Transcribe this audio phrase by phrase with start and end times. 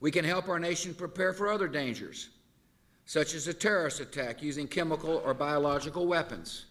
[0.00, 2.28] We can help our nation prepare for other dangers,
[3.06, 6.66] such as a terrorist attack using chemical or biological weapons.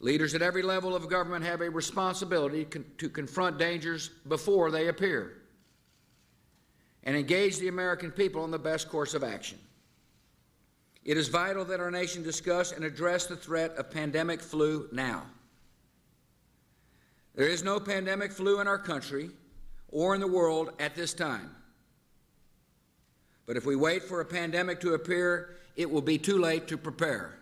[0.00, 4.88] Leaders at every level of government have a responsibility con- to confront dangers before they
[4.88, 5.36] appear
[7.04, 9.58] and engage the American people on the best course of action.
[11.04, 15.24] It is vital that our nation discuss and address the threat of pandemic flu now.
[17.34, 19.30] There is no pandemic flu in our country
[19.90, 21.50] or in the world at this time.
[23.46, 26.76] But if we wait for a pandemic to appear, it will be too late to
[26.76, 27.36] prepare.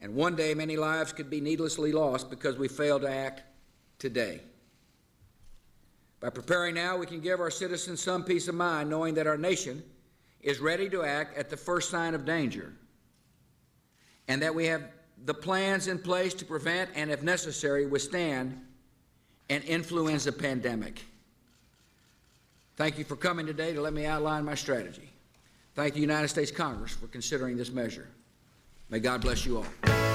[0.00, 3.42] And one day, many lives could be needlessly lost because we failed to act
[3.98, 4.40] today.
[6.20, 9.36] By preparing now, we can give our citizens some peace of mind knowing that our
[9.36, 9.82] nation
[10.40, 12.72] is ready to act at the first sign of danger
[14.28, 14.82] and that we have
[15.24, 18.60] the plans in place to prevent and, if necessary, withstand
[19.50, 21.04] an influenza pandemic.
[22.76, 25.08] Thank you for coming today to let me outline my strategy.
[25.74, 28.08] Thank the United States Congress for considering this measure.
[28.90, 30.07] May God bless you all.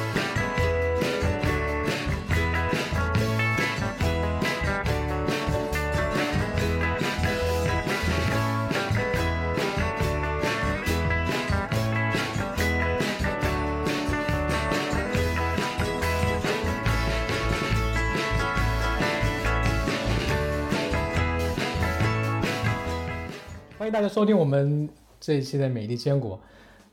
[23.83, 24.87] 欢迎大家收听我们
[25.19, 26.39] 这一期的美丽坚果。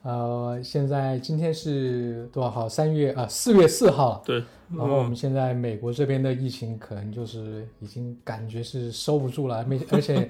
[0.02, 2.68] 呃，现在今天是多少号？
[2.68, 4.22] 三月啊，四月四号了。
[4.24, 4.42] 对，
[4.76, 10.28] 然后我们现在美国这边的疫情可能就是已经感觉是收不住了，没而且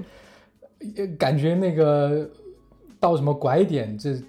[0.99, 2.29] 呃感觉那个
[3.01, 4.21] 到什么拐点这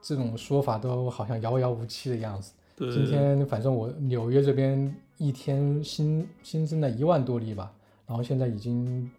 [0.00, 2.52] 这种说法都好像遥遥无期的样子。
[2.76, 7.72] 对，今天反正我纽约这边一天新新增了一万多例吧，
[8.06, 9.10] 然后现在已经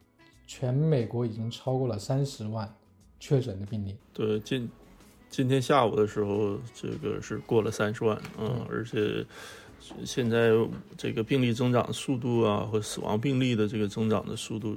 [0.54, 2.70] 全美国已经超过了三十万
[3.22, 3.96] 确诊的病例。
[4.12, 4.70] 对今
[5.30, 9.26] 今天下午的时候，这个是过了三十万，嗯，而且
[10.04, 10.50] 现在
[10.98, 14.76] 这个病例增长速度啊，和死亡病例的这个增长的速度，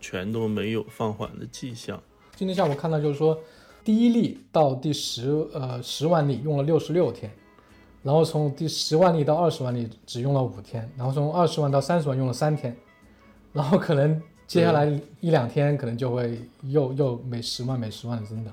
[0.00, 2.02] 全都没有放缓的迹象。
[2.34, 3.38] 今天下午看到就是说，
[3.84, 7.30] 第一例到第十呃十万例用了六十六天，
[8.02, 12.74] 然后从第十万例到二十万例只用了五天，然后从二十万到三十万用了三天，
[13.52, 14.18] 然后可能
[14.50, 14.84] 接下来
[15.20, 18.52] 一两天可能就会又又每十万每十万的增长，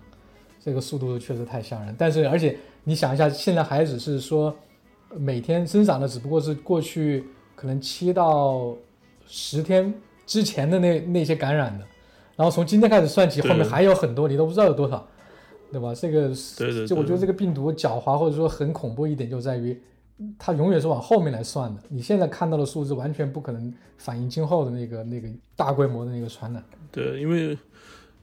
[0.63, 1.95] 这个速度确实太吓人。
[1.97, 4.55] 但是而且你想一下，现在还只是说
[5.15, 7.23] 每天增长的只不过是过去
[7.55, 8.75] 可能七到
[9.25, 9.91] 十天
[10.27, 11.83] 之前的那那些感染的。
[12.35, 15.03] 然后从今天开始算起，后面还有很多，你都不知道有多少，
[15.71, 15.95] 对吧？
[15.95, 19.75] 这个对对就我觉得这个病毒狡猾或者说很恐怖一点，就在于
[20.38, 21.81] 它永远是往后面来算的。
[21.89, 26.63] 你现在看到的数字完全不可能反映今后的那个那个大规模的那个传染。
[26.91, 27.57] 对，因为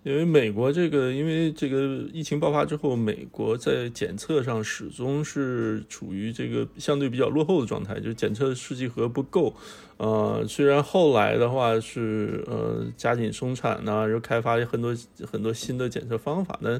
[0.03, 9.54] 因为美国这个，因为这个疫情爆发之后，美国在检测上始终是处于这个相对比较落后的状态，就检测试剂盒不够。
[9.97, 14.94] 呃，虽然后来的话是呃加紧生产呐、然后开发很多
[15.31, 16.78] 很多新的检测方法，但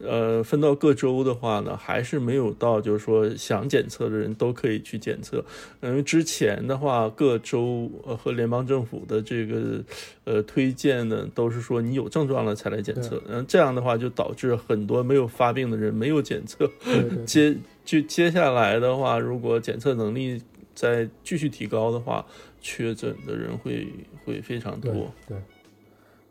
[0.00, 5.44] 呃分到各州的话呢，还是没有到就是说想检测的人都可以去检测。
[5.80, 9.82] 因为之前的话，各州呃和联邦政府的这个
[10.24, 16.70] 呃推荐呢，都是说你有症状了才来检测，嗯，这样的话就导致很多没有发病的人没有检测。
[16.84, 20.42] 对对对接就接下来的话，如果检测能力
[20.74, 22.24] 再继续提高的话，
[22.60, 23.86] 确诊的人会
[24.24, 24.92] 会非常多。
[25.28, 25.36] 对。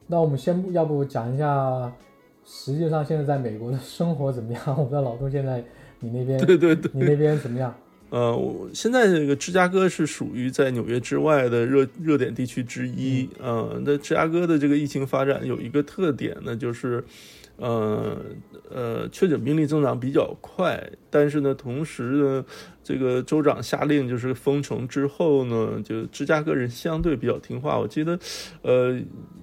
[0.05, 1.91] 那我们先要不讲一下，
[2.45, 4.61] 实际上现在在美国的生活怎么样？
[4.77, 5.63] 我不知道老杜现在
[5.99, 7.73] 你那边对对对，你那边怎么样？
[8.09, 13.27] 呃，我现在这个芝加哥是属于在纽约之外的热热点地区之一。
[13.39, 17.03] 呃，那芝加哥的这个疫情发展有一个特点呢，就是，
[17.63, 18.17] 呃
[18.69, 22.45] 呃，确诊病例增长比较快，但是呢，同时呢，
[22.83, 27.79] 这个州长下令就是封城之后呢，就芝加哥人相对比较听话。
[27.79, 28.19] 我记得，
[28.63, 28.99] 呃，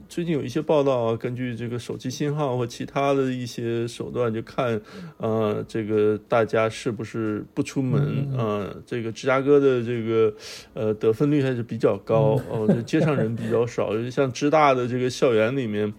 [0.07, 4.79] 最近有一些报道啊，根据这个手机信号或其他的一些手段，就看，
[5.17, 10.35] 呃，这个大家是不是不出门，呃，这个芝加哥的这个
[10.75, 15.95] 呃得分率还是比较高，哦、就街上人比较少，像芝大的这个校园里面。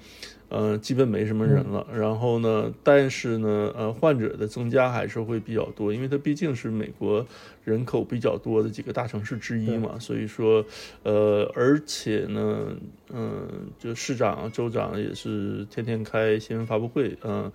[0.51, 1.88] 呃，基本没什么人了。
[1.94, 7.25] 然后呢，但是呢，呃，患者的增加还是会比较多，因为它毕竟是美国
[7.63, 9.98] 人口比较多的几个大城市之一嘛。
[9.98, 10.63] 所以说，
[11.03, 12.75] 呃，而且呢，
[13.13, 13.48] 嗯、
[13.80, 17.50] 就市长、州长也是天天开新闻发布会，嗯、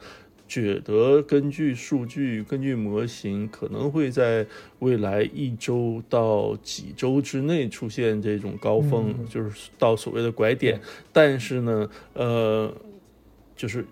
[0.49, 4.47] 觉得根据数据、根据模型，可能会在
[4.79, 10.81] 未来一周到几周之内出现这种高峰，就是到所谓的拐点。
[11.13, 12.73] 但是呢，呃，
[13.57, 13.85] 就是。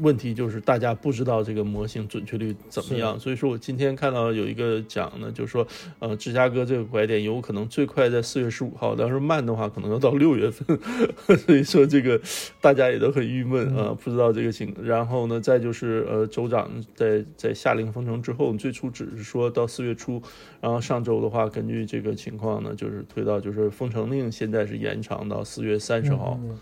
[0.00, 5.66] 问题就是大家不知道这个模型准确率怎么样，所以说我今天看到有一个讲呢，就是说，
[5.98, 10.78] 呃，芝加哥这个拐点有可能最快在四月十五号，但是慢的话可能要到六月份，
[11.36, 12.18] 所以说这个
[12.58, 14.74] 大家也都很郁闷啊，不知道这个情。
[14.82, 20.22] 然后呢，再就是呃，州长在在下令封城之后，最初只是说到四月初，
[20.62, 26.40] 然后上周的话，根据这个情况呢，就是推到就是封城令现在是延长到四月三十号。
[26.42, 26.58] 嗯，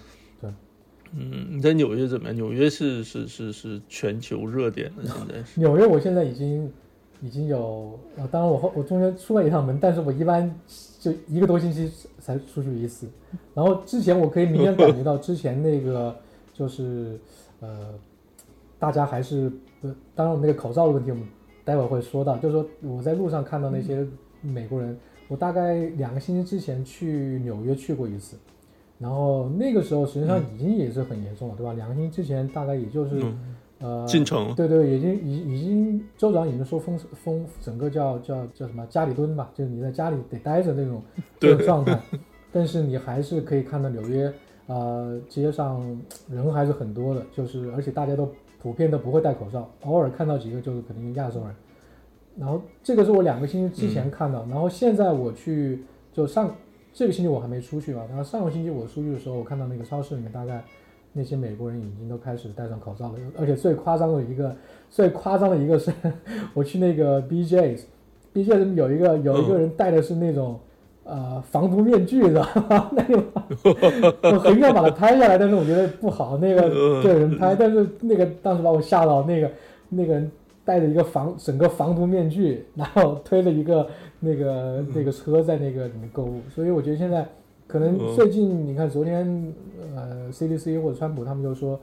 [1.12, 2.34] 你在纽约怎么样？
[2.36, 5.58] 纽约是是是是全球热点的，现在是。
[5.60, 6.70] 纽约我现在已经
[7.20, 10.54] 已经有，呃，当然我后我中间出了一趟门，但是我一般
[11.00, 13.08] 就一个多星期才出去一次。
[13.54, 16.16] 然后之前我可以明显感觉到，之前那个
[16.52, 17.18] 就是
[17.60, 17.92] 呃，
[18.78, 21.26] 大家还是不，当然我那个口罩的问题，我们
[21.64, 22.36] 待会儿会说到。
[22.38, 24.06] 就是说我在路上看到那些
[24.40, 24.96] 美国人，
[25.26, 28.36] 我大概两个星期之前去纽约去过一次。
[29.00, 31.72] 然后那个时候实际上已经也是很严重了，对吧？
[31.72, 33.18] 两个星期之前大概也就是，
[33.78, 41.02] 呃，进城，对对，已经已已经州长已经说封封整个叫叫叫什么家里蹲吧，就是你在家里得待着那种
[41.40, 41.98] 这种状态。
[42.52, 44.30] 但是你还是可以看到纽约
[44.66, 45.80] 呃街上
[46.28, 48.28] 人还是很多的，就是而且大家都
[48.60, 51.54] 普遍都不会戴口罩，偶尔看到几个就是可能亚洲人。
[52.36, 56.54] 然后这个是我两个星期之前看到，然后现在我去就上。
[56.92, 60.62] 这个星期我还没出去吧，然后上个星期我出去的时候，我看到那个超市里面大概
[61.12, 64.54] 那些美国人已经都开始戴上口罩了，而且最夸张的一个，
[64.90, 65.92] 最夸张的一个是，
[66.54, 70.58] 我去那个 BJ's，BJ's 有一个有一个人戴的是那种
[71.04, 72.90] 呃防毒面具，知道吗？
[72.94, 73.24] 那个
[74.22, 79.50] 我很想把它拍下来，但是我觉得不好，那个个人拍，但是那个当时把我吓到，那个
[79.88, 80.30] 那个人
[80.64, 83.88] 戴着一个防整个防毒面具，然后推着一个。
[84.22, 87.26] 那个那个车在那个里面购物，所以我觉得现在
[87.66, 89.24] 可能最近你看昨天
[89.96, 91.80] 呃 CDC 或者川普他们就说，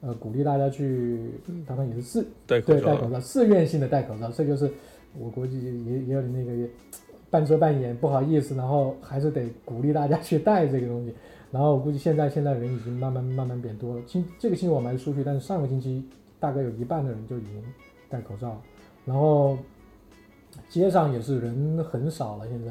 [0.00, 1.18] 呃鼓励大家去，
[1.66, 4.70] 当然也是自对戴口罩，自愿性的戴口罩，这就是
[5.18, 5.72] 我估计也
[6.02, 6.52] 也有点那个
[7.30, 11.12] 半遮半掩不好意思，然后还是得鼓励大家去戴这个东西，
[11.50, 16.04] 然后我估计现在现在人已经慢慢慢慢变多了，今这个星期我没出去，但是上个星期
[16.38, 17.60] 大概有一半的人就已经
[18.12, 18.62] 戴口罩，
[19.06, 19.58] 然后。
[20.68, 22.70] 街上也是人很少了，现在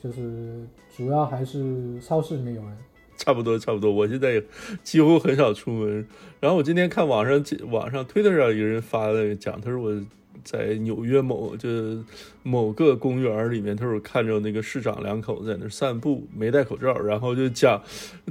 [0.00, 0.64] 就是
[0.96, 2.78] 主要还是超市里面有人。
[3.16, 3.90] 差不多，差不多。
[3.90, 4.44] 我现在也
[4.84, 6.06] 几乎很少出门。
[6.38, 10.00] 然后我今天看网上网上推特上有人发了讲，他说我。
[10.44, 11.68] 在纽约某就
[12.42, 17.82] 某个公园里面，他说看着那个市长两口子在那散步，没戴口罩，然后就讲，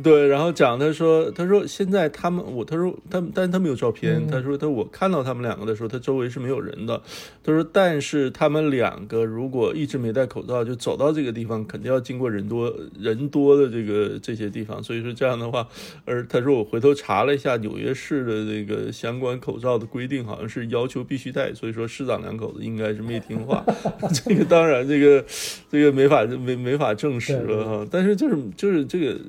[0.02, 7.00] 对，然后讲他说，他说现在他们我他说他但是他没有照片，他说他我看到他们两个的时候，他周围是没有人的，
[7.44, 15.68] 他说但是他们两个如果一直没戴口罩，就走到这个地方，肯定要经过人多人多的这个这些地方，所以说这样的话，
[16.06, 22.07] 而他说我回头查了一下纽约市的这个相关口罩的规定，好像是要求必须戴，所以说是。
[22.08, 23.64] 长两口子应该是没听话，
[24.26, 25.24] 这个当然，这个
[25.70, 27.88] 这个没法没没法证实了哈。
[27.92, 29.20] 但是就是就是这个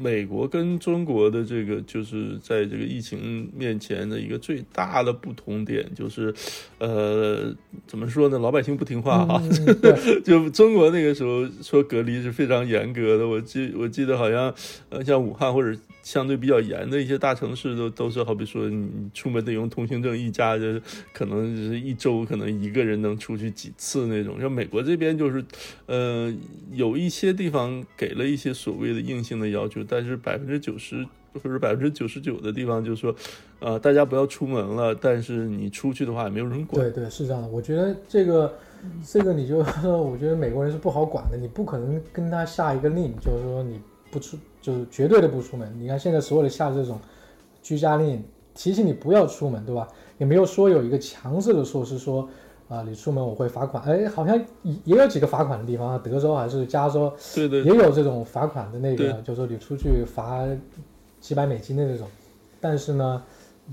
[0.00, 6.32] 美国跟中国的这个就是在这个疫情面前的一个最大的不同点就是，
[6.78, 7.54] 呃，
[7.86, 8.38] 怎么说呢？
[8.38, 9.42] 老百姓不听话 哈。
[10.24, 14.54] 就中国那个时候说隔离是非常严格的，我记我记得好像
[14.88, 15.78] 呃像武汉或者。
[16.02, 20.64] 相对比较严的一些大城市都都是好比说你出门得用通行证，一家就
[21.12, 24.40] 可能是一周可能一个人能出去几次那种。
[24.40, 25.44] 像美国这边就是，
[25.84, 26.34] 呃，
[26.72, 31.04] 有一些地方给了一些所谓的硬性的要求，但是百分之九十
[31.34, 33.12] 或者百分之九十九的地方就是说，
[33.58, 36.80] 呃，大家不要出门了，但是你出去的话也没有人管。
[36.80, 37.48] 对对，是这样的。
[37.48, 38.54] 我觉得这个
[39.04, 43.80] 这个你就， 我觉得美国人是不好管的，你不可能跟他下一个令，就是说你
[44.12, 44.38] 不出。
[44.62, 45.74] 就是绝对的不出门。
[45.78, 47.00] 你看现在所有的下这种
[47.62, 48.22] 居家令，
[48.54, 49.88] 提醒你不要出门，对吧？
[50.18, 52.28] 也没有说有一个强制的措施说，
[52.70, 53.84] 啊，你出门我会罚款。
[53.84, 60.46] 哎，好像也也有几个罚款的地方啊，德州还是加州，对对，也有这种罚款的那个，就是说你出去罚
[61.20, 62.06] 几百美金的那种。
[62.60, 63.22] 但是呢，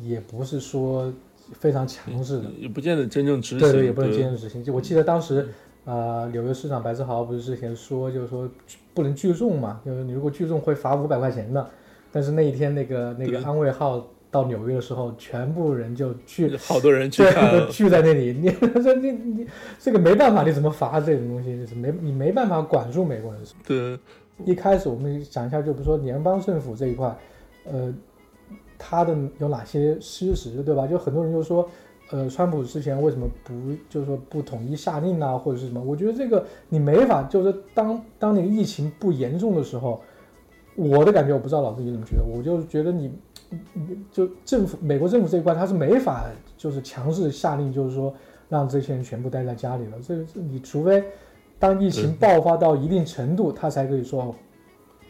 [0.01, 1.13] 也不是说
[1.53, 3.59] 非常强制的，也不见得真正执行。
[3.59, 4.61] 对对，也不能真正执行。
[4.61, 5.47] 就我记得当时。
[5.87, 8.45] 啊，纽约市长白志豪不是之前说，就是说
[8.93, 11.65] 不能聚众嘛，就是你如果聚众会罚五百块钱的。
[12.11, 18.33] 但是那一天那个那个安慰号到纽约的时候，全部人就聚， 好多人去都 聚在那里。
[18.33, 18.49] 你
[18.81, 19.47] 说你你
[19.79, 21.57] 这个没办法，你怎么罚这种东西？
[21.59, 23.41] 就是没你没办法管住美国人。
[23.65, 23.97] 对，
[24.45, 27.15] 一开始我们讲一下，就比如说联邦政府这一块，
[27.65, 27.93] 呃，
[28.77, 30.85] 他的有哪些失实，对吧？
[30.85, 31.67] 就很多人就说，
[32.11, 33.53] 呃，川普之前为什么不
[33.89, 35.81] 就是说不统一下令啊，或者是什么？
[35.81, 40.01] 我觉得这个你没法，就是当当那个疫情不严重的时候，
[40.75, 43.11] 我的感觉我不知道老师你怎么觉得，我就觉得，你
[44.11, 46.25] 就政府美国政府这一块他是没法
[46.57, 48.13] 就是强制下令，就是说
[48.49, 49.97] 让这些人全部待在家里了。
[50.01, 51.03] 这你除非
[51.57, 54.35] 当疫情爆发到一定程度，他才可以说，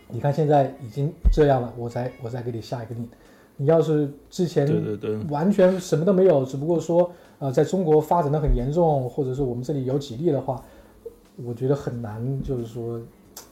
[0.09, 3.09] 你看现在已经这样了，我才我才给你下一个令。
[3.55, 10.63] 你要是之前对对对，完全什么都没有，只不过说呃在中国发展的很严重，或者是我们这里有几例的话，
[11.43, 13.01] 我觉得很难，就是说。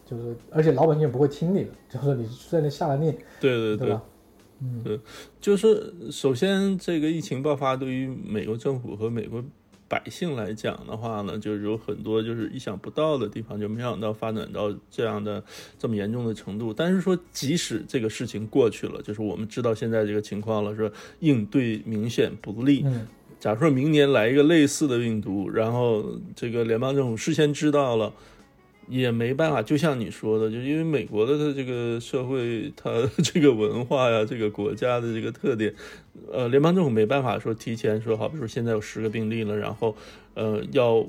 [0.08, 4.04] 就是，而且老百姓也不会听你的，就是你在那下了令，对对对吧？
[4.62, 5.00] 嗯，对，
[5.42, 9.44] 就是首先这个疫情爆发对于美国政府和美国
[9.88, 15.44] 百姓来讲的话呢，就是有很多就是意想不到的地方，就没想到发展到这样的
[15.78, 16.74] 这么严重的程度。
[16.74, 22.82] 但是说，即使这个事情过去了，就是我们知道现在这个情况了，说应对明显不利。
[22.86, 23.06] 嗯，
[23.40, 28.12] 假如说明年来一个类似的病毒，然后这个联邦政府事先知道了。
[28.88, 32.92] 也没办法，就像你说的，就因为美国的它这个社会，它
[33.24, 35.74] 这个文化呀，这个国家的这个特点，
[36.32, 39.96] 呃，联邦政府没办法说提前说，好比如说现在有十个病例了，然后，
[40.34, 41.06] 呃，要。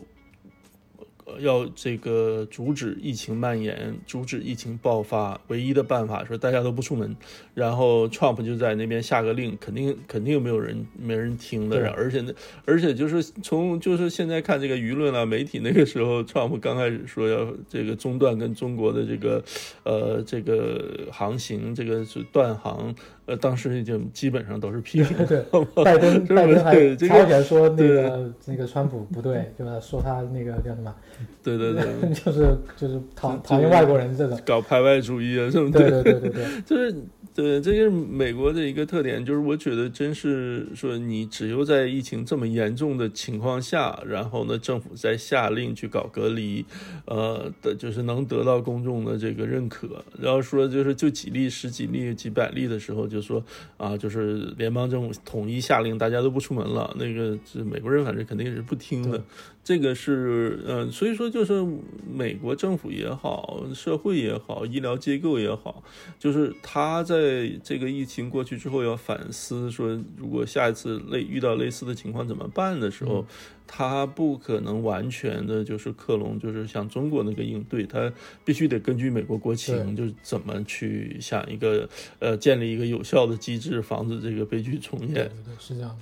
[1.38, 7.16] 要这个阻止疫情蔓延，阻止疫情爆发，唯一的办法说大家都不出门，
[7.52, 12.32] 然后 Trump 就在那边下个令，肯定肯定没有人没人听的，而且呢，
[12.64, 19.42] 而且就是从就是现在看这个舆论啊，媒体那个时候，Trump 刚开始说要这个中断跟中国的这个
[19.82, 22.94] 呃这个航行，这个是断航。
[23.26, 25.42] 呃，当时已经基本上都是批评，对，
[25.84, 29.78] 拜登拜登还吵起来说那个那个川普不对，对吧？
[29.80, 30.94] 说他那个叫什么？
[31.42, 35.70] 对对对， 就是就是讨讨厌外国人这种，搞排外主义啊，是不？
[35.70, 36.94] 对对对对对，就是。
[37.34, 46.64] 对，这是美国的一个特点，就是我觉得真是说，你只有在疫情这么严重的情况下，然后呢，政府在下令去搞隔离，
[47.04, 50.02] 呃的，就是能得到公众的这个认可。
[50.18, 53.42] 然后说就是就几例、十几例、几百例的时候，就说
[53.76, 56.94] 啊，就是联邦政府统一下令，大家都不出门了。
[56.98, 59.22] 那个是美国人，反正肯定是不听的。
[59.64, 61.66] 这个是，嗯，所以说就是
[62.08, 65.82] 美国政府也好，社会也好，医疗机构也好，
[66.20, 73.26] 就是他在这个疫情过去之后要反思，说如果下一次类遇到类似的情况怎么办的时候，
[73.66, 78.12] 他不可能完全的就是克隆，就是像中国那个应对，他
[78.44, 85.12] 必须得根据美国国情，就是怎么去想一个，呃，建立一个有效的机制，防止这个悲剧重演。
[85.14, 85.96] 对对，是这样。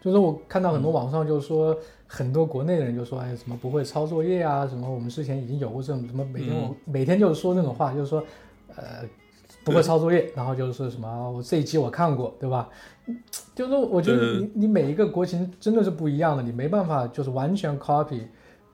[0.00, 1.78] 就是我看到很多网上就是说。
[2.10, 4.66] 很多国内的人就说：“哎，什么不会抄作业啊？
[4.66, 8.24] 什么我们之前已经有过这种什么每天我每天就是说那种话，就是说，
[8.74, 9.04] 呃，
[9.64, 12.68] 不会抄作业，然后就是什么我这一期我看过，对吧？
[13.54, 18.20] 就是我觉得你你每一个国情真的是不一样的，你没办法就是完全 copy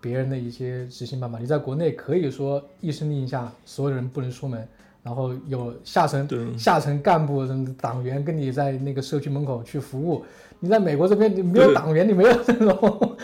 [0.01, 1.39] 别人的一些执行办法。
[1.39, 4.67] 你在国内可以说一声令下，所有人不能出门，
[5.03, 7.47] 然后有下层下层干部、
[7.81, 10.25] 党员跟你在那个社区门口去服务。”
[10.61, 13.17] 你在美国这边，你没有党员，你没有这种，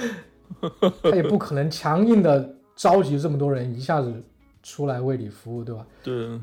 [1.02, 4.12] 他也不可能强硬的召集这么多人一下子
[4.62, 5.86] 出来为你服务，对吧？
[6.02, 6.40] 对，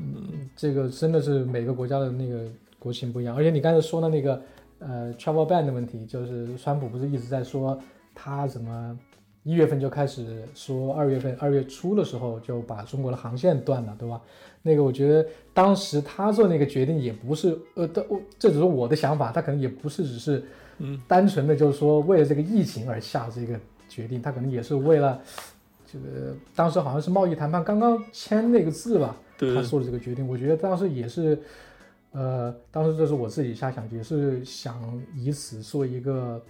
[0.56, 2.44] 这个真的是每个国家的那个
[2.78, 3.36] 国情不一样。
[3.36, 4.42] 而且你刚才说的那个
[4.78, 7.78] 呃 travel ban 的问题，就是川普不是一直在说
[8.14, 8.98] 他怎么
[9.42, 14.20] 一月份就开始说二月份二月初的时候就把中国的航线断了，对吧？
[14.62, 17.88] 那个我觉得当时他做那个决定也不是呃，
[18.38, 20.44] 这只是我的想法，他可能也不是只是。
[20.80, 23.58] 嗯，单纯的就是说为了这个疫情而下这个
[23.88, 25.20] 决定，他可能也是为了
[25.90, 30.28] 这个当时好像是贸易谈判刚刚签那个字吧，他做的这个决定。
[30.28, 31.40] 我觉得当时也是，
[32.12, 34.76] 呃，当时这是我自己瞎想，也是想
[35.16, 36.42] 以此做一个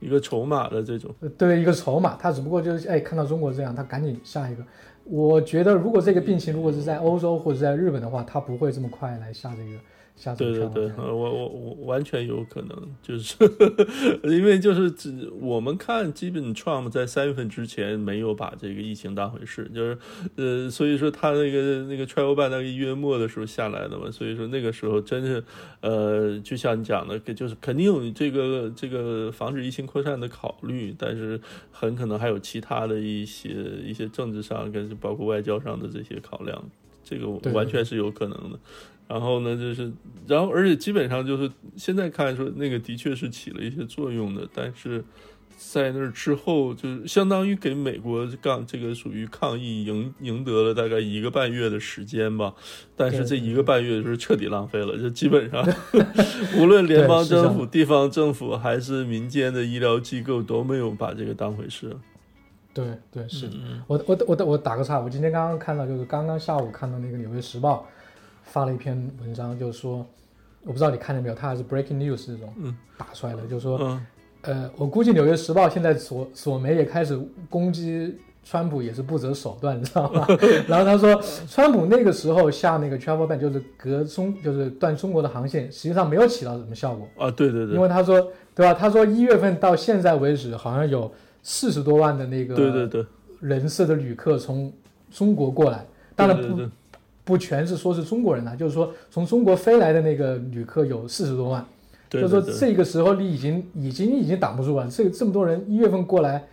[0.00, 2.16] 一个筹码的这种，对，一个筹码。
[2.16, 4.64] 他只不过就是哎，看到中国这样，他赶紧下一个。
[5.04, 9.78] 我觉得如果这个病情如果是在欧洲或者在日本的话，他不会这么快来下这个。
[10.36, 13.34] 对对对，我我我完全有可能，就是
[14.24, 14.92] 因为就是
[15.40, 19.98] 我们看，基本 Trump 在三月份之前没有把这个疫情当回事，就是
[20.36, 25.42] 呃，所以说他那个那个 Travel ban 那个一月末的时候下来的嘛，所以说那个时候真是
[25.80, 31.40] 呃，就像你讲的，就是肯定有这个这个防止疫情扩散的考虑，但是
[31.72, 33.48] 很可能还有其他的一些
[33.84, 36.62] 一些政治上跟包括外交上的这些考量，
[37.02, 38.58] 这个完全是有可能的。
[39.10, 39.90] 然后呢，就是，
[40.28, 45.04] 然后而且基本上就是现在看说那个的确是起了一些作用的，但是
[45.58, 52.54] 在那之后，就是相当于给美国抗这个属于抗议赢赢得了大概一个半月的时间吧。
[52.96, 55.66] 但是这一个半月就是彻底浪费了，就基本上
[56.56, 61.96] 无论联邦政府、地方政府还是民间的医疗机构都没有把这个当回事。
[62.72, 63.50] 对对，是
[63.88, 67.84] 我我我我打个岔，我今天刚刚看到，就是刚刚下午看到那个《纽约时报》
[68.50, 70.06] 发了一篇文章，就是说，
[70.64, 72.52] 我不知道你看见没有，他还是 breaking news 这种
[72.98, 74.00] 打出来的，就是说，
[74.42, 80.26] 呃，我估计《纽约时报》现在所所媒也开始攻击川普，也是不择手段，你知道吗？
[80.68, 87.30] 然后他说，川普那个时候下那个 travel ban，就是隔中，就是断中国的航线，实际上没有起到什么效果啊。
[87.30, 88.20] 对对对，因为他说，
[88.54, 88.74] 对吧？
[88.74, 91.10] 他说一月份到现在为止，好像有。
[91.42, 93.02] 四十多万的那个对对对
[93.40, 94.70] 人次的旅客从
[95.10, 96.54] 中国过来，当然不
[97.30, 101.64] 不全是说是中国人呐，就是说从中国飞来的那个旅客有四十多万，
[102.10, 106.44] 就是说这个时候你已经已经已经挡不住了，这这么多人一月份过来，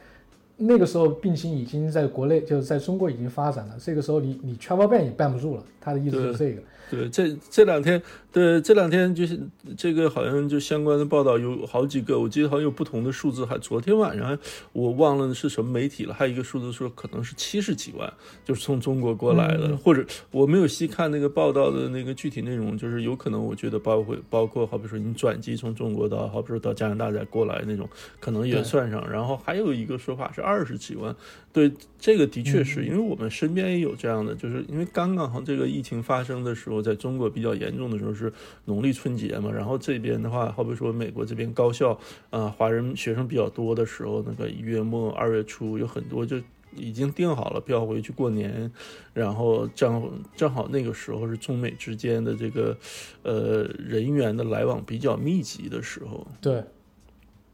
[0.56, 6.62] 那个时候病情已经在国内就是在中国已经发展了，这个时候你你 travel ban 也办不住了，他的意思是这个。
[6.90, 8.02] 对，这这两天，
[8.38, 9.40] 对这两天就是
[9.76, 13.44] 这个，好像就相关的报道有好几个，我记得好像有不同的数字。
[13.44, 14.38] 还昨天晚上
[14.74, 18.14] 我忘了是什么媒体了，还有一个数字说可能是七十几万，
[18.46, 27.90] 就是从中国过来的，或者我没有细看那个报道的那个具体内容，就是有可能我觉得包括包括好比说你转机从中国到好比说到加拿大再过来那种，
[28.20, 29.10] 可能也算上。
[29.10, 31.16] 然后还有一个说法是二十几万。
[31.52, 38.27] 对，这个的确是因为我们身边也有这样的，就是因为刚刚好这个疫情发生的时候，在中国比较严重的时候是
[38.66, 46.38] 农历春节嘛，然后这边的话，好比说美国这边高校啊，华人学生比较多的时候，那个一月末二月初有很多就
[46.76, 48.72] 已经订好了票回去过年，
[49.14, 52.78] 然后正正好那个时候是中美之间的这个
[53.24, 56.26] 呃人员的来往比较密集的时候。
[56.42, 56.64] 对，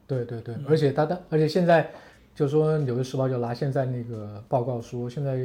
[0.07, 1.91] 对对对，而且他的而且现在。
[2.35, 5.37] 就说《纽约时报》就拿现在那个报告说，现在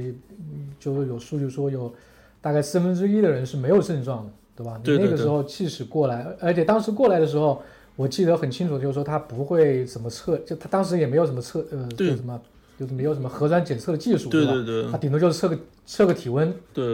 [0.80, 1.94] 就是有数据说有
[2.40, 4.80] 大概四分之一的人是没有症状的，对吧？
[4.82, 7.62] 你那个时候即使过来，而且当时过来的时候，
[7.94, 12.40] 我记得很清楚，就是说他不会怎么测，就他当时也没有什么测，呃，就什么
[12.78, 16.52] 就是没有什么核酸检测的技术，对对对，他顶多就是测个测个体温。
[16.74, 16.84] 对，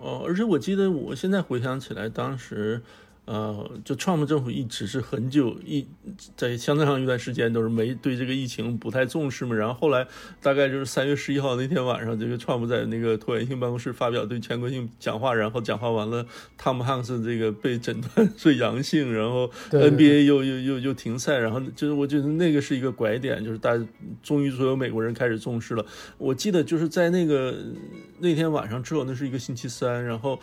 [0.00, 2.82] 哦，而且我记得我现在回想起来，当时。
[3.28, 5.86] 呃，就 Trump 政府一直是很久一
[6.34, 10.06] 在相当长一段时间都是没对这个疫情不太重视嘛，然后后来
[10.40, 16.24] 大概就是三月十一号那天晚上，这个 Trump 在那个椭圆形办公室发表对全国性讲话，然后讲话完了
[16.58, 23.86] ，Tom Hanks 这个被诊断是阳性，然后 NBA 又又又又停赛，然后就是我觉得那个是一个拐点，就是大家
[24.22, 25.84] 终于所有美国人开始重视了。
[26.16, 27.54] 我记得就是在那个
[28.20, 30.40] 那天晚上之后，那是一个星期三，然后。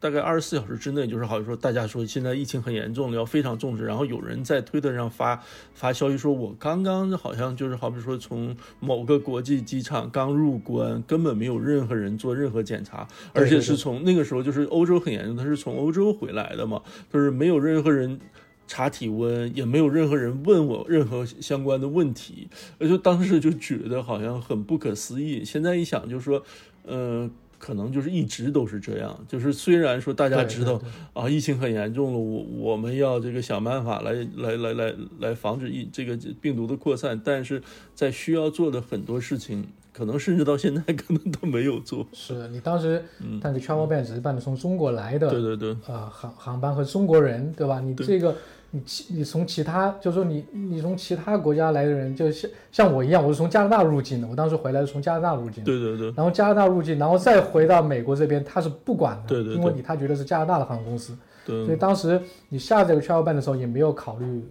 [0.00, 3.84] 大概二十四小时之内，就是好像说大家说现在疫情很严重，要非常重视。
[3.84, 5.42] 然后有人在推特上发
[5.74, 16.80] 发消息说，我刚刚好像就是好比说从某个国际机场刚入关，根本没有任何人做任何检查，而且是从那个时候就是欧洲很严重，他是从欧洲回来的嘛，
[17.12, 18.20] 就是没有任何人
[18.68, 25.44] 查体温，也没有任何人问我任何相关的问题，我就当时就觉得好像很不可思议。
[25.44, 26.42] 现在一想，就是说，
[26.86, 27.28] 嗯。
[27.58, 30.80] 可能就是一直都是这样，就是虽然说大家知道
[31.12, 32.42] 啊，疫情很严重了，我
[32.72, 37.60] 我们要这个想办法来来来来来防止疫这个病毒的扩散，但是
[37.94, 42.06] 在需要做的很多事情，可能甚至到现在 可能都没有做。
[42.12, 43.04] 是你当时，
[43.40, 47.80] 但是 travel ban 只是办的从中国来的，对对对，啊航航班和中国人，对吧？
[47.80, 48.34] 你这个。
[48.70, 54.28] 你其你从其他，就是说你你从其他国家来的人，就像像我一样，我是从加拿大入境的。
[54.28, 56.12] 我当时回来是从加拿大入境，对对对。
[56.16, 59.54] 然后加拿大入境，然后再回到美国这边，他是不管的，对对。
[59.54, 61.64] 因为你他觉得是加拿大的航空公司，对。
[61.64, 64.44] 所以当时你下这个 travel ban 的时候，也没有考虑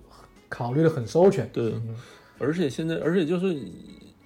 [0.49, 1.73] 考虑的很周全，对。
[2.39, 3.55] 而且现在，而且就是。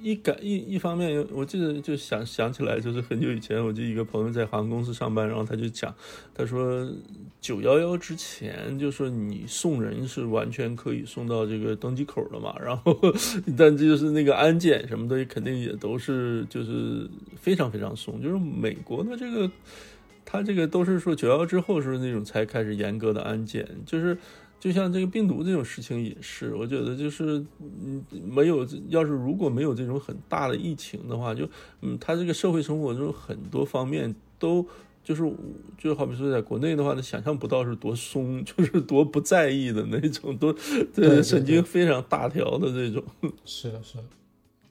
[0.02, 5.94] 一感一一方面，我记得就想想起来，就是很久以前，我记得一个朋友在航空公司上班，然后他就讲，
[6.34, 6.90] 他说
[7.40, 12.98] 九幺幺之前，就说你送人是完全可以送到这个登机口的嘛，然后
[13.58, 17.08] 但这就是那个安检什么的，肯定也都是就是
[17.40, 19.52] 非常非常松，就是美国的这个，
[20.26, 24.18] 他这个都是说九幺之后是那种才开始严格的安检，就是。
[24.62, 31.50] 就像这个病毒这种事情也是，我觉得就是，嗯，没有，要是如果没有这种很大的疫情的话，就，
[31.82, 34.64] 嗯，他这个社会生活中很多方面都
[35.04, 35.24] 就是，
[35.80, 40.56] 就好比说在国内的话，他想象不到是多松， 就是多不在意的那种，多
[41.24, 43.04] 神经非常大条的这种。
[43.44, 44.04] 是的，是的，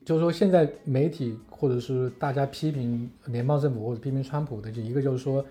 [0.05, 5.45] 就是说现在媒体或者是大家批评联邦政府或者批评川普的，就一个就是说。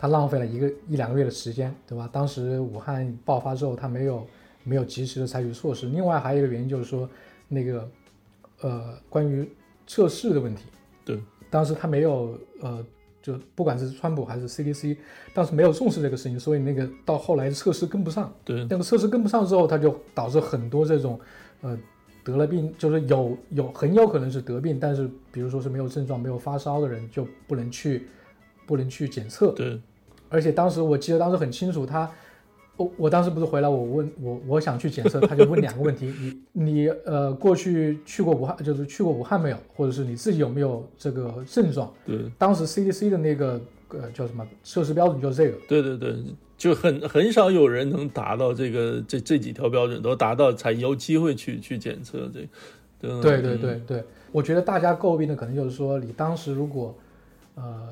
[0.00, 2.08] 他浪费了一个一两个月的时间，对吧？
[2.10, 4.26] 当时武汉爆发之后，他没有
[4.64, 5.90] 没有及时的采取措施。
[5.90, 7.06] 另外还有一个原因就是说，
[7.48, 7.86] 那个
[8.62, 9.46] 呃关于
[9.86, 10.64] 测试的问题。
[11.04, 12.82] 对，当时他没有呃，
[13.20, 14.96] 就不管是川普还是 CDC，
[15.34, 18.32] 当时没有重视这个事情，所以那个到后来测试跟不上。
[18.42, 21.20] 对那个测试跟不上之后，他就导致很多这种
[21.60, 21.78] 呃
[22.24, 28.06] 得了病，就是有有很有可能是得病，但是比如说是没有症状、没有发烧的人就不能去
[28.66, 29.52] 不能去检测。
[29.52, 29.78] 对
[30.30, 32.10] 而且当时我记得当时很清楚，他，
[32.76, 36.14] 我我当时不是回来，我问我我想去检测， 他就问两个问题，
[36.52, 41.92] 你你呃过去去过武汉，就是去过武汉没有，或者是你自己有没有这个症状？
[42.06, 46.16] 对当时 CDC 的那个呃叫什么测试标准就是这个，对对对，
[46.56, 52.40] 就很很少有人能达到这个这这几条标准都达到，才有机会去去检测这。
[53.00, 56.94] 对对对对对，我觉得大家诟病的可能就是说，你当时如果
[57.54, 57.88] 呃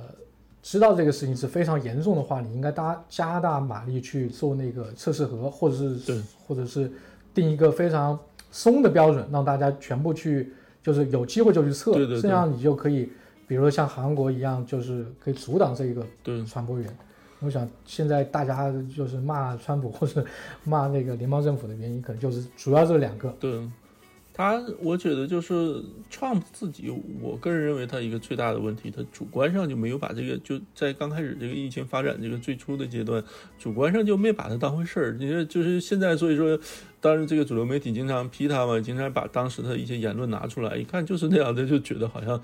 [0.63, 6.91] 知道这个事情是非常严重的话，你应该大加大马力去做那个测试盒，或者是或者是
[7.33, 8.19] 定一个非常
[8.51, 13.11] 松的标准，让大家全部去就是有机会就去测，对对对这样你就可以，
[13.47, 16.97] 比如说像韩国一样，就是可以阻挡这个对传播源。
[17.41, 20.25] 我想现在大家就是骂川普或者
[20.65, 23.33] 骂那个联邦政府的原因，可能就是主要这两个。
[23.39, 23.61] 对，
[24.39, 33.21] 他我觉得就是 Trump 自己，我个人认为他一个最大的问题，他主观上就没有把这个就在刚开始这个疫情发展这个最初的阶段，
[33.59, 35.17] 主观上就没把它当回事儿。
[35.19, 36.57] 你说就是现在，所以说，
[37.01, 42.41] 当然这个主流媒体经常批他嘛，经常把当时的一些言论拿出来，一看就是那样的，就觉得好像。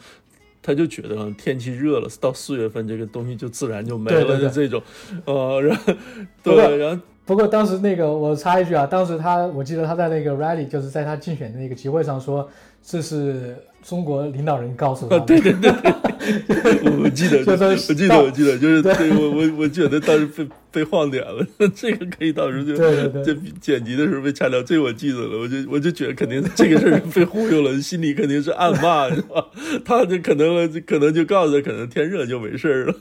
[0.67, 4.83] 他就觉得天气热了，到四月份这个东西就自然就没了，就这种，
[5.27, 5.93] 呃，然后
[6.43, 12.49] 对，然后不过当时那个我插一句啊，当时他我记得他在那个 rally，就是在他竞选的那个集会上说，
[12.83, 15.25] 这是中国领导人告诉他的。
[15.27, 29.47] 对对对对，我 我记得，就说我记得，我记得，就是对我我我觉得当时被被晃点了， 这个可以到时候就对对对就剪辑的时候被掐掉，这个我记得了，我就我就觉得肯定这个事儿被忽悠了，心里肯定是暗骂，是吧？
[29.85, 32.95] 他就可能可能就告诉他，可能天热就没事儿了。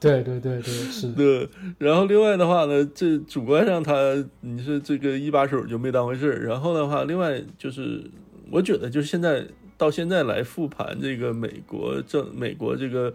[0.00, 1.14] 对对对对，是的。
[1.16, 3.92] 对，然后另外的话呢，这主观上他
[4.40, 6.44] 你是这个一把手就没当回事儿。
[6.46, 8.02] 然后的话，另外就是
[8.50, 9.44] 我觉得就是现在
[9.76, 13.12] 到现在来复盘这个美国政美国这个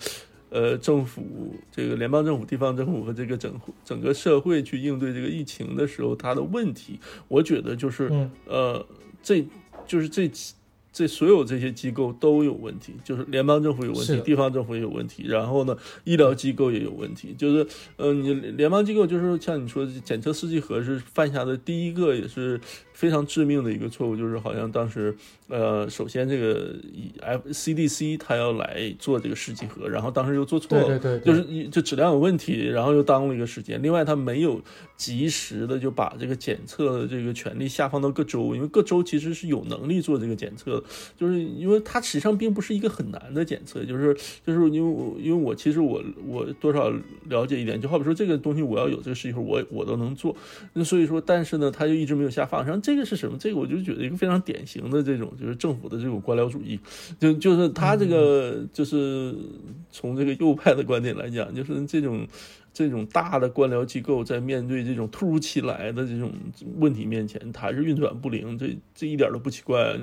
[0.50, 8.86] 呃政府这个联邦政府、地方政府和这个整整个社会去应对这个疫情的时候，它的问题，我觉得就是、嗯呃
[9.22, 9.46] 这
[9.86, 10.32] 就是这
[10.92, 17.36] 这所有这些机构都有问题，就是联邦政府有问题，地方政府也有问题，然后呢，医疗机构也有问题。
[17.38, 17.68] 就是，
[17.98, 22.60] 呃，你联邦机构就是像你说的，检测试剂盒是犯下的第一个也是
[23.00, 25.16] 非常致命的一个错误，就是好像当时，
[25.48, 33.82] 呃，首先这个以 F CDC 它要来做这个试剂盒，然后当时又做错了，对对就是一就质量有问题，然后又耽误了一个时间。
[33.82, 34.62] 另外，它没有
[34.98, 40.84] 及时的就把这个检测的这个权利下放到各州，因为各州其实是有能力做这个检测的，
[41.18, 44.14] 就是因为它实际上并不是一个很难的检测，就是
[44.46, 46.92] 就是因为我因为我其实我我多少
[47.30, 50.36] 了解一点，就好比说这个东西我要有这个试剂盒，我我都能做，
[50.74, 52.66] 那所以说，但是呢，它就一直没有下放。
[52.66, 53.38] 然后这个是什么？
[53.40, 56.80] 这个我就觉得一个非常典型的这种就是政府的这种官僚主义，
[57.20, 59.36] 就就是他这个就是
[59.92, 62.28] 从这个右派的观点来讲，就是这种。
[62.74, 66.32] 这种大的官僚机构在面对这种突如其来的这种
[66.78, 69.96] 问题面前，它还是运转不灵，这这一点都不奇怪。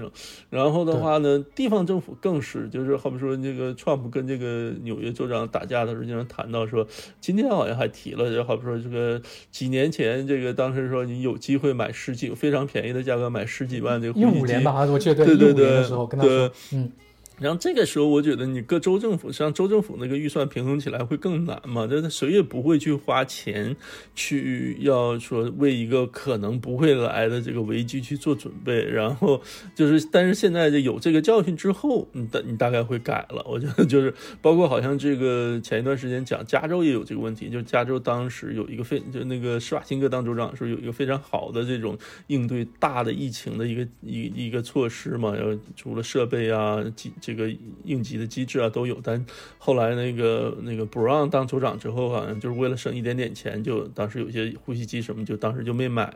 [0.51, 6.87] 然后的话呢，地方政府更是，就是好比说这个 Trump 跟这个纽约州长打架的时候，经常谈到说，
[7.21, 16.91] 今天好像还提了，就好比说这个几年前，这个当时说你有机会买十几非常便宜的价格买十几万这五年吧，我记得对对对时候跟他说，嗯，
[17.39, 23.77] 然后这个时候，我觉得你各州政府，实际上州政府那个预算平衡起来会更难嘛，这谁也不会去花钱
[24.15, 28.83] 去要说为一个可能不会来的这个危机去做准备。
[28.85, 29.41] 然后
[29.75, 33.45] 就是，但是现在就有这个教训之后，你大你大概会改了。
[33.49, 46.83] 我觉得就是包括好像这个前一段时间讲加州也有这个问题，就是加州当时有一个非就那个施瓦辛格当州长的时候有一个非常好的这种应对大的疫情的一个一一个措施嘛，然后除了设备啊
[47.27, 49.27] 这个应急的机制啊都有，但
[49.59, 56.15] 后来那个那个 Brown 当州长之后，好像就是为了省一点点钱，就当时有些呼吸机什么就当时就没买。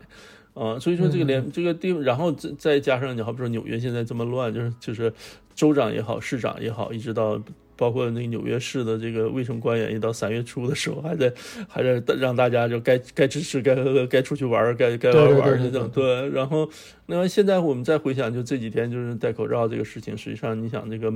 [0.52, 5.12] 啊、所以说这个连、这个地，然后再再加上你好比说纽约现在这么乱，就是就是
[5.54, 7.40] 州长也好，市长也好，一直到
[7.80, 11.32] 包括那个纽约市的这个卫生官员，一到三月初的时候，还在
[11.66, 15.88] 还在让大家就该该吃吃、该喝喝、该出去玩儿、该 该玩儿玩儿对对对这种。
[15.88, 16.68] 对，然后
[17.06, 21.10] 那么现在我们再回想，就这几天就是戴口罩这个事情，实际上你想这个。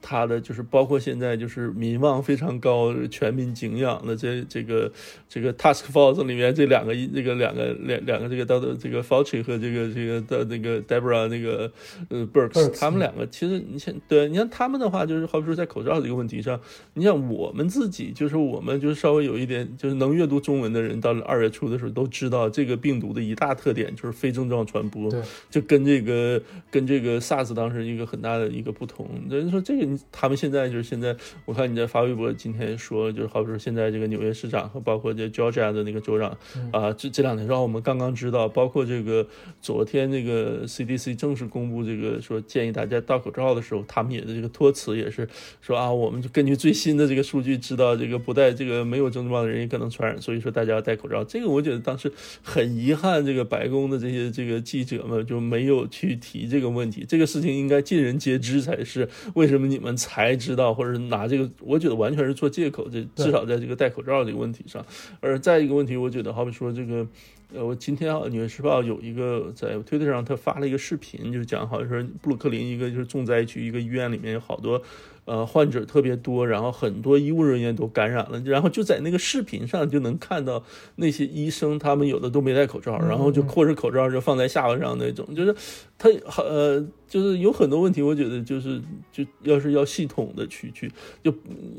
[0.00, 4.90] 他的就是包括现在就是民望非常高、全民敬仰的这这个
[5.28, 11.70] 这个 Task Force 里面这两个这个两个两两个这个到的这个 Fauci 和这个这个的那个 Deborah 那个
[12.10, 16.60] 呃 Burks，他们两个其实你像对，你像他们的话就是好比说在口罩这个问题上，
[16.94, 25.10] 你像我们自己就是我们就是稍微有一点就是能阅读中文的人，到了二月初的时候都知道这个病毒的一大特点就是非症状传播，
[25.50, 29.08] 就跟这个跟这个 SARS 当时一个很大的一个不同。
[29.28, 29.87] 人说这个。
[30.10, 36.36] 他们现在就是现在，我看你在发微博，今天说就是，好比说现在这个纽约市长和包括这 Georgia 的那个州长
[36.72, 39.26] 啊，这这两天让我们刚刚知道，包括这个
[39.62, 45.28] 昨天这个 CDC 正式公布这个说建议大家戴口罩的时候，他们也的这个托词也是
[45.60, 51.24] 说啊，我们就根据最新的这个数据知道，这个不戴这个没有症状的人也可能传染，所以说大家要戴口罩。
[51.24, 59.08] 这个我觉得当时很遗憾，这个白宫的这些这个记者们就没有去提这个问题，这个事情应该尽人皆知才是。
[59.34, 59.77] 为什么你？
[59.78, 62.88] 你们才知道，或者是拿这个，我觉得完全是做借口。
[62.90, 64.84] 这至少在这个戴口罩这个问题上，
[65.20, 67.06] 而再一个问题，我觉得好比说这个，
[67.54, 74.82] 呃，我今天啊，《纽约时报》有一个在推特上，他发了一个视频，就是讲好像说布鲁克林一个就是重灾区，一个医院里面有好多。
[75.28, 80.64] 呃，患者特别多，然后很多医务人员都感染了，然后就在那个视频上就能看到
[80.96, 85.54] 那些医生，他们有的都没戴口罩，然后就或者口罩就放在下巴上那种，就是
[85.98, 88.80] 他呃，就是有很多问题，我觉得就是
[89.12, 90.90] 就要是要系统的去去，
[91.22, 91.30] 就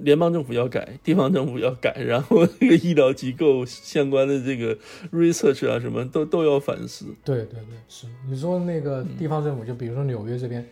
[0.02, 4.78] 联邦政府要改，地方政府要改，然后那个医疗机构相关的这个
[5.12, 7.06] research 啊什么都都要反思。
[7.26, 10.64] 对对对，是你说那个地方政府，就比如说纽约这边。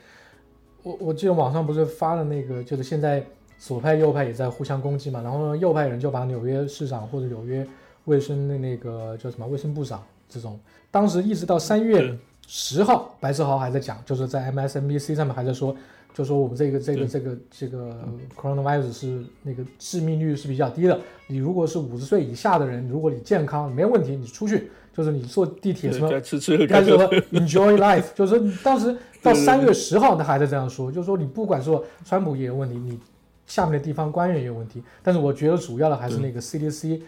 [0.87, 3.21] 我我记得网上不是发了那个，就是现在
[3.59, 7.67] 左派右派也在互相攻击嘛，然后右派人就把纽约市长或者纽约
[8.05, 10.57] 卫生的那个叫什么卫生部长这种，
[10.89, 15.75] 当时一直到三月十号，白志豪还在讲，就是在 MSNBC 上面还在说，
[16.13, 17.97] 就说我们这个这个这个这个
[18.39, 20.97] coronavirus 是那个致命率是比较低的，
[21.27, 24.71] 你如果是五十岁以下的人，如果你健康没问题，你出去。
[24.97, 28.05] 就是你坐地铁什么，该吃吃，该什么 enjoy life。
[28.15, 28.97] 就是当时
[29.27, 32.99] 到三月十号，他还在这样说，就是说你不管说川普也有问题，你
[33.45, 34.81] 下面的地方官员也有问题。
[35.03, 37.01] 但是我觉得主要的还是那个 CDC，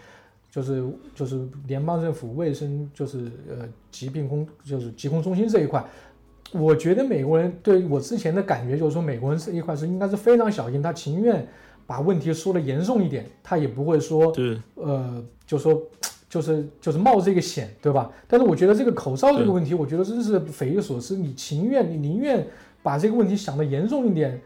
[0.52, 0.84] 就是
[1.16, 5.84] 就是联邦政府卫生就是呃疾病控就是疾控中心这一块。
[6.52, 11.48] 我觉得美国人对我之前的感觉就是说，美国人这一块是应该是非常小心，他情愿
[11.88, 15.82] 把问题说的严重一点，他也不会说对呃就说。
[16.30, 18.12] 就是就是冒这个险，对吧？
[18.28, 21.18] 但是我觉得这个口罩这个问题，我觉得真是匪夷所思。
[21.18, 22.46] 你情愿，你宁愿
[22.84, 24.40] 把这个问题想的严重一点，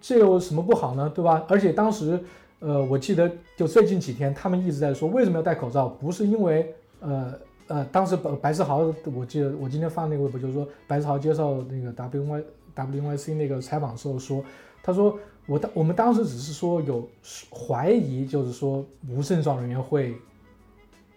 [0.00, 1.10] 这有什么不好呢？
[1.12, 1.44] 对吧？
[1.48, 2.16] 而且当时，
[2.60, 7.34] 呃，我记得就最近几天，他们一直在说为什么要戴口罩，不是因为，呃
[7.66, 12.42] 呃，当时白白志豪，我记得我今天发那个微博，就是说白志豪接受那个 W Y
[12.74, 14.44] W Y C 那个采访时候说，
[14.80, 17.08] 他说我当我们当时只是说有
[17.50, 20.14] 怀疑，就是说无症状人员会。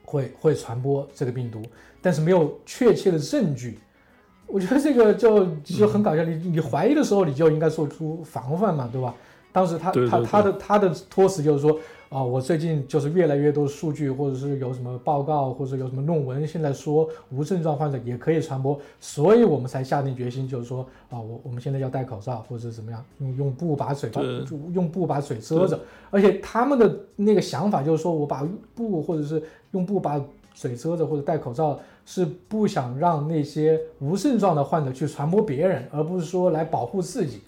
[0.06, 1.62] 会会传播这个病毒，
[2.02, 3.80] 但是没有确切的证据。
[4.48, 6.24] 我觉得这个就就很搞笑。
[6.24, 9.14] 你你怀疑的时候，你就应该做出防范嘛，对吧？
[9.52, 11.80] 当时他他他的他的托词就是说。
[12.10, 24.22] 啊，我最近就是越来越多数据，或者是有什么报告，或者有什么论文，现在说无症状患者也可以传播，所以我们才下定决心，就是说啊，我我们现在要戴口罩，或者怎么样，用用布把嘴巴
[24.74, 25.80] 用布把嘴遮着。
[26.12, 29.42] 而且他们的那个想法就是说，我把布或者是
[29.72, 37.42] 用布把嘴遮着，或者戴口罩，是不想让那些无症状的患者去传播别人，而不是说来保护自己。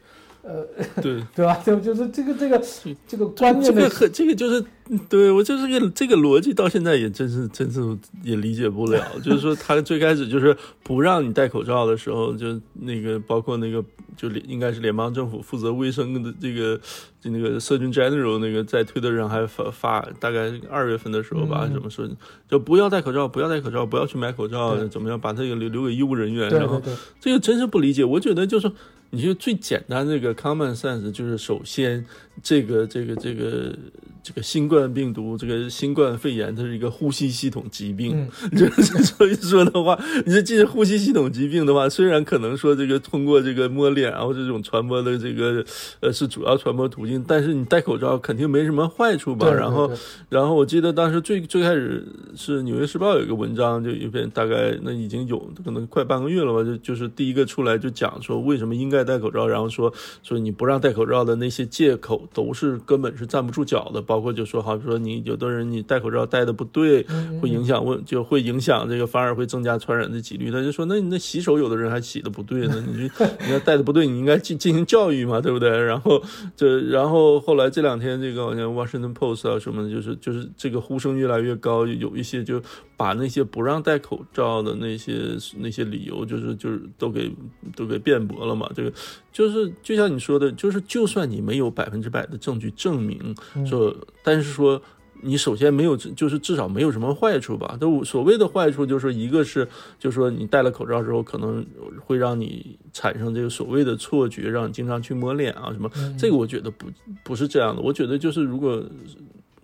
[0.48, 0.66] 呃，
[1.02, 1.62] 对 对吧？
[1.66, 2.62] 就就是这个这个
[3.06, 4.64] 这个观念，这个很这个就是，
[5.10, 7.82] 对我就是个这个逻辑，到现在也真是真是
[8.24, 9.04] 也理解不了。
[9.22, 13.84] 就是说，他最开始就是不让你戴口罩的时候，就那个包括那个
[14.16, 16.80] 就应该是联邦政府负责卫生的这个
[17.20, 22.08] 就那个 Surgeon General 那个在推特上还发发，大概二月份的时候吧，怎么说
[22.50, 26.50] 就不要戴口罩，不要戴口罩，不要去买口罩，怎么样把这个留留给医务人员？
[26.52, 26.82] 然后
[27.20, 28.06] 这个真是不理解。
[28.06, 28.72] 我觉得就是。
[29.10, 32.06] 你就最简单这个 common sense 就是首先
[32.44, 33.76] 这个这个这个
[34.22, 45.66] 这个新冠病毒这个新冠肺炎它是一个呼吸系统疾病， 就是所以说的话，你这进呼吸系统疾病的话，虽然可能说这个通过这个摸脸然后这种传播的这个
[46.02, 49.50] 呃是主要传播途径，但是你戴口罩肯定没什么坏处吧？
[49.52, 49.90] 然后
[50.30, 58.98] 然后我记得当时最最开始是纽约时报有一个文章，就一篇大概那已经有可能快半个月了吧，就就是第一个出来就讲说为什么应该。
[58.98, 67.06] 戴戴口罩，然后说说你不让戴口罩的那些借口都是根本是站不住脚的，包括就说，好比说你有的人你戴口罩戴的不对，
[67.42, 70.52] 会影响问就会影响这个，反而会增加传染的几率。
[70.52, 75.70] 他就说，那你那洗手有的人还洗的不对呢，你就 你要戴的不对，你应该进进行教育嘛，对不对？
[75.70, 76.22] 然后
[76.56, 82.62] 这然后后来这两天这个好像 Washington Post 啊什么的，就是就是这个呼声越来越高，有一些就
[82.98, 87.32] 把那些不让戴口罩的那些那些理由，就是就是都给
[87.76, 88.92] 都给辩驳了嘛，这个。
[89.32, 93.36] 就是就像你说的，就是就算你没有百分之百的证据证明
[93.68, 94.82] 说，但是说
[95.22, 97.78] 你首先没有，就是至少没有什么坏处吧？
[97.80, 99.68] 都所谓的坏处，就是一个是，
[100.00, 101.64] 就是说你戴了口罩之后，可能
[102.04, 105.88] 会让你产生这个所谓的错觉，让你经常去摸脸啊什么。
[106.18, 106.88] 这个我觉得不
[107.24, 107.82] 不是这样的。
[107.84, 108.84] 我觉得就是如果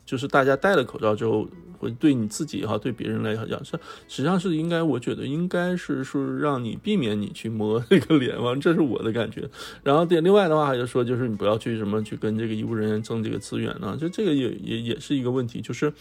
[0.06, 1.48] 就是大家戴了口罩之后。
[1.80, 3.72] 会对你自己也好，对别人来讲是，
[4.08, 9.50] 实际上是应该，我觉得应该是说让你避免你去摸那个脸嘛，这是我的感觉。
[9.84, 15.92] 然后另另外的话，还是说就是你不要去什么去跟这个医务人员争这个资源呢，就这个也也也是一个问题，就是。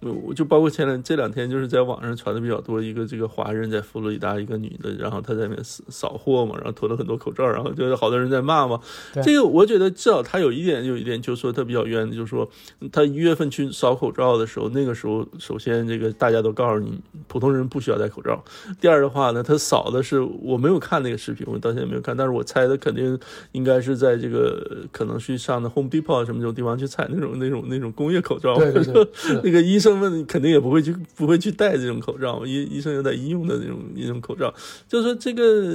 [0.00, 8.78] 我就包括前两这两天，就是在网上传的比较多，一个这个华人在佛罗里达，一个女的，然后她在那边扫扫货嘛，然后囤了很多口罩，然后就是好多人在骂嘛。
[9.24, 12.46] 这个我觉得至少她有一点，有一点就是说她比较冤的，就是说
[12.92, 18.44] 她一月份去扫口罩的时候，那个时候首先这个大家都告诉你，普通人不需要戴口罩。
[18.78, 23.18] 第二的话呢，她扫的是我没有看那个视频，我到现在没有看，但是我猜的肯定
[23.52, 28.54] 应该是在这个可能去上的 Home Depot 什么这种地方去采那种那种那种工业口罩。
[28.56, 29.08] 对对对，
[29.42, 29.85] 那个医生。
[30.26, 34.52] 肯定也不会去不会去戴这种口罩，医医生有点医用的那种一种口罩，
[34.88, 35.74] 就是说这个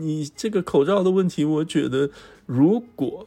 [0.00, 2.10] 你这个口罩的问题，我觉得
[2.46, 3.26] 如果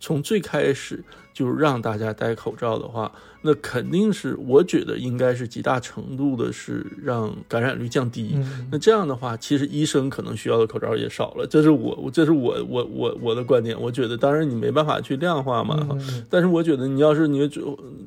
[0.00, 3.10] 从最开始就让大家戴口罩的话。
[3.40, 8.36] 那肯定是，我觉得应该是极大程度的是让感染率降低。
[8.68, 11.46] 那这样的话，其实医生可能需要的口罩也少了。
[11.46, 13.80] 这是我，这是我，我，我，我的观点。
[13.80, 15.86] 我觉得，当然你没办法去量化嘛。
[16.28, 17.48] 但是我觉得，你要是你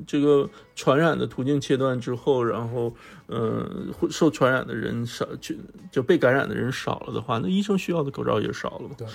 [0.06, 2.94] 这个传染的途径切断之后，然后，
[3.28, 5.54] 嗯，受传染的人少，就
[5.90, 8.94] 就被感染的人少了的话，那医生需要的口罩也少了嘛。
[8.98, 9.06] 对。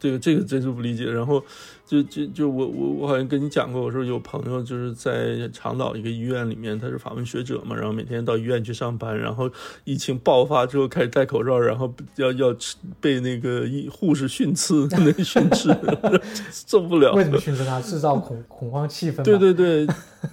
[0.00, 1.44] 这个这个真是不理解，然后
[1.86, 9.50] 就就就我我我好像跟你讲过，我说有朋友就是在长岛一个医院里面，他是法文学者嘛，然后每天到医院去上班，然后
[9.84, 12.56] 疫情爆发之后开始戴口罩，然后要要
[12.98, 15.68] 被那个医护士训斥，那训斥
[16.50, 17.12] 受不了。
[17.12, 17.78] 为什么训斥他？
[17.82, 19.22] 制造恐恐慌气氛？
[19.22, 19.86] 对对对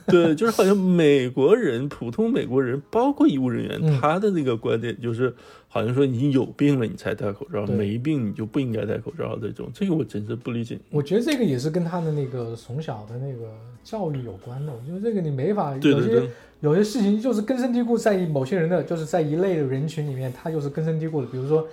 [0.05, 5.35] 对，就是好像美国人，普通美国人，包括医务人员，他的那个观点就是。
[5.77, 10.79] 好像说你有病了你才戴口罩，没病你就不应该戴口罩这种，这个我真是不理解。
[10.89, 14.73] 我觉得这个也是跟他的那个从小的那个教育有关的。
[14.73, 16.23] 我觉得这个你没法，有些
[16.61, 21.27] 有些事情就是根深蒂固在某些人的，就是在一类的人群里面，他就是根深蒂固的。
[21.27, 21.67] 比如说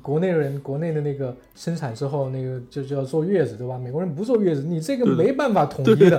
[0.00, 3.76] 国内人，国内的那个生产之后那个就就要坐月子，对吧？
[3.76, 6.16] 美国人不坐月子，你这个没办法统一的。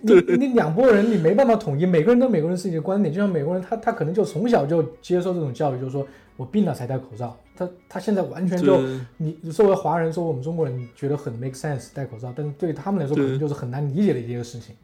[0.00, 3.12] 你你两拨人你没办法统一，每个人都每个人自己的观点。
[3.12, 6.06] 就像美国人，他他可能就从小就接受这种教育，就是说。
[6.42, 8.82] 我病了才戴口罩，他他现在完全就
[9.16, 14.74] 你作为华人，作为我们中国人，觉得很 make sense 戴口罩，但是对他们来说可能就是很难理解的一个事情。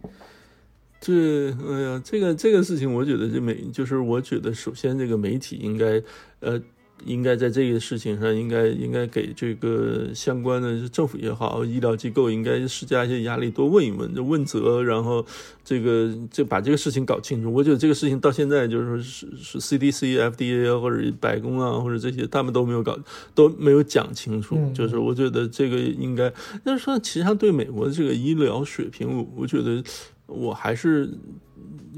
[1.00, 6.00] 这哎呀，这个这个事情，我觉得这媒就是我觉得，首先这个媒体应该
[6.38, 6.62] 呃。
[7.04, 15.24] 应该在这个事情上，应该应该给这个相关的政府也好，医疗机构应该施加一些压力，多问一问，就问责，然后
[15.64, 17.52] 这个就把这个事情搞清楚。
[17.52, 22.98] 我觉得这个事情到现在就是说是是 CDC、FDA 或者白宫啊，或者这些他们都没有搞，
[23.34, 24.58] 都没有讲清楚。
[24.74, 26.32] 就是我觉得这个应该，
[26.64, 29.82] 但是说其实上对美国的这个医疗水平，我我觉得
[30.26, 31.08] 我还是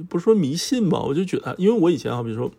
[0.08, 2.50] 不是说迷信吧，我就觉得，因为我以前啊，比如说。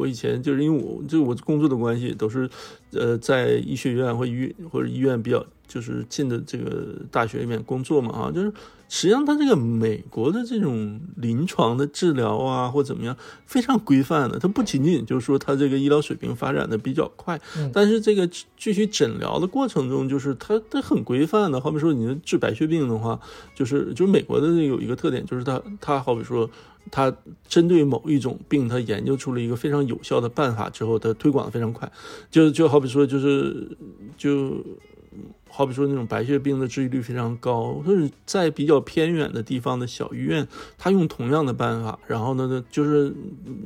[0.00, 2.48] 我以前就是因为我就我工作的关系，都是，
[2.92, 8.50] 呃，在医学院或医或者医院比较就是近的这个大学里面工作嘛啊，就是
[8.88, 17.38] 实际上它这个美国的这种临床的治疗啊或怎么样非常规范的，它不仅仅就是说它这个医疗水平发展的比较快，
[17.72, 21.60] 但是这个继续诊疗的过程中，就是它它很规范的。
[21.60, 23.20] 好比说你治白血病的话，
[23.54, 26.48] 就是就是美国的有一个特点，就是它它好比说。
[26.90, 27.12] 他
[27.48, 31.90] 针对某一种病，他研究出了一个非常有效的办法之后，他推广的非常快。
[32.30, 33.76] 就就好比说，就是
[34.16, 34.56] 就。
[35.52, 40.46] 好比说那种白血病的治愈率非常高，就是在比较偏远的地方的小医院，
[40.78, 43.12] 他用同样的办法，然后呢，就是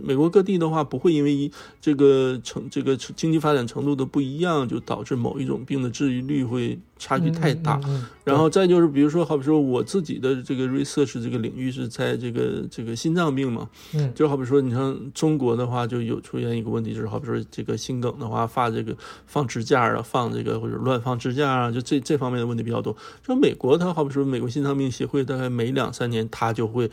[0.03, 7.79] 美国各地的话，不会因为这个成这个经济发展程度的不一样，就导致某一种病的治愈率会差距太大。
[8.25, 21.71] 然后再就是，比如说，好比说我自己的这个 research 这个领域是在这个这个心脏病嘛，嗯，就好比说，你像中国的话，就有出现一个问题，就是好比说这个心梗的话，发这个放支架啊，放这个或者乱放支架啊。
[21.71, 22.97] 就这这方面的问题比较多。
[23.23, 26.91] 就美国，它好比说美国心脏病协会，大概每两三年它就会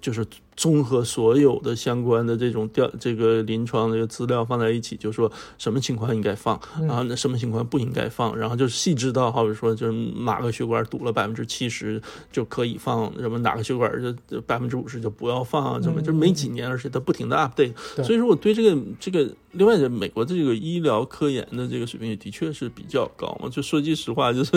[0.00, 0.26] 就是
[0.56, 9.92] 综合所有的相关的这种调这个临床这个资料放在一起，就说什么情况应该放，然后那什么情况不应该放，然后就是细致到好比说就是
[10.24, 12.00] 哪个血管堵了百分之七十
[12.30, 13.90] 就可以放，什么哪个血管
[14.28, 17.74] 就百分之五十就不要放，什么就是每几年，而且它不停的 update。
[18.02, 23.48] 所以说我对这个这个另外的美国的这个医疗科研的这个水平也的确是比较高嘛。
[23.48, 24.52] 就说句实话，就是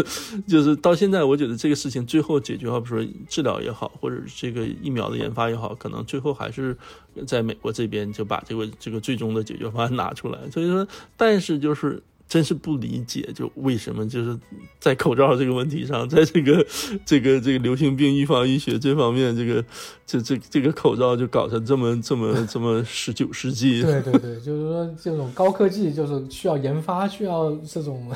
[0.48, 6.78] 就是到现在，我觉得这个事情最后解决，好比说治疗也好，或者这个疫苗的研发也好，可能最后还是
[7.26, 10.40] 在美国这边就把这个这个最终的解决方案拿出来。
[10.52, 10.86] 所以说，
[11.16, 12.04] 但是就是。
[12.30, 14.38] 真是不理解，就为什么就是
[14.82, 16.68] 在口罩这个问题上，在这个
[17.06, 19.64] 这个这个流行病预防医学这方面，这个
[20.06, 23.80] 这这这个口罩就搞成这么这么这么十九世纪。
[23.88, 28.12] 对对对，就是说这种高科技就是需要研发，需要这种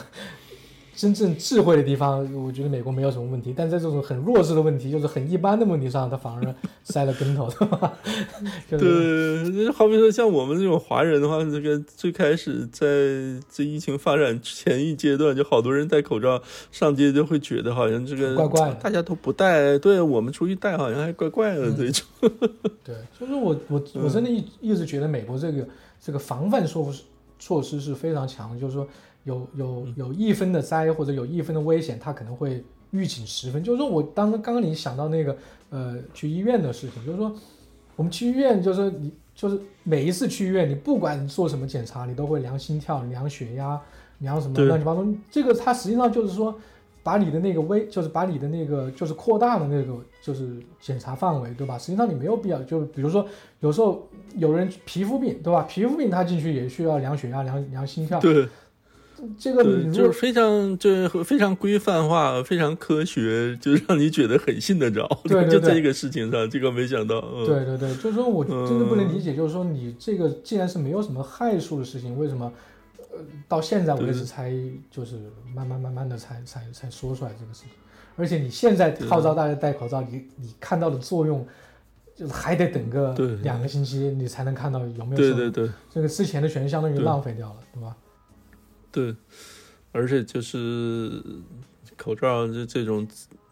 [1.01, 3.51] 真正智慧的地方，我觉得美国没有什么问题。
[3.57, 7.91] 但在这种很弱智的问题，就是很一般的问题上，他反而栽了跟头， 对吧？
[8.69, 12.85] 就是、对，好比说像我们这种华人的话，这个最开始在
[13.49, 16.39] 这疫情发展前一阶段，就好多人戴口罩
[16.71, 22.05] 上街，就会觉得好像这个怪怪的大家都不戴，对我们出去戴好像还怪怪的这种。
[22.83, 25.67] 对，所以说我我我真的一一直觉得美国这个
[25.99, 27.01] 这个防范措施
[27.39, 28.87] 措施是非常强的，就是说
[29.23, 33.63] 有有有一分的灾或者有一分的危险，他可能会预警十分。
[33.63, 35.37] 就是说我当刚刚你想到那个
[35.69, 37.33] 呃去医院的事情，就是说
[37.95, 43.79] 我们去医院，就是说你就是每一次去医院，你不管做什么检查，你都会量心跳、量血压、
[44.19, 45.05] 量什么乱七八糟。
[45.29, 46.53] 这个它实际上就是说。
[47.03, 51.75] 把你的那个微，就是把你的那个，就是扩大的那个，就是检查范围，对吧？
[51.75, 53.25] 实际上你没有必要，就比如说
[53.59, 55.63] 有时候有人皮肤病，对吧？
[55.63, 58.19] 皮肤病他进去也需要量血压、量量心跳。
[58.19, 58.47] 对
[59.37, 65.07] 这个就是非常就是非常规范化、非常科学，就让你觉得很信得着。
[65.23, 67.17] 对对就在这个事情上，这个没想到。
[67.33, 72.51] 嗯、对对对，就是说我嗯真的不能理解，就是说你这个既然是没有什么害处的事情，为什么
[72.97, 74.53] 呃到现在为止对才
[74.89, 75.15] 就是
[75.55, 77.69] 慢慢慢慢的才才才说出来这个事情？
[78.15, 81.45] 而且你现在号召大家戴口罩，你你看到的作用。
[82.13, 85.17] 就是还得等个两个星期，你才能看到有没有。
[85.17, 87.95] 对对对这个之前的全相当于浪费掉了，对吧？
[88.91, 89.15] 对，
[89.91, 91.21] 而且就是
[91.97, 93.07] 口罩这这种，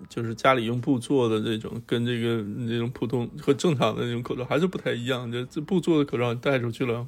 [0.08, 5.32] 就是家里用布做的这种，跟这个那种普通和正常的那种口罩还是不太一样。
[5.32, 7.06] 就这布做的口罩，你戴出去了，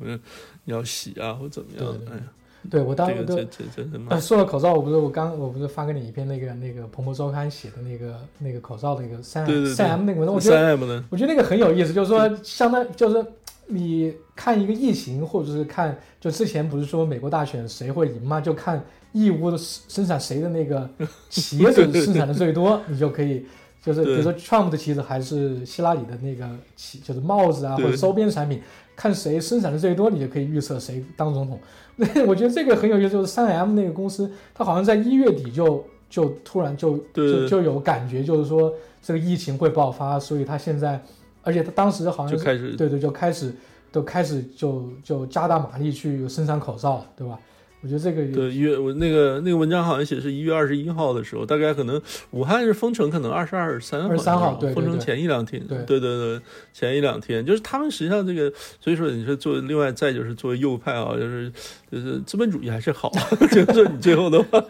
[0.64, 1.96] 你要洗啊或怎么样。
[2.12, 2.24] 哎呀，
[2.70, 13.26] 对我当时都这个这这说到口罩，我不是我刚我不是发给你一篇那个那个《彭博周刊》写的那个那个口罩的一个三三 M 那个文章，我觉得三 M 的，我觉得那个很有意思，就是说相当就是
[13.72, 20.90] 你看一个疫情，或者是看就之前不是说美国大选谁会赢吗，就看义乌的生产谁的那个
[21.30, 23.46] 旗子生产的最多， 你就可以。
[23.84, 28.62] 就是比如说 Trump 的旗子还是希拉里的那个旗，就是帽子啊或者周边产品，
[28.96, 31.60] 看谁生产的最多，你就可以预测谁当总统。
[31.96, 41.04] 那 我觉得这个很有意思，就是三 M 那个公司，它好像在一月底就就突然就就就有感觉，就是说这个疫情会爆发，所以它现在，
[41.44, 43.54] 而且他当时好像就开始对对，就开始
[43.92, 47.40] 都开始就就加大马力去生产口罩了，对吧？
[47.84, 61.52] 我觉得这个也对，一月我那个那个文章好像写是一月二十一号的时候，大概可能武汉是封城，可能二十二、三23号对对封城前一两天，对对对对，前一两天，就是他们实际上这个，所以说你说作为另外再就是作为右派啊，就是
[61.92, 63.12] 就是资本主义还是好，
[63.50, 64.64] 就是说你最后的话，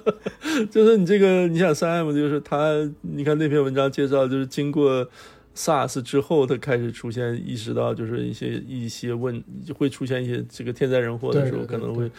[0.72, 2.72] 就是你这个你想三 M 就是他，
[3.02, 5.06] 你看那篇文章介绍，就是经过。
[5.54, 9.42] SARS 之后，他开始出现意识到，就是一些一些问
[9.76, 12.10] 会出现一些这个天灾人祸的时候，可能会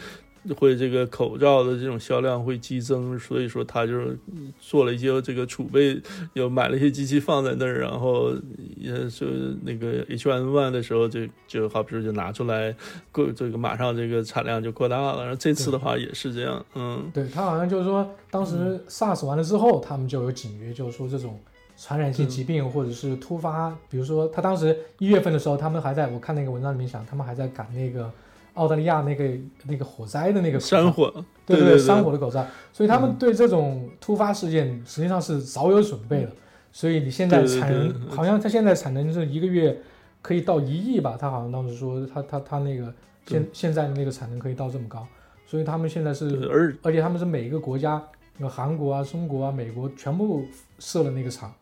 [0.56, 4.16] 会这个口罩的这种销量会激增，所以说他就是
[4.60, 6.00] 做了一些这个储备，
[6.34, 8.32] 又买了一些机器放在那儿，然后
[8.76, 12.72] 也是那个 H1N1 的时候就就好比说就拿出来，
[13.10, 15.22] 过这个马上这个产量就扩大了。
[15.22, 21.40] 然后这次的话也是这样，嗯，对他好像就是说，当时 SARS 完了之后，他们就有警觉，就是说这种
[21.76, 28.10] 传染性疾病或者是突发，比如说他当时一月份的时候，他们还在我看那个文章里面讲，他们还在赶那个
[28.54, 29.30] 澳大利亚那个
[29.64, 31.12] 那个火灾的那个山火，
[31.44, 36.30] 对对对山火的口罩，所以他们对这种突发事件实际上是早有准备的。
[36.72, 39.78] 所以你现在产能好像他现在产能是一个月
[40.20, 41.16] 可以到一亿吧？
[41.18, 42.92] 他好像当时说他他他那个
[43.26, 45.06] 现现在的那个产能可以到这么高，
[45.46, 48.02] 所以他们现在是，而而且他们是每一个国家，
[48.38, 50.44] 有韩国啊、中国啊、美国全部
[50.78, 51.52] 设了那个厂。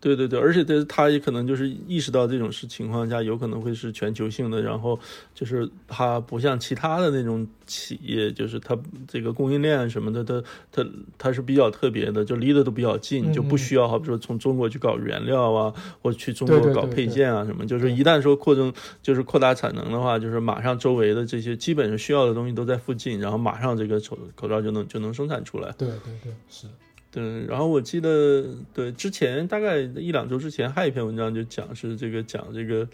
[0.00, 4.98] 对对对，而且他他也可能就是意识到这种是情况下有可能会是全球性的，然后
[5.34, 8.76] 就是他不像其他的那种企业，就是他
[9.06, 10.42] 这个供应链什么的，他
[10.72, 10.88] 他
[11.18, 18.72] 他是比较特别的，就离得都比较近，就不需要好比说从中国去搞原料啊，或者去中国搞配件啊什么，就是一旦说扩增
[19.02, 25.70] 就是扩大产能的话，就是马上周围的这些基本上需要的东西都在附近，然后马上这个口口罩就能就能生产出来。
[25.76, 26.66] 对对对，是。
[27.12, 32.86] 对，然后我记得，对之前大概一两周之前还有一篇文章就讲是这个讲这个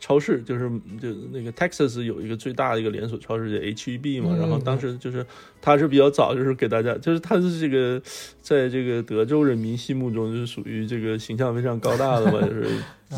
[0.00, 0.68] 超市，就是
[1.00, 5.24] 就那个 Texas 有一个最大的一个连锁超市叫 HEB 嘛，然后当时就是
[5.62, 8.02] 他是比较早，就是给大家，就是他是这个
[8.40, 12.66] 在这个德州人民心目中就是属于这个形象非常高大的嘛，就是。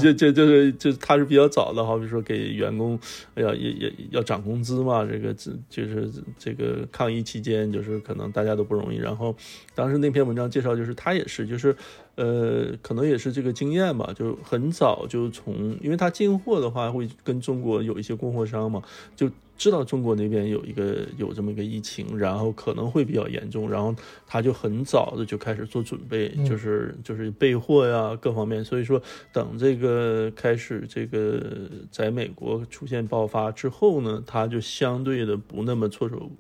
[0.01, 2.99] 就就就是就他是比较早的，好比说给员工，
[3.35, 8.97] 哎呀也也要涨工资嘛，这个这就是这个抗疫期间，就是可能大家都不容易。
[8.97, 9.37] 然后
[9.75, 11.77] 当时那篇文章介绍，就是他也是，就是
[12.15, 18.83] 呃，可能也是这个经验吧，就很早就从，因为他进货的话会跟中国有一些供货商嘛，
[19.15, 19.31] 就。
[19.57, 23.95] 知道中国那边有一个有这么一个疫情，然后可能会比较严重，然后
[24.27, 28.65] 他就很早的就开始做准备，就是就是备货呀各方面。
[28.65, 29.01] 所以说，
[29.33, 36.31] 等这个开始这个在美国出现爆发之后呢，他就相对的不那么措手。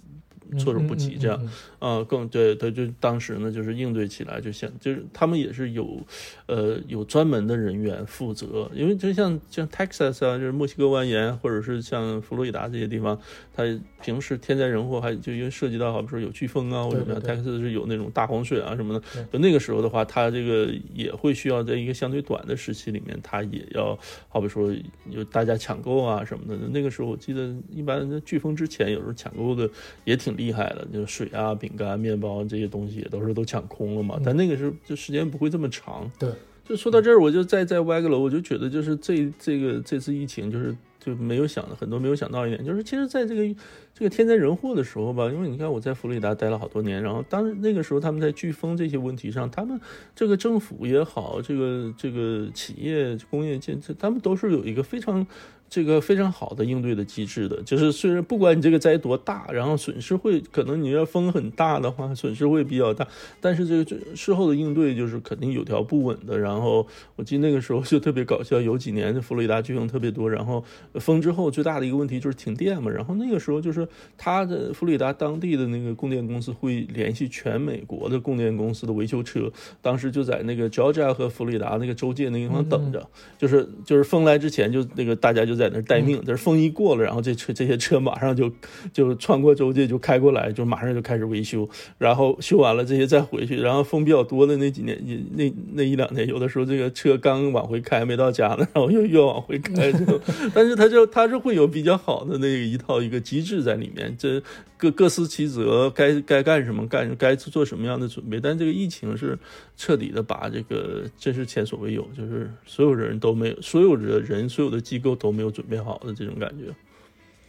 [0.58, 1.40] 措手不及，这样
[1.78, 6.00] 啊，更对，他就当时呢，就是应对起来就像，就是他们也是有，
[6.46, 13.18] 呃，有专门的人员负责，因为就像像 Texas 啊，就是墨西哥湾沿，或者是像佛罗里达这些地方，
[13.54, 13.62] 它
[14.02, 23.96] 平时天灾人祸，还就因为涉及到，好比说有飓风啊，或者什么，Texas 是有那种大洪水啊什么的，就那个时候的话，它这个也会需要在一个相对短的时期里面，它也要，
[24.28, 24.74] 好比说
[25.08, 29.70] 有大家抢购啊什么的，那个时候我记得一般飓风之前，有时候抢购的
[30.04, 30.32] 也挺。
[30.32, 34.18] 厉害了，就是水啊、饼干、面包这些东西也都是都抢空了嘛。
[34.24, 36.10] 但那个时候就时间不会这么长。
[36.18, 36.30] 对，
[36.64, 43.60] 就说到这儿，我就再再歪个楼，我就觉得就是这这个这次疫情，就是就没有想很多没有想到一点，就是其实在这个
[43.92, 49.78] 这个天灾人祸的时候吧，因为你看我在佛罗里达待了好多年，然后当那个时候他们在飓风这些问题上，他们
[50.16, 55.26] 这个政府也好，这个这个企业工业建设，他们都是有一个非常。
[55.72, 63.08] 这个非常好的应对的机制的，就是虽然不管你这个灾多大，然后损失会可能你要风很大的话，损失会比较大，
[63.40, 66.38] 但是这个事后的应对就是肯定有条不紊的。
[66.38, 70.62] 然后我记得那个时候就特别搞笑，有几年佛罗里达飓风特别多，然后
[70.96, 72.90] 风之后最大的一个问题就是停电嘛。
[72.90, 79.50] 然后那个时候就是他的佛罗里达当地的那个供电公司会联系全美国的供电公司的维修车，
[79.80, 83.08] 当时就在那个 Georgia 和佛罗里达那个州界那个地方等着，
[83.38, 85.61] 就是就是风来之前就那个大家就在。
[85.62, 88.50] 在那儿待命，这风一过了，然后这车这些车马上就
[88.92, 93.60] 就穿过州界就开过来，就马上就开始维修，然后修完了这些再回去。
[93.60, 95.00] 然后风比较多的那几年，
[95.36, 99.92] 那那一两年，有的时候这个车刚往回开没到家呢，然后又又往回开。
[99.92, 100.20] 就，
[100.52, 104.42] 但是它就它是会有比较好的那个一套一个机制在里面，这
[104.82, 108.40] 各各司其责，该该干什么干，该做什么样的准备。
[108.40, 109.38] 但这个疫情是
[109.76, 115.52] 彻底的把这个真是前所未有，就是所有人都没有，所有的人，所有的机构都没有。
[115.52, 116.74] 准备好的这种感觉，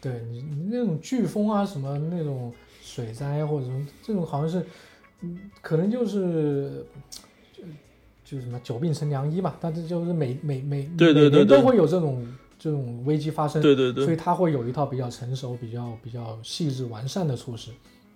[0.02, 4.68] 对你你那种飓风啊，什么那种水灾或者什么这种，好像是，
[5.22, 6.86] 嗯，可能就是
[7.54, 7.64] 就
[8.26, 9.56] 就什么久病成良医嘛。
[9.62, 12.28] 但是就是每每每对对对都会有这种
[12.64, 17.72] 这种危机发生，对对对，所以他会有一套比较成熟、比较比较细致完善的措施。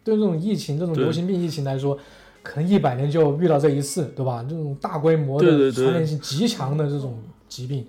[0.06, 2.00] 对这种疫情、这种流行病疫情来说，
[2.41, 4.41] 可能一百年就遇到这一次，对吧？
[4.50, 7.86] 这种大规模的传染性极强的这种疾病。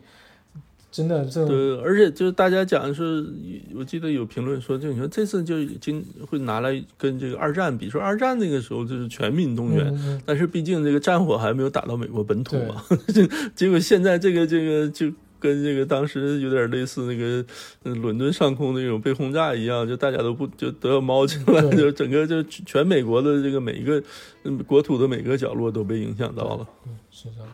[0.91, 3.25] 真的，这对，而且就是大家讲是，
[3.77, 12.83] 我记得有评论说，就你说这次就已经会拿来跟这个二战比，说二战那个时候就是全民动员，但是毕竟这个战火还没有打到美国本土嘛，
[13.55, 17.45] 结果现在这个这个就跟这个当时有点类似那个
[17.83, 24.03] 伦敦上空那种被轰炸一样，就大家都不就都要猫起来，就整个就全美国的这个每一个
[24.67, 26.67] 国土的每个角落都被影响到了。
[26.87, 27.47] 嗯，是的。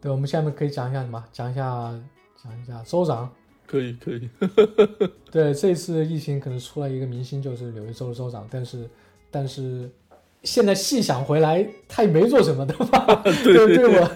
[0.00, 1.24] 对，我们下面可以讲一下什么？
[1.32, 1.94] 讲一下。
[2.42, 3.32] 讲一下州长，
[3.68, 4.28] 可以可以。
[5.30, 8.44] 对，这次疫情可能出了一个明星，就是纽约州的州长。
[8.50, 8.90] 但是，
[9.30, 9.88] 但是
[10.44, 13.22] 现在细想回来，他也没做什么， 对吧？
[13.24, 14.10] 对，对我，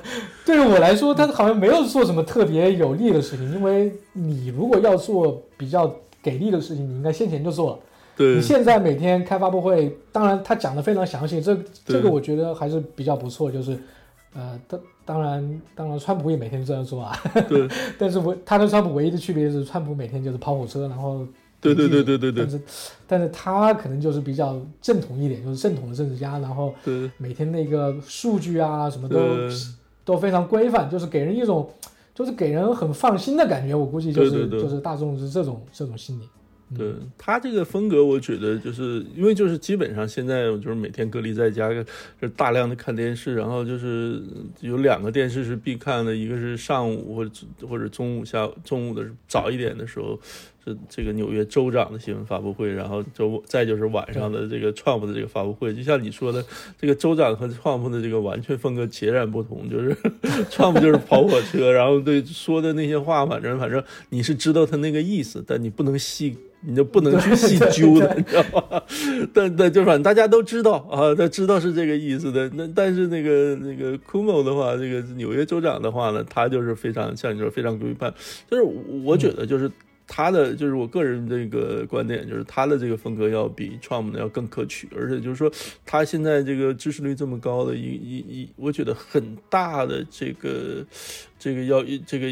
[0.44, 3.52] 对于我来说，他好像没有做什么特别有利的事情。
[3.54, 7.78] 因为你如果要做比较给力的事情，你应该先前就做了。
[8.16, 13.50] 对，你现在每天开发布会，当然他讲的非常详细，这这个我觉得还是比较不错。
[13.50, 13.78] 就是，
[14.34, 14.80] 呃，当。
[15.06, 17.16] 当然，当然，川普也每天这样做啊。
[17.48, 17.68] 对。
[17.96, 21.24] 但是，我他跟川普唯一的区别是，川普每天就是跑火车，然后。
[21.60, 22.44] 对对对对对对。
[22.44, 22.60] 但是，
[23.06, 26.74] 但是他可能就是比较正统一点，就是正统的政治家，然后。
[26.84, 27.10] 对。
[27.18, 29.18] 每天那个数据啊，什么都
[30.04, 31.68] 都非常规范，就是给人一种
[32.14, 33.74] 就是给人很放心的感觉。
[33.74, 36.24] 我估计就是就是大众是这种这种心理。
[36.24, 36.28] 嗯
[36.76, 41.70] 对他这个风格，我觉得就是因为就是基本上现在我就是每天隔离在家，
[42.20, 44.20] 就大量的看电视，然后就是
[44.60, 47.30] 有两个电视是必看的，一个是上午或者
[47.68, 50.18] 或者中午下中午的早一点的时候
[50.66, 56.44] 是这个纽约州长的新闻发布会，然后周再就是晚上的这个 Trump 的这个发布会，就像你说的，
[56.78, 59.96] 这个州长和 Trump 的这个完全风格截然不同，就是
[60.50, 66.36] Trump 就是跑火车，然后对说的那些话，反正反正你是知道他那个意思，但你不能细。
[66.68, 68.82] 你就不能去细究的，你知道吧？
[69.32, 72.50] 但但就反正大家都知道啊，他知道是这个意思的。
[72.54, 78.12] 那但是那个那个 Cuomo 的话，这个纽约州长的话呢，他就是非常像你说非常规范。
[78.50, 78.64] 就是
[79.04, 79.70] 我觉得就是
[80.06, 85.50] 他的就是我个人这个观点，就是他的这个风格要比 Trump 的要更可取，而且就是说
[85.84, 90.84] 他现在这个支持率这么高的一一一，我觉得很大的这个。
[91.38, 92.28] 这个要这个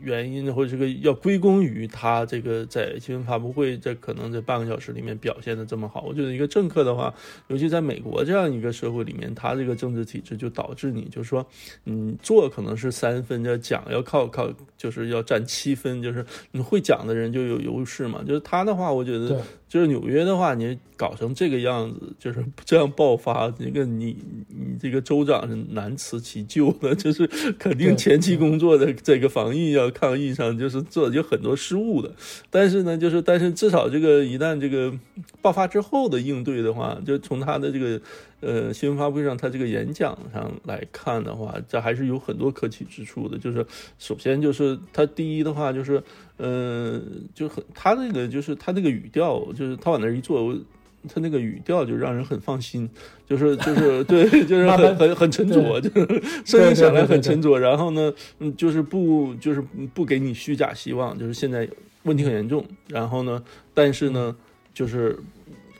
[0.00, 6.02] 原因或者这个要归功于他这个在新闻发布会这可能这半个小时里面表现的这么好。
[6.02, 7.14] 我觉得一个政客的话，
[7.48, 11.46] 尤其在美国这样一个社会里面，他这个政治体制就导致你就是说，
[11.84, 18.22] 嗯，做可能是三分，要讲要靠靠就是要占七分，就是你会讲的人就有优势嘛。
[18.26, 19.40] 就是他的话，我觉得
[19.72, 24.14] 就是纽约的话，你搞成这个样子，就是这样爆发，这个你
[24.48, 27.26] 你这个州长是难辞其咎的， 就是
[27.58, 28.36] 肯定前期。
[28.42, 32.12] 工作的这个防疫要、抗疫上，就是做有很多失误的。
[32.50, 34.92] 但是呢，就是但是至少这个一旦这个
[35.40, 38.00] 爆发之后的应对的话，就从他的这个
[38.40, 43.38] 呃新闻发布会上，他这个演讲上来看的话，这还是有很多可取之处的。
[43.38, 43.64] 就是
[43.98, 46.02] 首先就是他第一的话就是
[46.36, 47.00] 呃
[47.34, 50.54] 就很他那个就是他那个语调，就是他往那一坐。
[51.12, 52.88] 他那个语调就让人很放心，
[53.28, 57.58] 就是 就是 对，就是很很很沉着，就是 声音响来很沉着。
[57.58, 59.60] 然后呢，嗯，就是不就是
[59.92, 61.68] 不给你虚假希望，就是现在
[62.04, 62.64] 问题很严重。
[62.86, 63.42] 然后呢，
[63.74, 64.36] 但是呢，
[64.72, 65.18] 就是。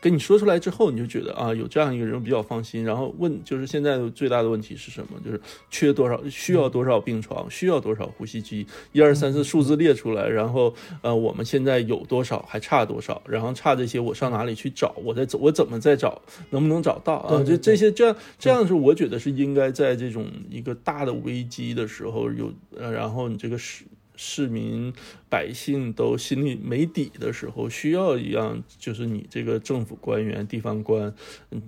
[0.03, 2.85] 跟你说出来之后，你就觉得啊，有这样一个人比较放心。
[2.85, 5.21] 然后问，就是现在最大的问题是什么？
[5.25, 5.41] 就是
[5.71, 10.27] 缺多少，需要多少病床，需要多少呼吸机，一二三四数字列出来。
[10.27, 13.23] 然后呃，我们现在有多少，还差多少？
[13.29, 14.93] 然后差这些，我上哪里去找？
[15.05, 16.21] 我在我怎么再找？
[16.51, 17.41] 能不能找到啊？
[17.45, 23.85] 就这些，这样这样是我觉得是应该在这种一个大的危机的时候有，然后你这个是。
[24.25, 24.93] 市民
[25.29, 31.12] 百姓都心里没底的时候，需要一样，就是你这个政府官员、地方官，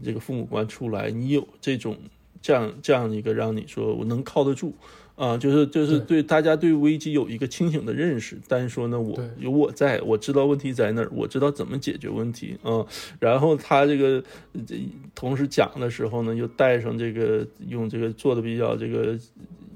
[0.05, 1.98] 这个父母官出来，你有这种
[2.40, 4.72] 这样这样一个让你说我能靠得住
[5.16, 8.38] 啊，就是就是对大家对危机有一个清醒的认识。
[8.46, 12.86] 但是说呢，我有我在，我知道问题在哪儿，我知道怎么解决问题啊。
[13.18, 14.22] 然后他这个
[14.64, 14.76] 这
[15.12, 19.18] 同时讲的时候呢，又带上这个用这个做的比较这个。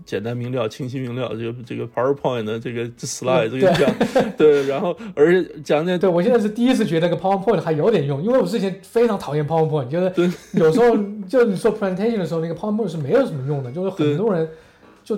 [0.08, 3.94] 简单明了、清晰明了，这个这个 PowerPoint 的这个 slide 这个讲，
[4.38, 10.96] 对，然后而且讲讲，对我现在是第一次觉得个 PowerPoint 还有点用，因为我之前非常讨厌 PowerPoint，就是有时候
[11.28, 14.48] 就你说 presentation 的时候，那个 PowerPoint 是没有什么用的，就是很多人
[15.04, 15.14] 就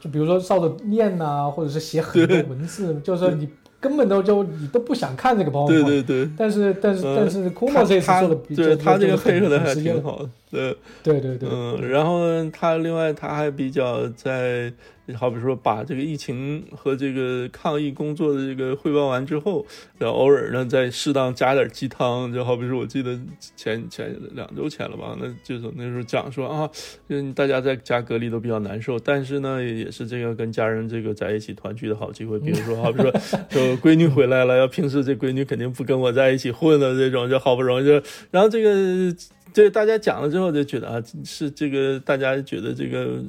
[0.00, 3.46] 就比如说照着念呐，或者是写很多文字，就是说你。
[3.82, 6.28] 根本都就你都不想看这个包对对对。
[6.36, 10.28] 但是但是但是，库莫这次做的比对他这个配合的还挺好的。
[10.50, 11.48] 对对对对。
[11.50, 14.72] 嗯，然后他另外他还比较在。
[15.16, 19.66] 好比说，把这个疫情和这个抗疫工作的这个汇报完之后，
[19.98, 23.18] 然后偶尔呢再适当加点鸡汤，就好比说，我记得
[23.56, 26.70] 前前两周前了吧，那就是那时候讲说啊，
[27.08, 32.38] 嗯，大家在家隔离都比较难受，但是呢，也是这个跟家人这个在一起团聚的好机会。
[32.38, 33.10] 比如说， 好比说，
[33.50, 39.12] 说闺女回来了，要平时这闺女肯定不跟我在一起混的这种，就好不容易就，然后这个
[39.52, 43.22] 对大家讲了之后就觉得啊，是这个大家觉得这个。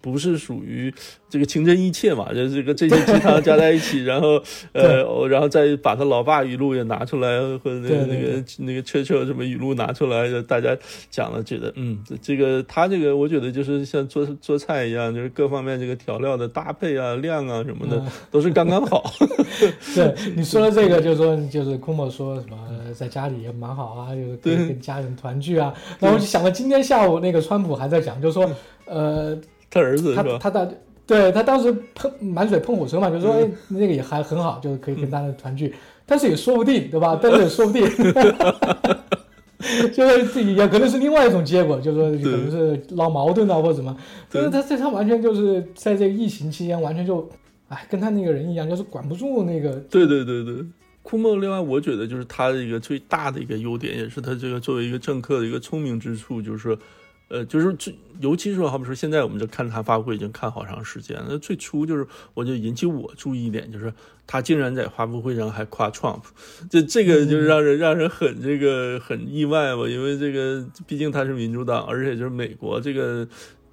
[0.00, 0.92] 不是属于
[1.28, 2.32] 这个情真意切嘛？
[2.32, 10.76] 就这个这些鸡汤加在一起，然后 呃，然后再把他老爸语录也拿出来，或者那个那个那个车车什么语录拿出来，就大家
[11.10, 19.12] 讲了，觉得嗯，这个他这个我觉得就是像做做菜一样，就是各方面这个调料的搭配啊、量啊什么的都是刚刚好。
[19.94, 22.56] 对 你说的这个，就是说就是空某说什么
[22.94, 25.74] 在家里也蛮好啊，就是跟家人团聚啊。
[25.98, 28.50] 然后我就想到今天下午那个川普还在讲，就是说
[28.86, 29.36] 呃。
[29.70, 30.70] 他儿子他他当
[31.06, 35.72] 对他当时喷满嘴喷火车嘛，就说哎那个也还很好，就是可以跟大家团聚，
[36.04, 37.18] 但是也说不定对吧？
[37.22, 37.86] 但是也说不定，
[39.92, 43.96] 就是这也可能是另外一种结果，就是说可能是闹矛盾啊或者什么。
[44.28, 47.28] 就是他这他完全就是在这个疫情期间完全就
[47.68, 49.70] 哎跟他那个人一样，就是管不住那个。
[49.88, 50.56] 对对对对，
[51.02, 56.76] 库莫另外我觉得就是他的一个最大的一个优点，也是他这个作为一个政客的一个聪明之处，就是。
[57.28, 61.26] 呃，就是最，尤其是，好比说，现在我们就看他发布会已经看好长时间了。
[61.28, 63.92] 那最初就是，我就引起我注意一点，就是
[64.26, 66.22] 他竟然在发布会上还夸 Trump，
[66.70, 73.26] 这这个就让人让人很这个很意外吧，因为这个毕竟他是民主党，而且就是美国这个。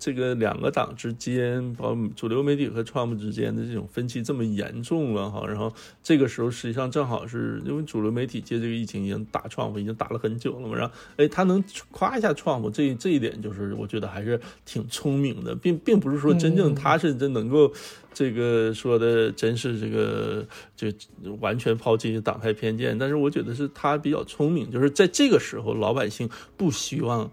[0.04, 5.74] 这个两个党之间，包括主流媒体和 Trump 之间的这种分歧这么严重了哈，然后
[6.04, 17.72] 这个时候实际上正好是因为主流媒体借这个疫情已经打 Trump 已经打了很久了嘛，然后哎他能夸一下 Trump，这这一点就是我觉得还是挺聪明的，并并不是说真正他是真能够
[18.14, 20.46] 这个说的真是这个
[20.76, 20.92] 就
[21.40, 27.32] 完全抛弃党派偏见，但是我觉得是他比较聪明，就是在这个时候老百姓不希望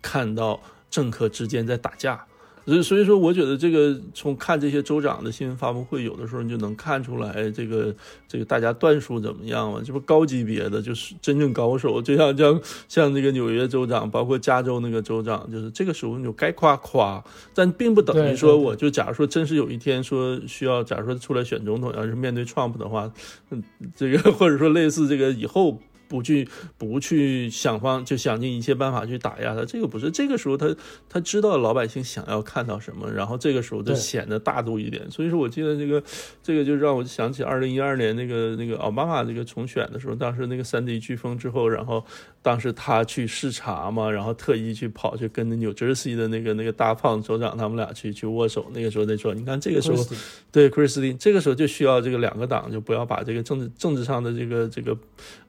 [0.00, 0.62] 看到。
[0.92, 2.22] 政客之间在打架，
[2.66, 7.92] 所以所以说，我觉得这个从看这些州长的新闻发布会，有的时候你就能看出来，这个
[8.28, 9.80] 这个大家段数怎么样嘛？
[9.82, 17.24] 这不高级别的，就是真正高手，就像像像这个纽约州长，包括加州那个州长，就是这个时候你就该夸夸，
[17.54, 23.10] 但并不等于说，我就假如说真是有一天说需要，假如说出来选总统，要是面对 Trump 的话，
[23.50, 23.62] 嗯，
[23.96, 25.80] 这个 或者说类似这个以后。
[26.12, 26.46] 不去
[26.76, 29.64] 不去想方，就想尽一切办法去打压他。
[29.64, 30.76] 这个不是这个时候，他
[31.08, 35.10] 他知道老百姓想要看到什么，然后这个时候就显得大度一点。
[35.10, 36.02] 所以说我记得这个
[36.42, 42.04] 这个就让我想起二零一二年那个那个奥巴马这个重选的时候，当时那个三 D 飓风之后，然后
[42.42, 48.66] 当时他去视察嘛，然后特意去跑去跟那 New Jersey 的那个那个大胖州长他们俩去去握手。
[48.74, 50.04] 那个时候那说，你看这个时候，
[50.50, 54.94] 对 Christie，这个时候就需要这个两个党就不要把这个政治政治上的这个这个。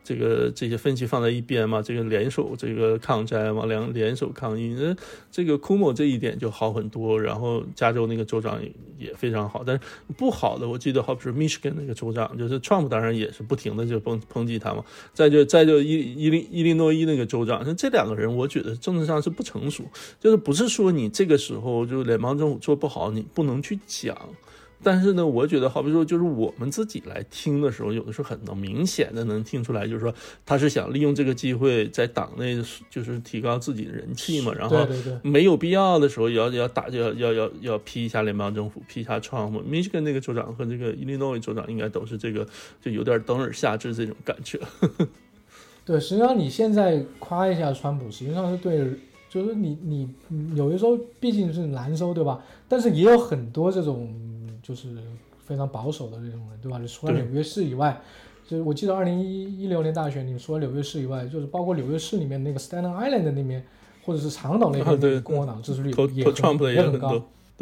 [0.06, 4.96] 这个这些分歧放在一边嘛，这个联手这个抗灾嘛，两联手抗疫，那
[5.32, 7.22] 这个库莫这一点就好很多。
[7.22, 8.62] 然后加州那个州长
[8.98, 9.82] 也非常好，但是
[10.18, 14.84] 不好的，我记得好比是 Michigan 那个州长，就是 Trump 当然也是不停的就抨抨击他嘛。
[15.14, 19.84] 再就再就伊伊利伊利诺伊那个州长，像这两个人，我觉得政治上是不成熟，
[20.20, 24.16] 就是不是说你这个时候就联邦政府做不好，你不能去讲。
[24.84, 30.14] 但是呢，我觉得，好比说，就是我们自己来听的时候，有的时候很能明显的能听出来，就是说
[30.46, 34.54] 他是想利用这个机会在党内就是提高自己的人气嘛。
[34.54, 34.86] 然后
[35.22, 39.62] 没有必要的时候要要打要要要要批一下联邦政府，批一下川普。
[39.62, 42.46] Michigan 那个州长和这个 Illinois 州长应该都是这个，
[42.82, 44.60] 就有点等而下之这种感觉。
[45.86, 48.92] 对，实际上你现在夸一下川普，实际上是对。
[49.30, 50.08] 就是你你
[50.56, 52.40] 有的时候毕竟是难收，对吧？
[52.70, 54.14] 但是也有很多这种
[54.64, 54.88] 就是
[55.38, 56.80] 非常保守的这种人，对吧？
[56.80, 58.02] 你除了纽约市以外，
[58.48, 63.64] 就是我记得二零一一六年大选，你除了纽约市以外，就是包括纽约市里面那个 Staten Island 那边，
[64.04, 67.22] 或者是长岛那边，共和党支持率也很也很高。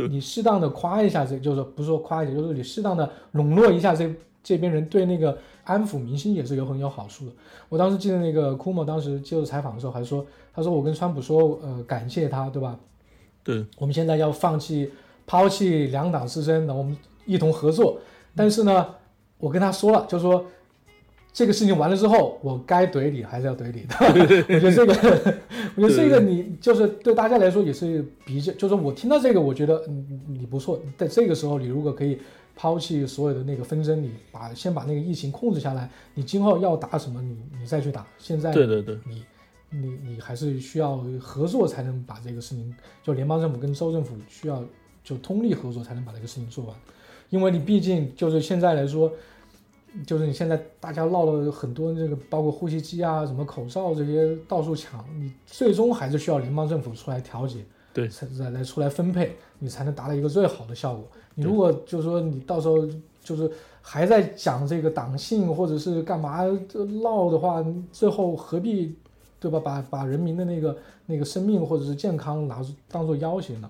[0.10, 4.10] 你适当的夸一下这，就是不是说夸一下，就是你适当的笼络一下这
[4.42, 7.32] 这边人，对那个安抚民心也是有很有好处的。
[7.68, 10.26] 我当时记得那个库莫当时接受采访的时候还说。
[10.54, 12.78] 他说：“我跟川普说，呃，感谢他，对吧？
[13.42, 14.92] 对，我们现在要放弃、
[15.32, 17.98] 抛弃两党之争，那我们一同合作。
[18.36, 18.86] 但是呢，
[19.38, 20.46] 我跟他说了，就是说
[21.32, 23.96] 这个事情完了之后，我该怼你还是要怼你的。
[24.54, 24.94] 我觉得这个，
[25.78, 30.78] 我觉得这个你就是对大家来说也是比较，就是我听到这个，我觉得嗯你不错。
[30.98, 32.20] 在这个时候，你如果可以
[32.54, 38.06] 抛弃所有的那个纷争，你把先把那个疫情控制下来，你今后要打什么，你你再去打。
[38.18, 39.24] 现在对对对，你。”
[39.74, 44.62] 你你还是需要合作才能把这个事情，就联邦政府跟州政府需要
[45.04, 46.76] 就通力合作才能把这个事情做完，
[47.30, 49.12] 因为你毕竟就是现在来说，
[50.06, 57.60] 就是你现在大家闹了很多这个，包括呼吸机啊、什么口罩这些到处抢，你最终还是需要联邦政府出来调节，
[57.94, 61.08] 对，才来来出来分配，你才能达到一个最好的效果。
[61.36, 62.88] 你如果就是说你到时候
[63.24, 66.44] 就是还在讲这个党性或者是干嘛
[67.04, 68.96] 闹的话，最后何必？
[69.40, 69.60] 对吧？
[69.60, 70.78] 把把人民的那个
[71.08, 73.68] 那个生命或者是健康拿当做要挟呢？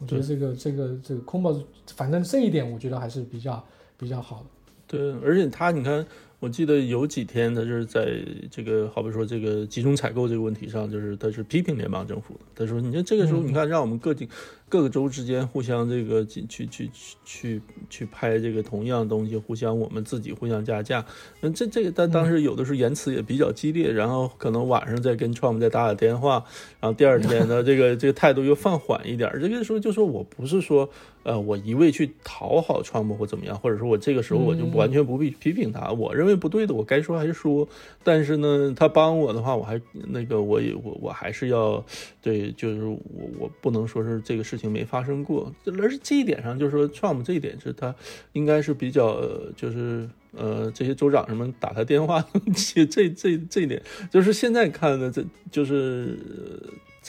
[0.00, 1.54] 我觉得这个这个这个空包，
[1.94, 3.64] 反正这一点我觉得还是比较
[3.96, 4.46] 比较好的。
[4.88, 6.04] 对，而且他你看。
[6.40, 8.18] 我记得有几天，他就是在
[8.50, 12.40] 这个，好比说这个集中采购这个问题上，就是他是批评联邦政府的。
[12.54, 14.26] 他说：“你看这个时候，你看让我们各地
[14.70, 16.90] 各个州之间互相这个去去去
[17.24, 21.04] 去去拍这个同样东西，互相我们自己互相加价。
[21.40, 26.42] 那这这个，但当时有的时候言辞也比较激烈，然后可能晚上再跟 Trump 再打打电话，
[26.80, 29.30] 然后第二天呢，这个这个态度又放缓一点。
[29.40, 30.88] 这个时候就说我不是说。”
[31.22, 37.68] 呃，我一味去讨好川普或怎么样，或者说我这个时候我就完全不必批评他，我认为不对的，我该说还是说。
[38.02, 41.84] 但是呢，他帮我的话，我还那个，我也我我还是要
[42.22, 42.98] 对，就是我
[43.38, 45.52] 我不能说是这个事情没发生过。
[45.78, 47.94] 而是这一点上，就是说 Trump 这一点是他
[48.32, 49.20] 应该是比较，
[49.56, 52.24] 就是呃，这些州长什么打他电话，
[52.74, 56.16] 这这这这一点，就是现在看的，这就是。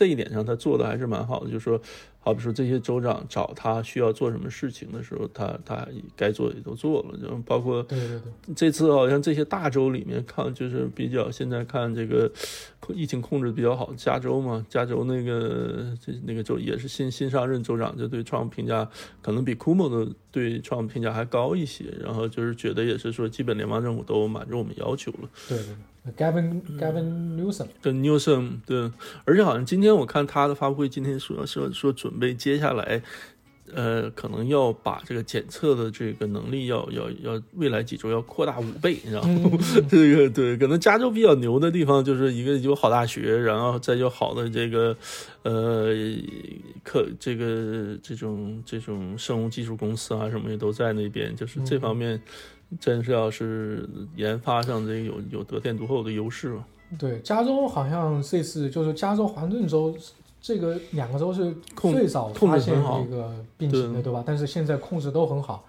[0.01, 1.79] 这一点上他做的还是蛮好的，就是说。
[2.23, 7.83] 好比说这些州长找他需要做什么事情的时候，他他该做的也都做了，就包括
[8.55, 12.31] 这次好像这些大州里面看就是比较现在看这个
[12.89, 18.87] 疫情控制比较好，加州嘛，加州那个这那个州也是新新上任州长，就对 Trump 评价
[19.23, 25.29] 可能比 Cuomo 的对 Trump 评价还高一些，然后就是觉得也是说基本联邦政府都满足我们要求了。
[25.49, 25.75] 对对。
[26.17, 28.91] Gavin Gavin Newsom，跟 Newsom，对，
[29.23, 33.03] 而且好像今天我看他的发布会，今天说说说准备接下来，
[33.71, 39.29] 呃，可能要把这个检测的这个能力要要要未来几周要扩大五倍，然后
[39.87, 44.97] 这个对，可能加州比较牛的地方就是一个有好大学，然后再有好的这个
[45.43, 45.93] 呃
[46.83, 52.19] 科这个这种这种生物技术公司啊什么也都在那边，就是这方面。
[52.79, 56.65] 真是要是研发上这有有得天独厚的优势嘛？
[56.97, 59.95] 对，加州好像这次就是加州华盛顿州
[60.41, 64.23] 这个两个州是最早发现这个病情的，对吧？
[64.25, 65.65] 但是现在控制都很好。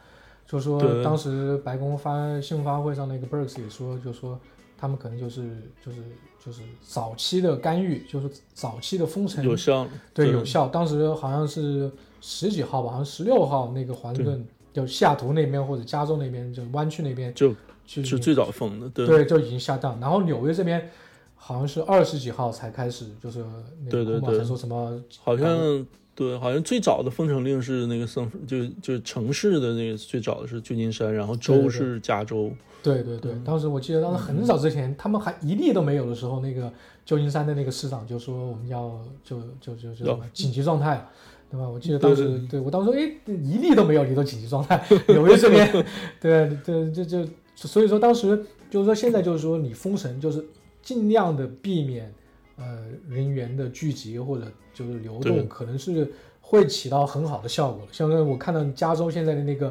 [0.47, 4.39] 就说当时白宫发新闻发布会上那个 Burks 也说，就说
[4.77, 5.99] 他们可能就是就是
[6.45, 10.69] 就是早期的干预，就是早期的封城有效，对有效。
[10.69, 11.91] 当时好像是
[12.21, 14.47] 十几号吧，好像十六号那个华盛顿。
[14.73, 17.55] 就西雅图那边或者加州那边，就湾区那边，就
[17.87, 19.99] 是最早封的，对对，就已经下档。
[20.01, 20.91] 然后纽约这边
[21.35, 23.45] 好像是二十几号才开始，就是
[23.91, 32.51] 对对对，说什么好像对，好像最早的封城令是那个圣，就就城市的那个最早的是旧金山，然后州是加州。
[32.83, 36.73] 对对对，当时我记得当时很早之前，他们还一例都没有的时候，那个
[37.05, 41.07] 旧金山的那个市长就说我们要就就就就紧急状态。
[41.53, 41.69] 对吧？
[41.69, 44.83] 我记得当时，对我当时说，哎，一例都没有，你都紧急状态。
[45.09, 45.71] 纽约这边，
[46.19, 50.43] 对对，就就所以说当时就是说，现在就是说你封城，就是
[50.81, 52.11] 尽量的避免
[52.57, 57.87] 呃人员的聚集或者就是流动，可能是会起到很好的效果。
[57.93, 59.71] 像我看到加州现在的那个，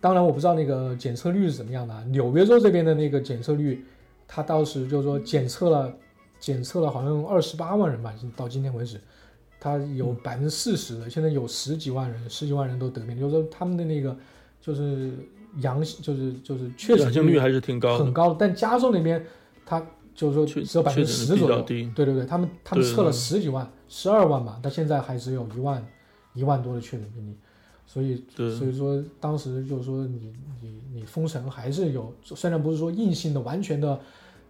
[0.00, 2.04] 当然我不知道那个检测率是怎么样的。
[2.04, 3.84] 纽约州这边的那个检测率，
[4.28, 5.92] 它当时就是说检测了
[6.38, 9.00] 检测了好像二十八万人吧，到今天为止。
[9.58, 14.16] 他有百分之四十的，现在有十几万人，十几万人都得病，就是说他们的那个
[14.60, 15.12] 就是
[15.60, 18.34] 阳性，就是就是确诊率还是挺高，很高。
[18.34, 19.24] 但加州那边，
[19.64, 19.84] 他
[20.14, 25.84] 就是说只有百分之十左右，对对对，他们他们测了十几万，十二万吧，但现在还只有一万
[26.34, 27.36] 一万多的确诊病例，
[27.86, 33.98] 所以所以说当时就是说你你你封城还是有，虽然不是说硬性的完全的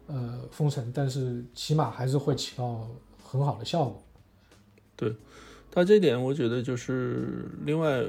[0.08, 2.88] 呃封城，但是起码还是会起到
[3.22, 4.02] 很好的效果。
[4.96, 5.14] 对，
[5.70, 8.02] 它这点我觉得就是另外，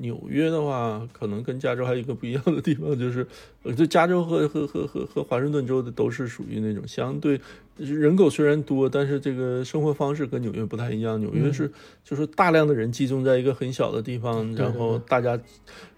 [0.00, 3.26] 纽约的话，可能跟加州还有一个不一样的地方，就是，
[3.62, 7.40] 呃，就加州和和和和和华盛顿州的都是属于那种相对
[7.76, 11.18] 人口虽然多，但是这个生活方式跟纽约不太一样。
[11.20, 11.70] 纽约是
[12.04, 15.38] 就是大量的人集中在一个很小的地方，然后大家。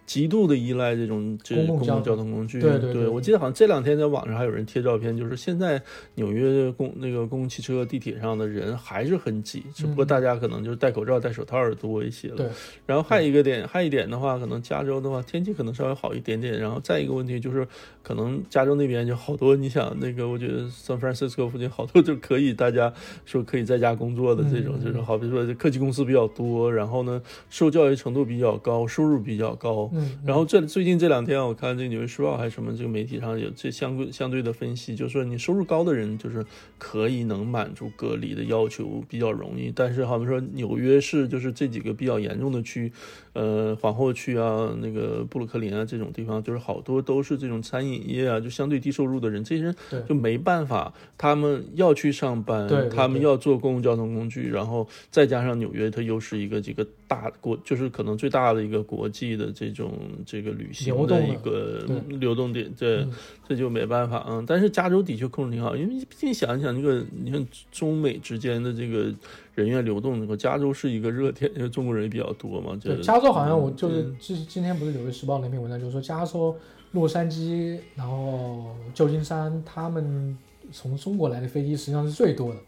[0.07, 2.23] 极度的依赖这种这公共交通。
[2.33, 5.83] 工具，对对对，我记得好像这两天在网上还有人贴照片，就是现在
[6.15, 12.37] 纽约公那个公共汽车、地铁上的人还是很挤，只不过大家可能就是戴口罩、戴手套的多一些了。
[12.37, 12.47] 对，
[12.87, 17.67] 然后还有一个点，还有一点的话，可能加州的话天气可能稍微好一点点，然后再一个问题就是，
[18.03, 22.93] 可能加州那边就好多，你想那个，我觉得 San Francisco 附近好多就可以大家
[23.27, 29.91] 说可以在家工作的这种，就是好比说科技公司比较多，然后呢受教育程度比较高，收入比较高。
[30.25, 36.45] 然后这最近这两天，我看这个《纽约时报》还是什么这个媒体上有这相对相对的分析，就是说你收入高的人就是
[36.79, 42.93] 可以能满足隔离的要求比较容易，但是好像说纽约市就是这几个比较严重的区，
[43.33, 49.75] 呃，皇后区啊，那个布鲁克林啊这种地方，就是好多都是这种餐饮业啊，就相对低收入的人，这些人
[50.09, 59.93] 就没办法，他们要去上班，他们要坐公共交通工具，然后再加上纽约它又是一个这个大国，就是可能最大的一个国际的这种。
[60.25, 63.07] 这个旅行的一个流动点，对
[63.49, 64.45] 这就没办法嗯。
[64.47, 69.13] 但是加州的确控制挺好，因为毕竟想一想，这个你看中美之间的这个
[69.55, 72.79] 人员流动，那个加州是一个热点，因为中国人也比较多嘛。
[72.83, 76.57] 对，加州好像我就是今今天不是《纽约时报》那篇文章，就是说加州、
[76.93, 80.37] 洛杉矶，然后旧金山，他们
[80.73, 82.61] 从中国来的飞机实际上是最多的，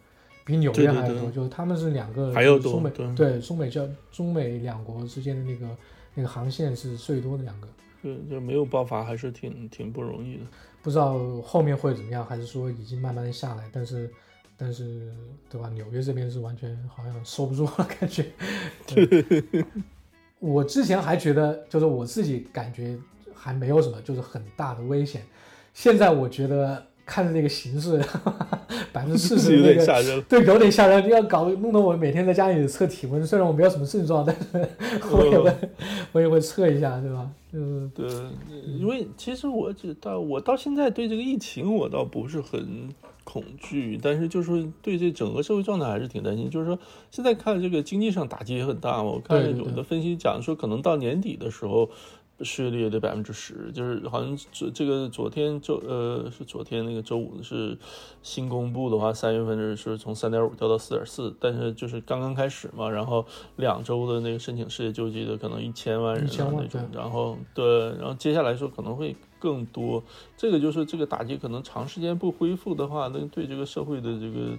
[0.45, 1.31] 比纽约还多。
[1.31, 5.67] 就是他们是两个，还有中美对中美交中美两国之间的那个。
[6.17, 7.67] 那个航线是最多的两个，
[8.01, 10.43] 对，就没有爆发，还是挺挺不容易的。
[10.81, 13.69] 不知道后面会怎么样，还是说已经慢慢的下来？
[13.73, 14.09] 但是，
[14.65, 15.13] 但是，
[15.51, 15.69] 对吧？
[15.75, 18.25] 纽约这边是完全好像收不住了， 感觉。
[20.41, 22.97] 我之前还觉得，就是我自己感觉
[23.35, 25.21] 还没有什么，就是很大的危险。
[25.75, 28.03] 现在我觉得看着这个形势，
[28.91, 30.23] 百分之四十 有那个，点吓人。
[30.23, 31.07] 对，有点吓人。
[31.11, 34.69] 要搞弄得我每天在家里测体温，虽然我没有什么症状，但是
[35.11, 35.55] 我也会
[36.13, 37.31] 我也会测一下，对吧？
[37.53, 38.09] 嗯，对，
[38.79, 42.89] 因为其实我只到我到现在对这个疫情我倒不是很
[43.25, 46.49] 恐惧，但是就是说对这整个社会状态还是挺担心。
[46.49, 46.79] 就是说
[47.11, 51.91] 现在看这个经济上打击也很大嘛，我看有的分析讲说可能到年底的时候。
[52.41, 57.79] 失业率也得百分之十，就是好像这这个昨天周呃是昨天那个周五是
[58.25, 69.15] 新公布的话，三月份是是从三点五掉到四点四，但是就是刚刚开始嘛，然后两周的那个申请失业救济的可能一千万人啊那种，然后对，然后接下来说可能会
[69.45, 70.03] 更多，
[70.39, 74.57] 这个就是这个打击可能长时间不恢复的话，那对这个社会的这个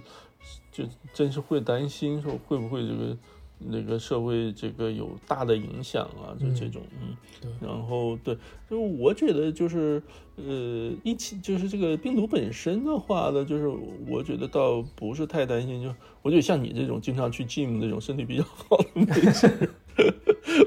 [0.70, 3.16] 就真是会担心说会不会这个
[3.58, 6.82] 那个社会这个有大的影响啊，就这种。
[7.02, 7.50] 嗯，对。
[7.68, 8.38] 然后对，
[8.70, 10.00] 就我觉得就是
[10.36, 13.66] 呃一起就是这个病毒本身的话呢，就是
[14.08, 18.86] 我觉得倒不是太担心，就我觉得像你这种经常去 gym 这种身体比较好的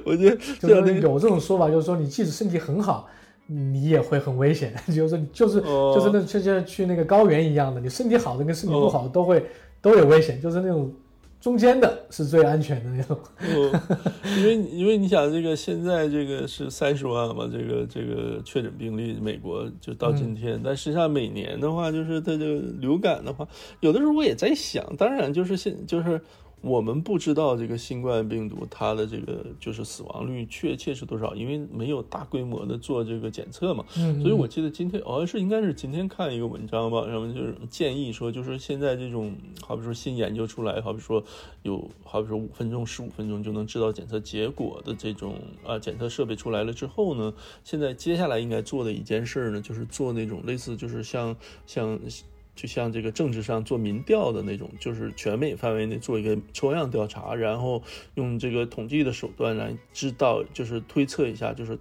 [0.04, 3.08] 我觉得就是有这种说法，就是说你即使身体很好，
[3.52, 4.74] 你也会很危险。
[4.94, 9.44] 就是说，就是哦就是那就像去那个高原一样的，你身体好的跟身体不好的都会
[9.82, 10.94] 都有危险，就是那种
[11.42, 13.18] 中间的是最安全的那种。
[13.40, 13.72] 嗯，
[14.38, 23.48] 因为因为你想，这个现在这个是三十万嘛，这个这个确诊病例，美国就到今天，但实际上每年的话，就是它这个流感的话，
[23.80, 26.22] 有的时候我也在想，当然就是现就是。
[26.62, 33.86] 我们不知道这个新冠病毒它的这个就是死亡率确切是多少，因为没有大规模的做这个检测嘛。
[33.98, 41.24] 嗯，所以我记得今天好像是应该是今天看一个文章吧，然后就是建议说，就是现在这种好比说新研究出来，好比说
[41.64, 45.36] 有好比说五分钟、十五分钟就能知道检测结果的这种
[45.66, 47.34] 啊检测设备出来了之后呢，
[47.64, 51.36] 现在接下来应该做的一件事呢，就是做那种类似就是像
[51.66, 52.00] 像。
[52.62, 57.82] 就像这个政治上做民调的那种，就是全美范围内做一个抽样调查，然后
[58.16, 61.80] 用这个统计的手段来知道，就是推测一下，就是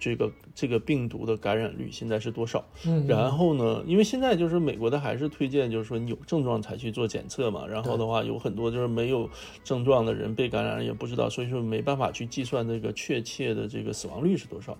[0.00, 2.64] 这个这个病毒的感染率现在是多少。
[2.86, 7.66] 嗯，然后呢，因为现在就是美国的还是推荐，就是说你有症状才去做检测嘛。
[7.66, 9.28] 然后的话，有很多就是没有
[9.62, 14.76] 症状的人被感染也不知道，所以说没办法去计算这个确切的这个死亡率是多少。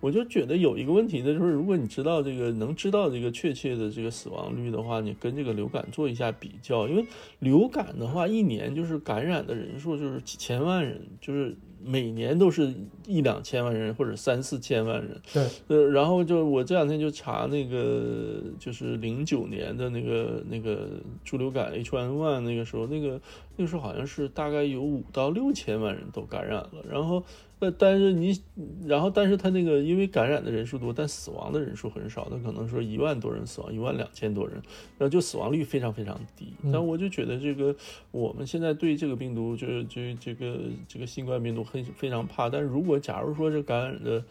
[0.00, 7.06] 我就觉得有一个问题呢，就是如果你知道这个能知道这个确切的这个死亡率的话，你跟这个流感做一下比较，因为
[7.38, 12.72] 流感的话一年就是感染的人数就是几千万人，就是每年都是
[13.06, 15.20] 一两千万人或者三四千万人。
[15.32, 20.88] 对，呃，然后就我这两天就查那个，就是零九年的那个那个
[21.24, 23.20] 猪流感 H1N1 那个时候，那个
[23.56, 27.22] 那个时候好像是大概有五到六千万人都感染了，然后
[27.64, 28.38] 呃，但是你，
[28.86, 34.54] 然后但是他那个因为感染的人数多，但死亡的人数很少，他可能说一万多人死亡，一万两千多人，
[34.98, 36.52] 然后就死亡率非常非常低。
[36.62, 37.74] 嗯但我就觉得这个
[38.10, 44.22] 我们现在对这个病毒，就是就这个这个新冠病毒很非常怕，但是如果假如说这感染的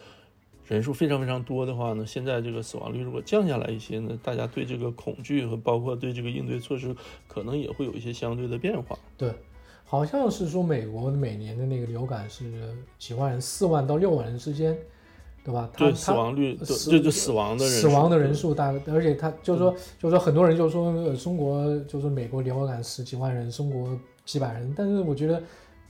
[0.68, 6.96] 人数非常非常多的话呢，现在这个死亡率如果降下来一些呢，大家对这个恐惧和包括对这个应对措施，
[7.28, 8.98] 可能也会有一些相对的变化。
[9.18, 9.34] 对，
[9.94, 12.52] 好像是说美国每年的那个流感是
[12.98, 14.76] 几万人，四万到六万人之间，
[15.46, 15.70] 对吧？
[15.72, 25.40] 它对死亡率，对死就就死亡的人死亡的人数，数大，而且他就是说，就是说很多人就说呃中国就是美国流感十几万人，中国几百人，但是我觉得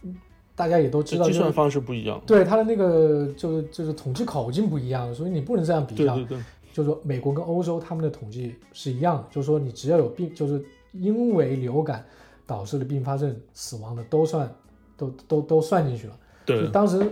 [0.01, 0.13] 嗯
[0.53, 2.21] 大家也都知道，就是计算方式不一样。
[2.27, 6.15] 对他的那个就是就是统计口径不一样，所以你不能这样比较。
[6.15, 6.43] 对对对，
[6.73, 12.05] 就是说美国跟欧洲他们的统计是一样的，就是说你只要有病，就是因为流感
[12.45, 14.53] 导致的并发症死亡的都算
[14.97, 16.17] 都都都算进去了。
[16.45, 17.07] 就对当时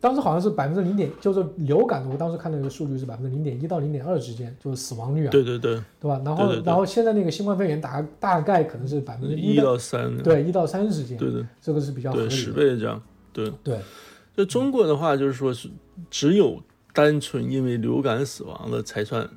[0.00, 6.20] 当时好像是百分之零点，就是流感的，我当时看那个数据是百分之零点一到零点二之间，就是死亡率啊，对对对，对吧？
[6.24, 12.56] 然后然后现在那个新冠肺炎大大概可能是百分之一到到三，对一到三之间，对对这个是比较合对，理十的。
[12.56, 13.00] 倍这样，
[13.32, 13.52] 对。
[13.62, 13.78] 对
[14.34, 15.68] 就中国的话，就是说是
[16.10, 16.58] 只有
[16.94, 19.28] 单纯因为流感死亡的才算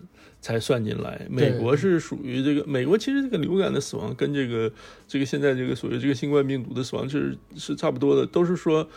[0.45, 1.25] 才算进来。
[1.27, 4.71] 美国是属于这个，美国其实这个流感的死亡跟这个
[5.07, 8.87] 这个现在这个所谓这个新冠病毒的死亡是是差不多的，都是说。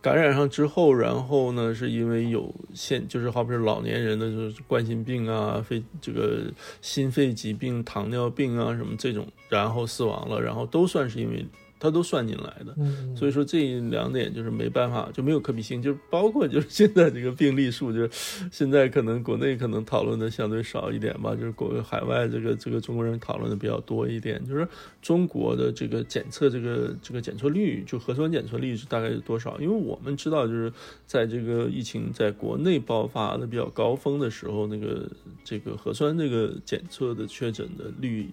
[0.00, 6.44] 感染上之后，然后呢，是因为有现就是好比是老年人的就是冠心病啊、肺这个
[6.80, 11.44] 心肺疾病、糖尿病啊什么这种，然后死亡了，然后都算是因为
[11.78, 12.74] 它都算进来的。
[12.78, 18.10] 嗯，所以说这两点就是没办法，就没有可比性，就是包括就是现在这个病例数，就是
[18.50, 24.66] 现在可能国内可能讨论的相对少一点吧，就是国海外这个这个中国人讨论的比较多一点，就是
[25.00, 29.58] 中国的这个检测这个这个检测率，就核酸检测率是大概是多少？
[29.60, 30.72] 因为我们知道就是
[31.06, 35.08] 在这个疫情在国内爆发的比较高峰的时候，那个
[35.44, 38.28] 这个核酸这个检测的确诊的率，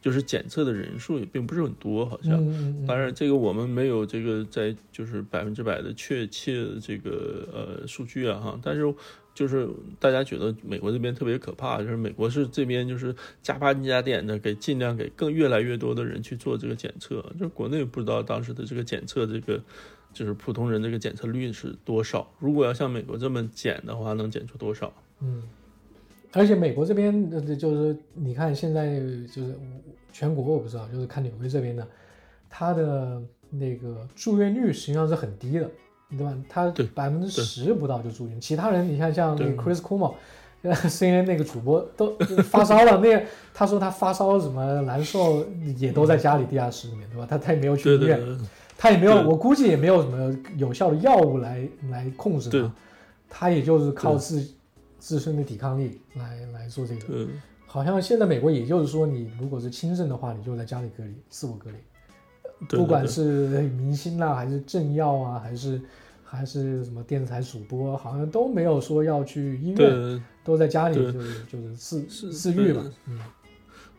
[0.00, 2.42] 就是检测的人数也并不是很多，好像。
[2.86, 8.82] 当然，这个我们没有这个在就是百分之百的确切的这个呃数据啊哈，但是
[9.34, 19.62] 就是大家觉得美国这边特别可怕，就是美国是这边就是加班加点的给尽量给更越来越多的人去做这个检测，就是国内不知道当时的这个检测这个
[20.12, 24.92] 就是普通人这个检测率是多少，如果要像美国这么检的话，能检出多少？
[25.22, 25.42] 嗯，
[26.32, 29.00] 而且美国这边的就是你看现在
[29.32, 29.54] 就是
[30.12, 31.86] 全国我不知道，就是看纽约这边的，
[32.48, 33.20] 它的
[33.50, 35.70] 那个住院率实际上是很低的，
[36.10, 36.34] 对吧？
[36.48, 40.14] 它对百分之十不到就住院，其他人你看像那个 Chris Cuomo。
[40.62, 42.14] 呃，CNN 那个主播都
[42.44, 43.22] 发烧了，那个
[43.54, 45.42] 他说他发烧什么难受，
[45.78, 47.26] 也都在家里地下室里面，对吧？
[47.26, 48.36] 他他也没有去医院，对
[48.76, 52.72] 他也没有，我估计也没有什么有效的药物来来控制他，
[53.26, 54.48] 他也就是靠对自
[55.00, 57.06] 自身的抵抗力来来做这个。
[57.08, 57.28] 嗯。
[57.66, 61.76] 好像现在美国也就是说，你如果是轻症的话，你就在家里隔离，自我隔离，
[62.68, 62.78] 对。
[62.78, 63.46] 不管是
[63.76, 65.80] 明星啦，还是政要啊，还是
[66.24, 72.84] 还是什么电视台主播，好像都没有说要去医院，都在家里就是就是自是自愈吧。
[73.06, 73.20] 嗯，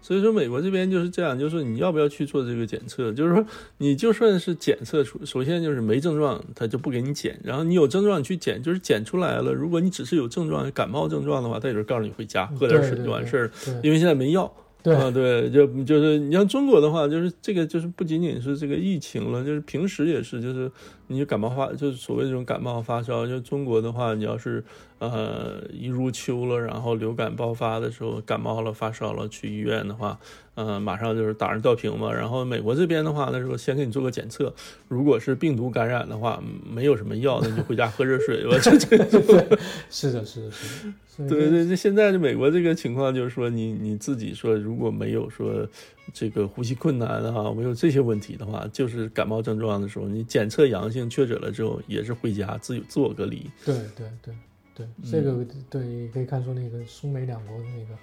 [0.02, 3.14] 所以说，美国这边就是这样，就是你要不要去做这个检测？
[3.14, 3.46] 就是说，
[3.78, 9.54] 你就算是检测出，首先就是没症状，他就不给你检；然后你有症状，你去检，就是检出来了。
[9.54, 13.52] 如果你只是有症状，感冒症状的话，他也就告诉你回家喝点水就完事儿
[13.84, 14.52] 因为现在没药。
[14.84, 20.72] 对啊，对，就就是你像中国的话，就是这个就是不仅仅是这个疫情了，就是平时也是，就是
[21.06, 24.64] 你就感冒发，就是所谓这种感冒发烧，就中国的话，你要是
[25.02, 30.20] 呃一入秋了，然后流感爆发的时候感冒了发烧了去医院的话，
[30.54, 32.14] 呃马上就是打上吊瓶嘛。
[32.14, 34.54] 然后美国这边的话，那时候先给你做个检测，
[34.88, 36.40] 如果是病毒感染的话，
[36.72, 38.56] 没有什么药，那你就回家喝热水吧。
[38.62, 40.94] 这这是的，是的，是的。
[41.28, 45.68] 对对，这现在的美国这个情况就是说你，你自己说如果没有说
[46.14, 53.50] 这个呼吸困难啊，没有这些问题的话，就是感冒症状的时候，你检测阳性确诊了之后，也是回家自自我隔离。
[53.66, 54.34] 对对对
[54.74, 58.00] 对，这个对可以看出那个苏美两国的那个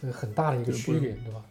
[0.00, 1.44] 那个很大的一个区别，对吧？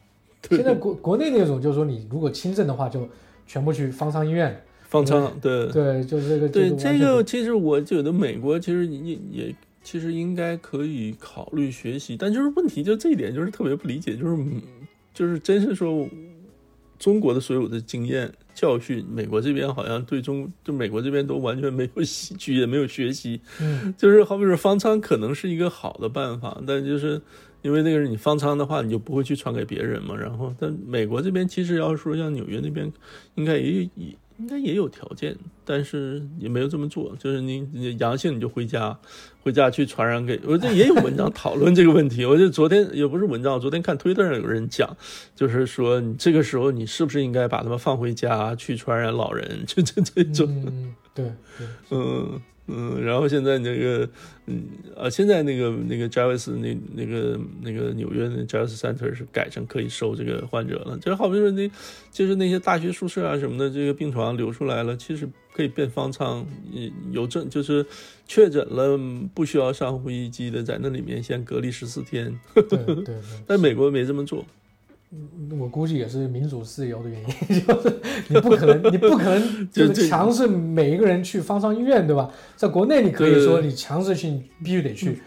[0.50, 3.08] 现在国国内那种就是说，你如果轻症的话，就
[3.46, 14.62] 全部去方舱医院，方舱对对，就是这个对这个其实我觉得美国其实也也其实应该可以考虑学习，但就是问题就这一点就是特别不理解，就是嗯
[15.14, 16.08] 就是真是说
[16.98, 27.22] 中国的所有的经验教训，美国这边好像对中就美国这边都完全没有吸取，也没有学习，嗯就是好比说方舱可能是一个好的办法，但就是
[27.62, 30.14] 因为那个是你方舱的话，你就不会去传给别人嘛。
[30.14, 32.92] 然后，但美国这边其实要是说像纽约那边，
[33.36, 35.36] 应该也也应该也有条件，
[35.66, 37.14] 但是也没有这么做。
[37.20, 38.98] 就是你你阳性你就回家，
[39.44, 40.58] 回家去传染给我。
[40.58, 42.26] 这也有文章讨论这个问题。
[42.26, 44.96] 我就昨天也不是文章，昨天看推特上有人讲，
[45.36, 49.64] 就是说你这个时候你是不是应该把他们放回家去传染老人？
[49.68, 50.48] 就这这种。
[50.66, 51.26] 嗯，对
[51.58, 52.42] 对， 嗯
[52.72, 54.08] 嗯，然后现在那个，
[54.46, 54.64] 嗯
[54.96, 61.70] 啊，现在那个那个 Jarvis 那那个那个纽约的 Jarvis Center 是改成可以收这个患者了，就是好比说那，
[62.12, 67.86] 就是那些大学宿舍啊什么的，这个病床留出来了，其实可以变方舱，嗯有证就是
[68.28, 68.98] 确诊了，
[69.34, 73.16] 不需要上呼吸机的，在那里面先隔离十四天，对对对。
[73.48, 74.46] 但美国没这么做，
[75.60, 82.30] 我估计也是民主自由的原因， 就是你不可能，你不可能 就是强制每一个人去方舱医院，对吧？
[82.56, 85.20] 在国内你可以说你强制性必须得去，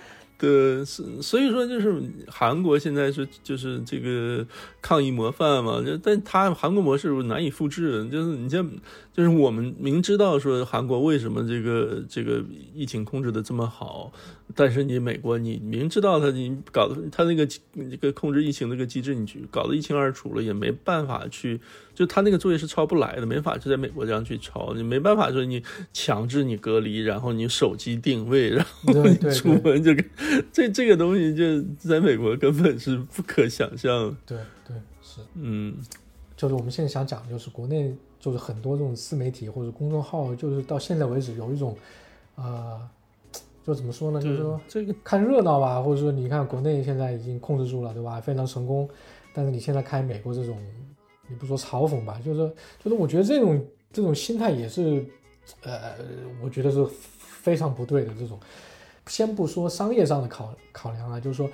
[0.42, 4.44] 对，是所以说就是韩国现在是就是这个
[4.80, 8.68] 抗疫模范嘛，就但他韩国模式是难以复制，就是你像
[9.12, 12.42] 就是我们明知道说韩国为什么这个这个
[12.74, 14.12] 疫情控制的这么好，
[14.56, 21.60] 但是你美国你明知道他你搞的他那个这个控制疫情那个机制你去搞得一清二楚了，也没办法去，
[21.94, 25.62] 就他那个作业是抄不来的，没法就在美国这样去抄，你没办法说你
[25.92, 30.04] 强制你隔离，然后你手机定位，然后你出门就跟
[30.52, 34.16] 这这个东西就在美国根本是不可想象。
[34.24, 35.76] 对对是，嗯，
[36.36, 41.76] 就是我们现在想讲，就是国内就是很多这种自媒体或者公众号，就是到现在为止有一种，
[42.36, 42.80] 呃，
[43.66, 48.20] 就怎么说呢，就是说这个看热闹吧，或者说你看国内现在已经控制住了，对吧？
[48.20, 48.88] 非常成功，
[49.34, 50.56] 但是你现在看美国这种
[51.32, 52.40] 也不说嘲讽吧，就是
[52.84, 55.04] 就是我觉得这种这种心态也是，
[55.62, 55.96] 呃，
[56.44, 56.86] 我觉得是
[57.42, 58.12] 非常不对的。
[58.20, 58.38] 这种，
[59.06, 61.50] 先不说商业上的考考量啊，就是说，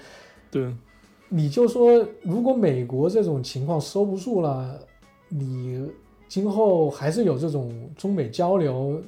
[0.50, 0.74] 对，
[1.28, 4.78] 你就说如果美国这种情况收不住了，
[5.28, 5.88] 你
[6.28, 9.00] 今后还是有这种中美交流，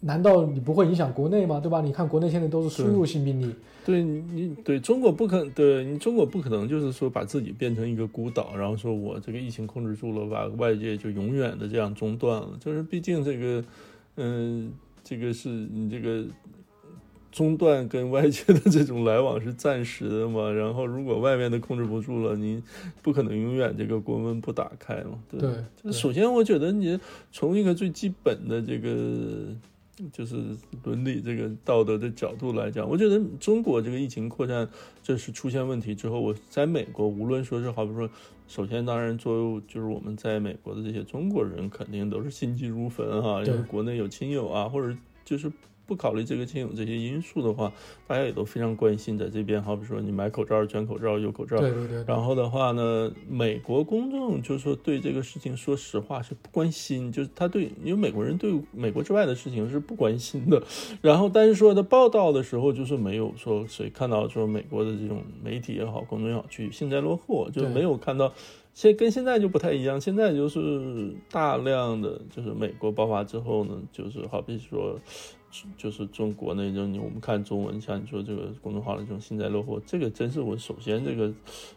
[0.00, 1.60] 难道你不会影响国内吗？
[1.60, 1.80] 对吧？
[1.82, 3.54] 你看国内现在都是输入性病例。
[3.84, 12.50] 对你对中国不可对你中国不可能就是说把自己变成一个孤岛，然后说我这个疫情控制住了，把外界就永远的这样中断了。
[12.60, 13.64] 就是毕竟这个，
[14.16, 14.70] 嗯，
[15.02, 16.24] 这个是你这个
[17.32, 20.50] 中断跟外界的这种来往是暂时的嘛。
[20.50, 22.62] 然后如果外面的控制不住了，你
[23.02, 25.18] 不可能永远这个国门不打开嘛。
[25.30, 25.40] 对，
[25.82, 26.98] 就是首先我觉得你
[27.32, 29.54] 从一个最基本的这个。
[30.12, 30.36] 就是
[30.84, 34.68] 伦理这个道德的角度来讲，我觉得中国这个疫情扩散，
[35.02, 38.08] 这是出现问题之后，我在美国无论说是好比说，
[38.48, 45.50] 首先当然作为就是我们在美国的这些中国人，肯定都是心急如焚哈，因为国内有亲友啊，或者就是。
[45.90, 47.72] 不考虑这个亲友这些因素的话，
[48.06, 51.58] 大家也都非常关心，在这边，好比说你买口罩、捐口罩、有口罩。
[51.58, 52.04] 对对对。
[52.06, 60.62] 然后的话呢，美国公众就是说对这个事情，说实话是不关心，就是他对，因为美国人对美国之外的事情是不关心的。
[61.02, 68.32] 然后，但是说他报道的时候，就是没有说谁看到说美国的这种媒体也好，公众也好去幸灾乐祸，就没有看到。
[68.72, 74.96] 现跟现在就不太一样，现在就是大量的就是美国爆发之后呢，就是好比说。
[75.76, 81.32] 就是中国那种，你我们看中文，像你说这个公众号的这种幸灾乐祸，这个真是我首先这个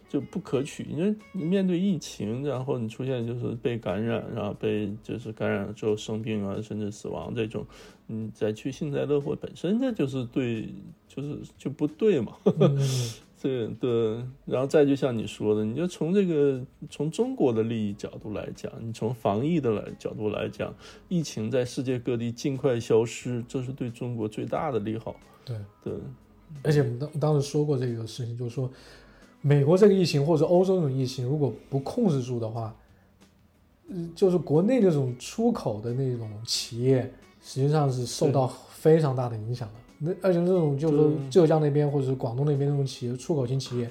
[0.08, 0.86] 就不可取。
[0.90, 7.66] 因为面对疫情，然后你出现就是被感染，然后被就是感染了之后生病啊，甚至死亡这种，
[8.06, 10.70] 你再去幸灾乐祸，本身这就是对，
[11.08, 12.38] 就是就不对嘛。
[13.44, 20.74] 对对，然后再就像你说的，你就从这个从中国的利益角度来讲，你从防疫的来角度来讲，
[21.10, 25.14] 疫情在世界各地尽快消失，这是对中国最大的利好。
[25.44, 25.94] 对对，
[26.64, 28.72] 而且我们当当时说过这个事情，就是说，
[29.42, 32.74] 美国这个疫情或者欧洲这种疫情，如果不控制住的话，
[33.90, 39.74] 嗯，就是国内这种出口的那种企业，实际上是受到非常大的影响的。
[40.04, 43.90] 那而且这种就是说浙江那边或者是广东那边那种企业出口型企业，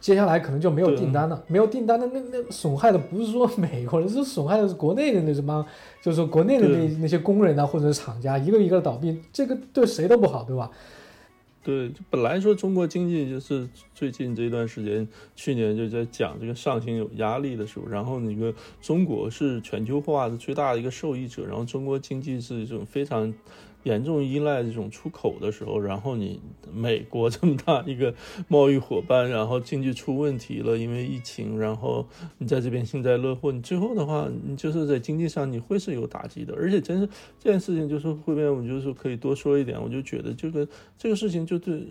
[0.00, 1.42] 接下来可能就没有订单了。
[1.48, 5.66] 没有订单的那那损害的不是说美国人，是损害的是国内的那什么，
[6.00, 10.70] 就是说国内的那那些工人啊或者是厂家一个一个的倒闭，这个对谁都不好，对吧？
[11.62, 23.34] 对，本来说中国经济就是最近这一段时间，去年就在讲这个上行有压力的时候，然后那个中国是全球化的最大的一个受益者，然后中国经济是一种非常。
[23.84, 26.38] 严重依赖这种出口的时候，然后你
[26.70, 28.14] 美国这么大一个
[28.46, 36.54] 贸易伙伴，然后经济出问题了，因为疫情，然后你在这边幸灾乐祸，你最后的话，你就是在经济上你会是有打击的。
[36.54, 37.08] 而且真是
[37.38, 41.82] 这件事情，就是后面我就是可以多说一点，我就觉得这个这个事情就对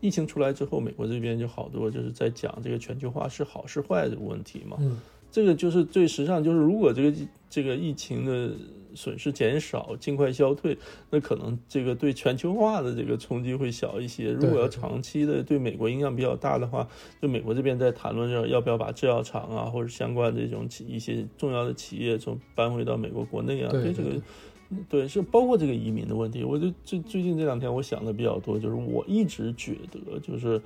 [0.00, 4.76] 疫情出来之后，美国这边就好多就是在讲这个全球化是好是坏的问题嘛。
[4.80, 5.00] 嗯，
[5.30, 7.16] 这个就是最实际上就是如果这个
[7.48, 8.50] 这个疫情的。
[8.98, 10.76] 损失减少，尽快消退，
[11.08, 14.32] 那可能这个对全球化的这个冲击会小一些。
[14.32, 16.88] 如果要长期的对美国影响比较大的话，
[17.22, 23.70] 就美国这边在谈论着要不要把制药厂啊或者相关这种企一些重要的企业从搬回到美国国内啊。
[23.70, 24.10] 对这个，
[24.88, 26.42] 对是包括这个移民的问题。
[26.42, 30.60] 我就最最近这两天我想的比较多，就是我一直觉得就是。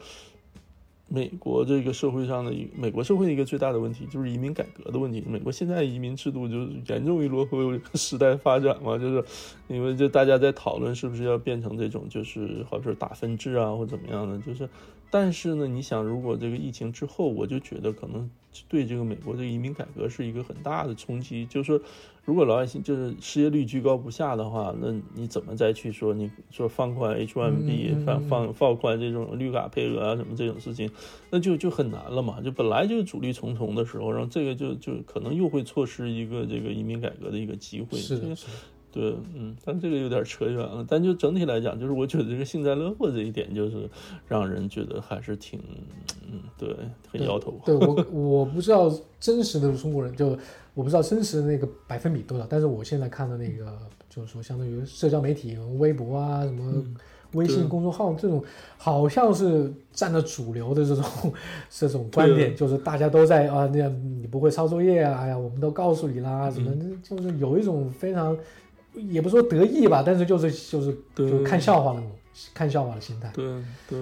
[1.14, 5.22] 美国这个社会上的一美国社会一个最大的问题就是移民改革的问题。
[5.28, 7.58] 美国现在移民制度就是严重于落后
[7.94, 9.22] 时代发展嘛，就是
[9.68, 14.66] 因为就大家在讨论是不是要变成这种就是好比说打分制啊或怎么样的，就是。
[15.10, 18.30] 但是呢，你想，如果这个疫情之后，我就觉得可能
[18.68, 21.46] 对这个美国这个移民改革是一个很大的冲击。
[21.46, 21.80] 就是说，
[22.24, 30.90] 如果老百姓就是失业率居高不下的话，那你怎么再去说你说放宽 H1B 放放放宽这种绿卡配额啊什么这种事情，
[31.30, 32.40] 那就就很难了嘛。
[32.40, 37.98] 就本来就阻力重重的时候，然后这个就就可能又会错失一个这个移民改革的一个机会。
[37.98, 38.20] 是。
[38.92, 40.84] 对，嗯，但这个有点扯远了。
[40.86, 43.88] 但就整体来讲，就是我觉得这个幸灾乐祸这一点，就是
[44.28, 45.58] 让人觉得还是挺，
[46.30, 46.76] 嗯，对，
[47.10, 47.58] 很摇头。
[47.64, 50.36] 对我，我不知道真实的中国人，就
[50.74, 52.46] 我不知道真实的那个百分比多少。
[52.46, 53.72] 但是我现在看的那个，
[54.10, 56.84] 就是说，相当于社交媒体、微博啊，什么
[57.32, 58.44] 微信公众号这种，
[58.76, 61.04] 好像是占了主流的这种
[61.70, 66.70] 这种观点，就是大家都在啊，那你不会抄作业啊，哎呀，我们都告诉你啦，什么，
[67.02, 68.36] 就是有一种非常。
[68.94, 72.02] 也不说得意吧，但是就是就是就看笑话了
[72.52, 73.30] 看笑话的心态。
[73.34, 73.44] 对
[73.88, 73.98] 对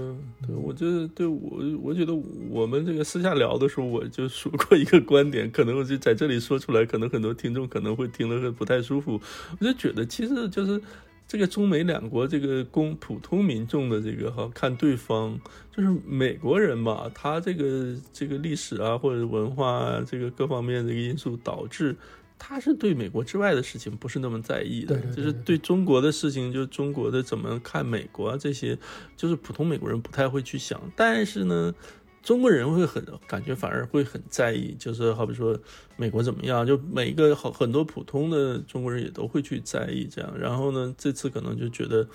[0.46, 2.12] 对，我觉得对我我觉得
[2.48, 9.20] 我们这个私下聊的时候，我就说过一个观点，可能我就在这里说出来，可能很多听众可能会听了不太舒服。
[9.58, 10.80] 我就觉得其实就是
[11.26, 15.38] 这个中美两国这个公普通民众的这个哈看对方，
[15.76, 21.96] 就是美国人吧，他这个这个历史啊或者文化啊这个各方面这个因素导致。
[22.42, 28.76] 他是对美国之外的事情不是那么在意的，就是对中国的事情，就是中国的怎么看美国啊这些，
[29.16, 30.80] 就是普通美国人不太会去想。
[30.96, 31.74] 但是呢，
[32.22, 35.56] 中国人会很感觉反而会很在意，就是好比说
[35.96, 40.32] 美国怎么样，就每一个好很多普通的中国人也都会去在意这样。
[40.38, 42.08] 然后呢，这次可能就觉得。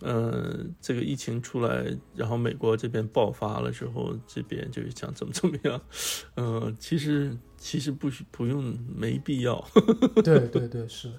[0.00, 1.84] 嗯，这个疫情出来，
[2.16, 5.80] 然后美国这边爆发了之后，这边就是想怎么怎么样。
[6.36, 9.62] 嗯，其实其实不需不用，没必要。
[10.24, 11.10] 对对对，是。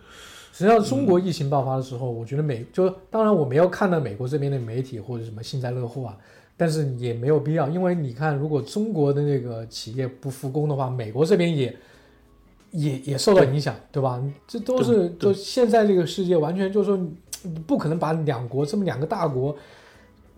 [0.52, 6.18] 实际上，中国疫情爆发的时候，我觉得美就当然我没有看到美国这边的媒体或者什么幸灾乐祸啊，
[6.58, 11.78] 但是也没有必要，因为你看，如果中国的那个企业不复工的话，美国这边也
[12.72, 14.22] 也也受到影响，对吧？
[14.48, 17.00] 这都是就现在这个世界完全就是说。
[17.68, 19.56] 不可能把两国这么两个大国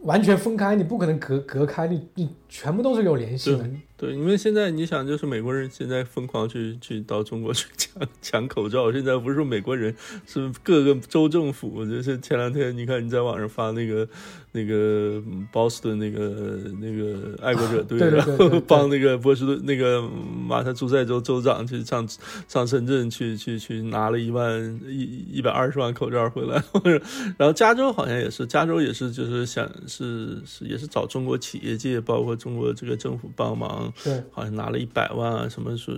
[0.01, 3.69] 完全分开，你不可能隔隔开，你你全部都是有联系的。
[3.97, 8.91] 对，因为现在你想，就是美国人现在疯狂去去到中国去抢 抢口罩。
[8.91, 9.95] 现在不是说美国人，
[10.27, 11.85] 是各个州政府。
[11.85, 14.05] 就是前两天你看你在网上发那个
[14.51, 20.01] 那个波士顿那个那个爱国者队，然后帮那个波士顿那个
[20.45, 22.05] 马萨诸塞州州长去上
[22.49, 26.61] 上深圳去去去拿了一万一一百二十万口罩回来。
[27.39, 33.84] 然后加州好像也是，加州也是就是想是是也是找中国企业界，包括中国这个政府帮忙。
[34.03, 35.93] 对，好像拿了一百万啊，什么说，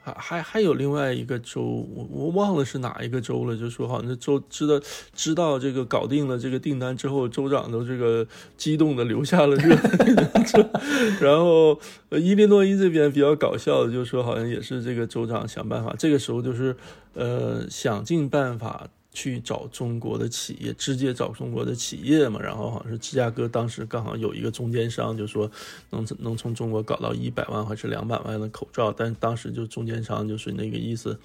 [0.00, 1.62] 还还还有另外一个州，
[1.94, 4.80] 我我忘了是哪一个州了，就说好像州知道
[5.14, 10.26] 知道这个搞定了这个订单之后，州长都这个激动的流下了热泪。
[11.20, 11.78] 然后
[12.10, 16.76] 伊利诺伊这边比较搞笑的，就是说好像也是这个州长想办法，这个时候就是
[17.14, 18.88] 呃想尽办法。
[19.12, 25.50] 去找中国的企业，直接找中国的企业嘛，然后好像是芝加哥当时刚好有一个中间商，就说
[25.90, 31.18] 能能从中国搞到一百万还是两百万的口罩，但当时就中间商就是那个意思。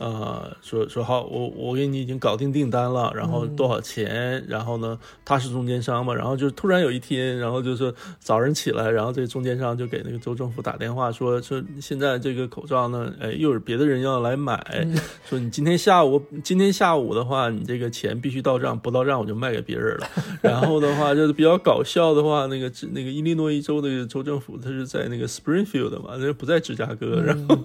[0.00, 4.42] 啊，说说好，我我给你已经搞定订单了，然后多少钱？
[4.48, 14.88] 然后呢，他是中间商嘛，然后就突然有一天，然后就是早上起来，然后这个中间商就给那个州政府打电话说说现在这个口罩呢，哎，又有别的人要来买，
[15.28, 20.08] 说你今天下午今天下午的话，你这个钱必须到账，不到账我就卖给别人了。
[20.40, 27.58] 然后的话就是比较搞笑的话，那个那个伊利诺伊州的州政府，他是在那个 Springfield 嘛，那不在芝加哥，然后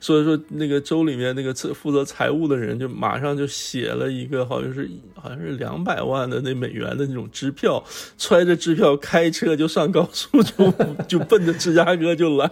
[0.00, 1.52] 所以说那个州里面那个
[1.82, 7.82] 负责财务的人就马上就写了一个好像是好像是两百万的那美元的那种支票，
[8.16, 10.72] 揣着支票开车就上高速就
[11.08, 12.48] 就奔着芝加哥就来，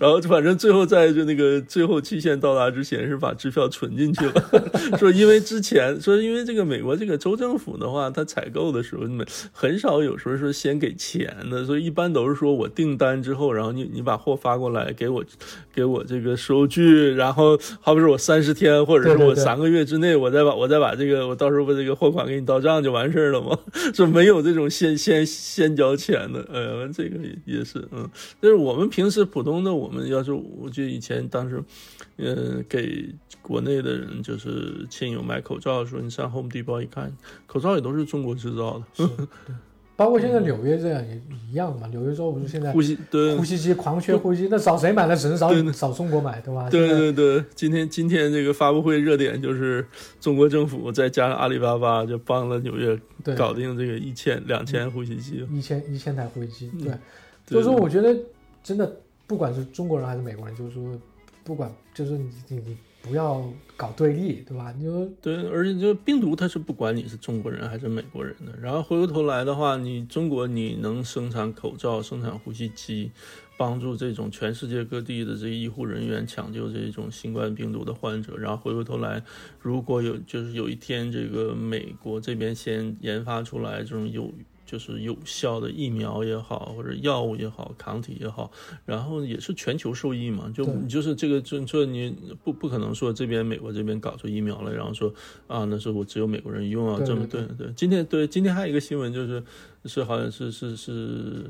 [0.00, 4.60] 然后反正最后在就那个最后期限到达之前是把支票存进去了，
[4.96, 15.22] 说因为之前说因为这个美国这个州政府的话，他采购的时候你们很少有时候说先给钱的，所以一般都是说我订单之后，然后你你把货发过来给我
[15.74, 18.45] 给我这个收据，然后好比说我三十。
[18.46, 23.58] 十天，或者是我三个月之内，我再把我再把这个，我到时候把这个货款给你到账就完事儿了吗？
[23.92, 28.08] 就没有这种先先先交钱的，呃，这个也是，嗯，
[28.40, 31.60] 但是我们平时普通的，我们要是我记得以前当时，
[32.16, 33.12] 呃，给
[33.42, 37.12] 国内的人就是亲友买口罩的时候，你上 Home Depot 一看，
[37.46, 39.06] 口罩也都是中国制造的。
[39.96, 41.18] 包括现在纽约这样也
[41.50, 45.06] 一样嘛，纽约州不是现在呼吸对呼吸机狂缺呼吸机，那找谁买？
[45.06, 46.68] 呢只能找找中国买，对吧？
[46.68, 49.86] 对对对，今天今天这个发布会热点就是
[50.20, 52.98] 中国政府再加上阿里巴巴就帮了纽约
[53.34, 56.70] 搞定这个一千两千呼吸机，一千一千台呼吸机。
[56.78, 56.92] 对，
[57.48, 58.14] 所以说我觉得
[58.62, 58.94] 真的
[59.26, 60.82] 不管是中国人还是美国人，就是说
[61.42, 62.76] 不管就是你你你。
[63.08, 64.72] 不要搞对立，对吧？
[64.76, 68.52] 你就对，而且就病毒它是不管你是中国人还是美国人的。
[68.60, 73.10] 然后回过头来的话，你中国你能生产口罩、生产呼吸机，
[73.56, 78.36] 帮助这种全世界各地的这医护人员抢救这种新冠病毒的患者。
[78.36, 79.22] 然后回过头来，
[79.60, 84.32] 如果有就是有一天这个美国这边先研发出来这种有。
[84.66, 88.50] 就是有效的疫苗也好，或者药物也好，抗体也好，
[88.84, 90.52] 然后也是全球受益嘛。
[90.54, 92.14] 就你就是这个政策，你
[92.44, 95.14] 不不可能说这边美国这边搞出疫苗来，然后说
[95.46, 97.72] 啊，那是我只有美国人用啊，这么对对。
[97.76, 99.42] 今天对今天还有一个新闻，就是
[99.84, 101.44] 是好像是是是。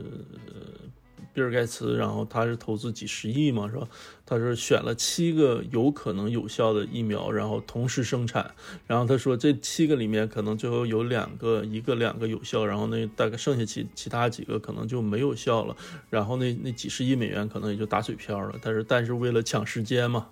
[1.37, 3.87] 比尔盖茨，然后他是投资几十亿嘛，是吧？
[4.25, 8.55] 他是选了七个有可能有效的疫苗，然后同时生产，
[8.87, 15.77] 然后他说这七个里面可能最后有两个，一个两个有效，然后那大概剩下其其他几个可能就没有效了，
[16.09, 18.59] 然后那那几十亿美元可能也就打水漂了。
[18.63, 20.29] 但是但是为了抢时间嘛。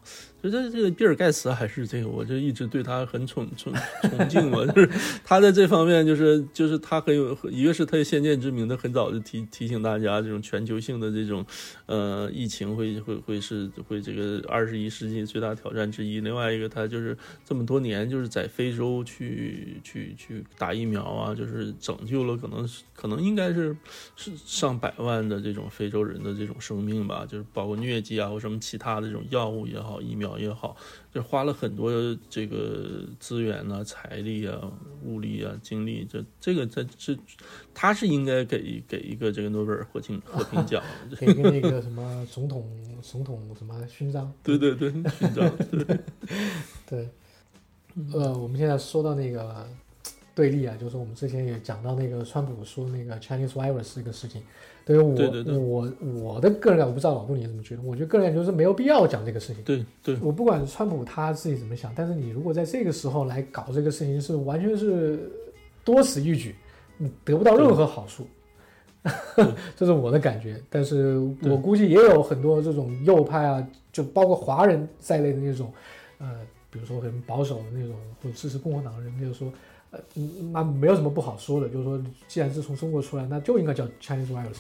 [0.51, 3.73] 觉得这个比尔盖茨还是这个，我就一直对他很崇崇
[4.03, 4.91] 崇敬嘛，就是
[5.25, 11.45] 他在这方面，就是就是他很有一个是他先见之明，他很早就提提醒大家，这种全球性的这种
[11.87, 16.21] 呃疫情会会会是会这个二十一世纪最大挑战之一。
[16.21, 23.75] 另外一个，他就是这么多年就是在非洲去去去打疫苗啊，就是拯救了可能可能应该是
[24.15, 30.34] 是上百万的这种非洲人的这种生命吧，就是包括疟疾啊或什么其他的这种药物也好，疫苗。
[30.39, 30.77] 也好，
[31.13, 31.91] 就花了很多
[32.29, 34.71] 这个资源啊、财力啊、
[35.05, 37.17] 物力啊、精力，这这个在这，
[37.73, 40.83] 他是应该给给一个这个诺贝尔和平和平奖，
[41.19, 42.69] 给个那个什么总统
[43.03, 44.33] 总统什么勋章？
[44.43, 45.03] 对对对，勋
[45.35, 45.99] 章，对
[46.87, 47.09] 对。
[48.13, 49.69] 呃，我们现在说到那个
[50.35, 54.43] 对立啊，就是我们之前也讲到那个川普说那个 Chinese virus 这个事情。
[54.85, 55.15] 对于我
[55.57, 55.93] 我
[56.23, 57.83] 我的个人感，我不知道老杜你怎么觉得？
[57.83, 59.65] 我觉得个人感觉是没有必要讲这个事情。
[59.65, 65.31] 对对，我不管川普他自己怎么想，但是你如果在这个时候来搞这个事情，是完全是
[65.83, 66.55] 多此一举，
[66.99, 68.27] 你得不到任何好处。
[69.75, 70.61] 这是我的感觉。
[70.69, 75.73] 但是我估计也有很多这种右派啊，就包括华人在内的那种，
[76.19, 76.41] 呃，
[76.71, 79.51] 比如说很保守的那种或者支持共和党的人，就是说。
[80.15, 84.59] 嗯，那没有什么不好说的，就是说，既然是从中国出来，那就应该叫 Chinese virus。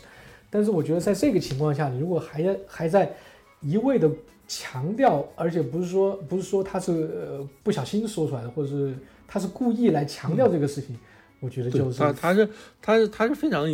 [0.50, 3.14] 但是我觉得在这个情况下，你如果还还在
[3.60, 4.10] 一味的
[4.46, 8.94] 强调，而且不是说不是说他是呃不小心说出来的，或者是
[9.26, 10.96] 他是故意来强调这个事情，
[11.40, 12.48] 我觉得就是他他是
[12.80, 13.66] 他是他是非常。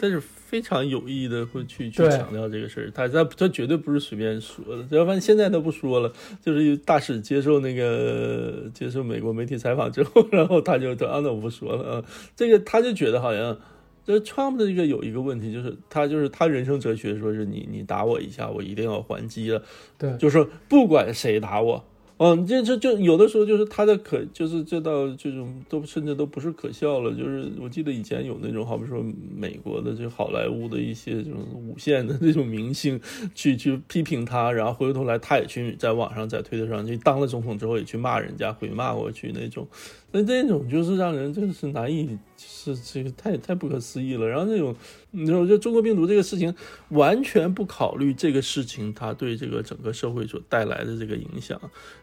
[0.00, 0.20] 但是
[0.52, 2.90] 非常有意的，会去去强调这个事儿。
[2.90, 4.84] 他他他绝对不是随便说的。
[4.94, 6.12] 要不然现在他不说了，
[6.42, 12.04] 就是大使接受那个接受美国媒体采访之后， 然后他就他啊，那我不说了啊。
[12.36, 13.58] 这个他就觉得好像，
[14.04, 19.62] 这 Trump 的这个有一个问题，就是他就是他人生哲学，说是你你打我一下，我一定要还击了。
[19.96, 21.82] 对，就是说不管谁打我。
[22.18, 27.10] 嗯，这这就有的时候就是他的可，就是这到这种都甚至都不是可笑了。
[27.12, 33.00] 就是我记得以前有那种，好比说美国的就好莱坞的一些这种无线的那种明星，
[33.34, 39.66] 去去批评他，然后回过头来他也去在网上在推特上，去当了总统之后也去骂人家，回骂过去那种。
[40.14, 44.28] 那这种就是让人真的是难以，是这个太太不可思议了。
[44.28, 44.76] 然后那种，
[45.10, 46.54] 你说就中国病毒这个事情，
[46.90, 51.58] 完全不考虑这个事情它对这个整个社会所带来的这个影响，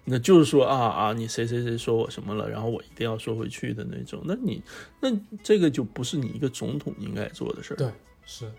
[0.05, 4.19] 那就是说啊啊，你谁谁谁说我什么了，然后我一定要说回去的那种。
[4.25, 4.63] 那你
[4.99, 5.09] 那
[5.43, 7.77] 这个就不是你一个总统应该做的事儿。
[7.77, 7.87] 对，
[8.25, 8.51] 是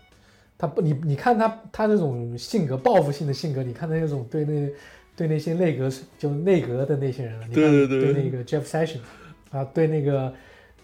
[0.56, 4.70] 他不，你你看他他那种性格，报复性的性格，你看他那种对那
[5.16, 9.00] 对那些内阁就内阁的那些人，你看对对对那个 Jeff Sessions。
[9.50, 10.32] 啊，对那个，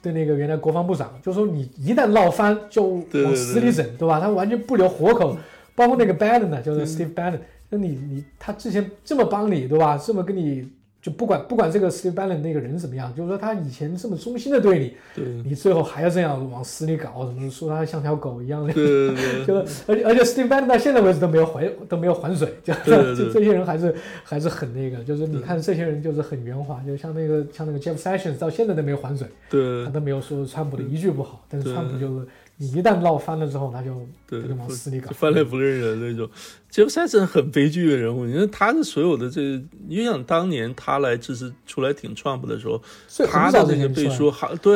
[0.02, 4.20] 对那个原来国防部长，就说你一旦闹翻就往死里整，对吧？
[4.20, 5.36] 他完全不留活口，
[5.74, 7.38] 包括那个 Bannon 就是 Steve Bannon，
[7.70, 9.96] 那你你他之前这么帮你，对吧？
[9.96, 10.68] 这么跟你。
[11.06, 14.96] 就不管不管这个 Steve Bannon 那个人怎么样，就是说他以前这么忠心的对你，
[15.44, 18.72] 你最后还要这样往死里搞，什么说他像条狗一样的，
[19.46, 29.28] 就是而且而且 Steve Bannon 到现在为止都没有还都没有还水，就这 这些人还是还是很那个，就是你看这些人就是很圆滑，就像那个像那个 Jeff Sessions 到现在都没有还水，
[29.84, 32.26] 他都没有说川普的一句不好，但是川普就是。
[32.58, 33.94] 你一旦闹翻了之后，他就
[34.26, 36.28] 对往死里搞，翻脸不认人那种。
[36.70, 42.80] 杰夫塞森很悲剧的人物，你看他的所有的这，你想当年他来支持出来挺 Trump 的时候，
[43.26, 44.74] 他的这个背书，还对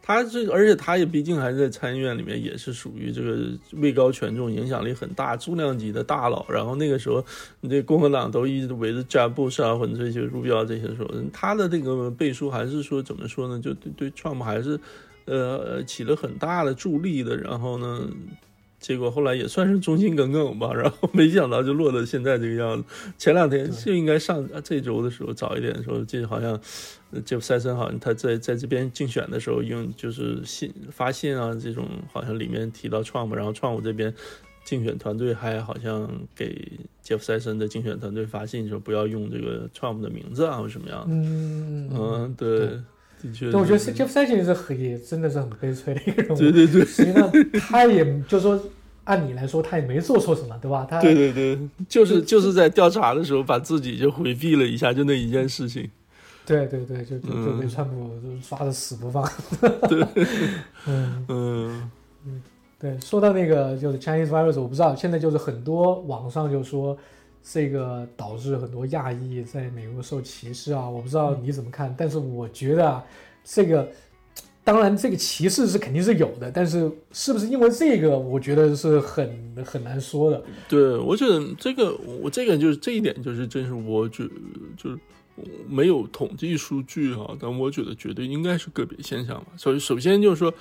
[0.00, 3.36] 他这，而且他也毕竟还在参议院里面，也是属于这个
[3.72, 6.46] 位高权重、影响力很大、重量级的大佬。
[6.48, 7.24] 然后那个时候，
[7.60, 13.60] 你这共和党都一直围着 Jeb Bush 啊，或者这些卢比奥这些时候，他的这个背书还是说怎么说呢？
[13.60, 14.78] 就对对 Trump 还是。
[15.24, 18.08] 呃，起了很大的助力的，然后呢，
[18.80, 22.84] 结果后来也算是忠心耿耿吧，然后没想到就落到现在这个样子。
[23.16, 26.60] 前两天就应该上这周的时候，早一点的时候，这好像
[27.24, 34.12] 就塞森好像他在在这边竞选的时候用就是信发信啊，这种好像里面提到 Trump，然后 Trump 这边
[34.64, 42.80] 竞选团队还好像给杰夫塞森的竞选团队发信说不要用这个 Trump 的名字啊，或什么样嗯嗯，对。
[43.22, 46.38] 对，我觉得 Jeff Sessions 是很也真的是很悲催的一个人物。
[46.38, 47.30] 对对对， 实际上
[47.68, 48.60] 他也就说，
[49.04, 50.86] 按理来说他也没做错什么，对吧？
[50.88, 51.58] 他对对对，
[51.88, 55.88] 就是就是在调查的时候把自己就回避了一下，就那一件事情。
[56.44, 58.10] 对对对，就就就被川普
[58.48, 59.24] 抓的死不放。
[59.88, 60.06] 对，
[60.86, 61.90] 嗯嗯。
[62.80, 66.98] 对，说到那个就是 Chinese virus，我不知道现在就是很多网上就说
[67.42, 73.04] 这个导致很多亚裔在美国受歧视啊，我不知道你怎么看，但是我觉得啊，
[73.42, 73.90] 这个
[74.62, 80.42] 当然这个歧视是肯定是有的，但是是不是因为这个，我觉得是很很难说的。
[80.68, 81.92] 对，我觉得这个
[82.22, 84.24] 我这个就是这一点就是真是我觉
[84.76, 84.98] 就是
[85.68, 89.46] 没有统计数据哈，但我觉得绝对应该是个别现象吧。
[89.56, 90.54] 首首先就是说，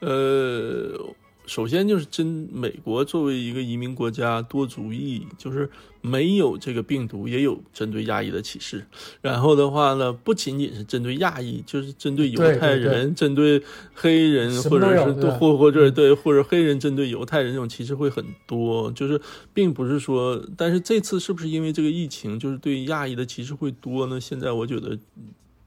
[0.00, 1.00] 呃。
[1.46, 5.70] 首先就是真美国作为一个移民国家，多族裔，就是
[6.00, 8.84] 没有这个病毒，也有针对亚裔的歧视。
[9.20, 13.62] 然后的话呢，不仅仅是针对亚裔，就是针对犹太人、针对
[13.94, 18.90] 黑人，或者是或或者对或者黑人针对犹太人这种歧视会很多。
[18.92, 19.20] 就是
[19.54, 24.20] 并不是说，但是这次是不是因为这个疫情，就是对亚裔的歧视会多呢？
[24.20, 24.98] 现在我觉得。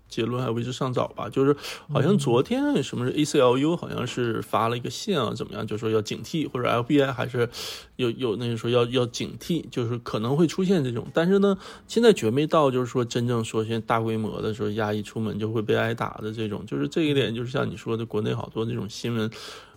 [0.09, 1.55] 结论还为时尚早吧，就是
[1.93, 7.47] 好像昨天什么是 ACLU 好像是发了一个信啊，怎么样，就说要警惕，或者 LBI 还是
[7.95, 11.57] 有有那个说要要警惕，就是可能会出现这种，但是呢，
[11.87, 19.29] 现在绝没到就是说真正说现在大规模的说压抑出门就会被挨打的这种，就是这一点就是像你说的，国内好多那种新闻。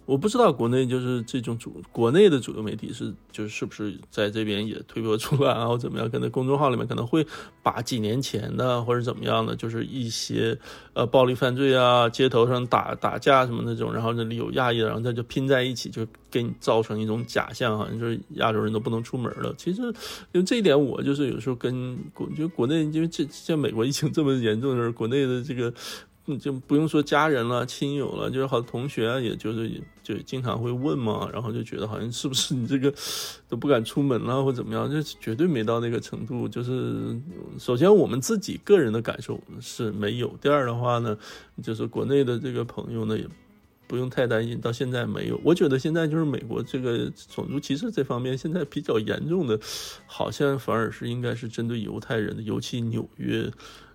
[0.05, 6.11] 我不知道国内就是这种主国内的主流媒体是就是是不是在这边也推波助澜啊，或怎么样？
[6.11, 7.25] 可能公众号里面可能会
[7.63, 10.59] 把几年前的或者怎么样的，就是一些
[10.93, 19.55] 呃暴力犯罪啊、街头上打打架什么那种，然后这里有亚裔的，然后他就拼在一起，就给你造成一种假象，好像就是亚洲人都不能出门了。
[19.57, 19.83] 其实
[20.33, 25.73] 因为这一点，我就是有时候跟国就国内，因为这像美国疫情这么严重的时候，国内的这个。
[26.39, 29.71] 就不用说家人了、亲友了，就是好多同学，也就是
[30.03, 32.93] 就经常会问嘛，然后就觉得好像是不是你这个
[33.49, 36.49] 都不敢出门了或怎么样，就绝对没到那个程度。
[36.49, 37.19] 就是
[37.59, 41.17] 首先我们自己个人的感受是没有，第二的话呢，
[41.63, 43.27] 就是国内的这个朋友呢也
[43.87, 45.41] 不用太担心，到现在没有。
[45.45, 49.59] 我觉得现在就是美国这个种族歧视这方面现在比较严重的，
[50.07, 53.51] 好像反而是应该是针对犹太人的，尤其纽约。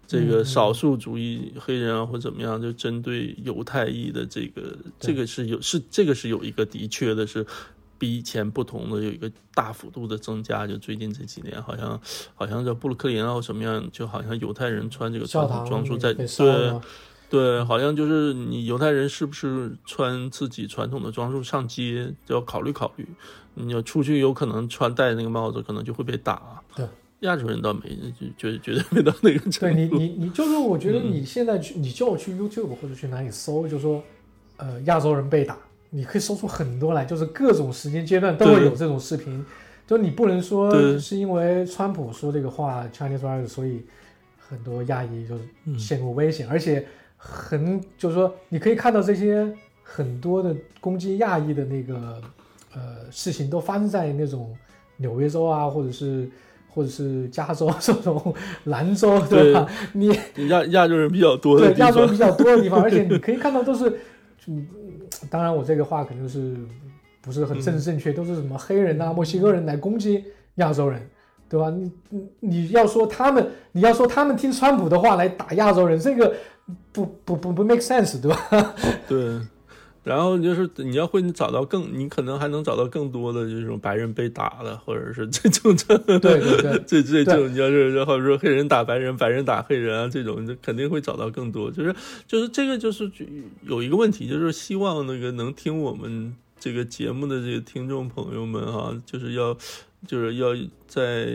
[0.08, 7.46] 这个少数族裔黑人啊，或怎么样，就针对犹太裔的这个，这个是有是这个是有一个的确的是
[8.00, 10.66] 比以前不同的，有一个大幅度的增加。
[10.66, 12.00] 就最近这几年，好像
[12.36, 16.26] 好像在布鲁克林啊什么样，就好像犹太人穿这个传统装束在对
[17.30, 23.06] 对，好像就是你犹太人是不是穿自己传统的装束上街，就要考虑考虑。
[23.56, 26.62] 你要出去，有可能穿戴那个帽子，可能就会被打。
[26.74, 26.88] 对。
[27.22, 27.90] 亚洲人倒没，
[28.38, 29.60] 就就绝对没到那个程度。
[29.60, 34.04] 对你，你，你就是，我觉得你现在去，你叫我去 YouTube 或者去哪里搜，就说，
[34.58, 35.58] 呃，亚洲人被打，
[35.90, 39.44] 你可以搜出很多来，就是各种时间阶段都会有这种视频。
[39.88, 43.82] 就你不能说是因为川普说这个话 Chinese virus，所以
[44.38, 45.36] 很多亚裔就
[45.76, 46.86] 陷入危险，而且
[47.18, 52.22] 很就是说，你可以看到这些很多的攻击亚裔的那个
[52.76, 54.56] 呃事情都发生在那种
[54.98, 56.30] 纽约州啊，或者是。
[56.78, 58.32] 或者是加州这种
[58.66, 59.68] 兰州，对吧？
[59.94, 60.10] 你
[60.48, 63.92] 亚亚洲人比较多的对亚洲人比较多的地方， 而且你可以看到都是，
[64.46, 64.68] 嗯，
[65.28, 66.56] 当然我这个话肯定是
[67.20, 70.24] 不是很正正确，都是什么黑人啊、墨西哥人来攻击
[70.58, 71.02] 亚洲人，
[71.50, 71.72] 对吧？
[71.72, 76.32] 你你你要说他们，你要说他们听川普的话来打亚洲人，这个
[76.92, 78.76] 不不不不 make sense，对吧？
[79.10, 79.40] 对。
[80.08, 91.70] 然后就是你要会找到更，你可能还能找到更多的这种白人被打了，或者是 这种这对对对，这这种你要是然后说黑人打白人，白人打黑人啊，这种肯定会找到更多。
[91.70, 91.94] 就是
[92.26, 93.12] 就是这个就是
[93.64, 99.58] 有一个问题，就是希望那个能听我们这个节目的这个听众朋友们哈，就是要。
[100.06, 100.56] 就是要
[100.88, 101.28] 在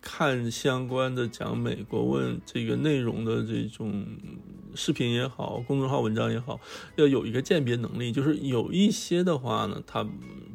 [0.00, 4.06] 看相关的讲美国问这个内容的这种
[4.74, 6.60] 视频也好，公众号文章也好，
[6.96, 8.12] 要有一个鉴别能力。
[8.12, 10.06] 就是有一些的话呢，他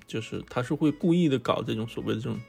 [0.08, 2.40] 就是他是会故意的搞这种所谓的这种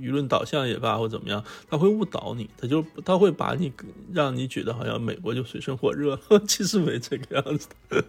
[0.00, 3.72] 舆论导向也罢，或怎么样，他会误导你，他就他会把你
[4.12, 7.68] 让你觉得好像美国就水深火热， 其实没这个样子。
[7.88, 8.02] 对，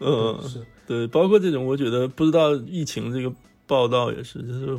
[0.00, 3.32] 嗯，是对，包括这种，我觉得不知道疫情这个
[3.66, 4.78] 报道也是，就是。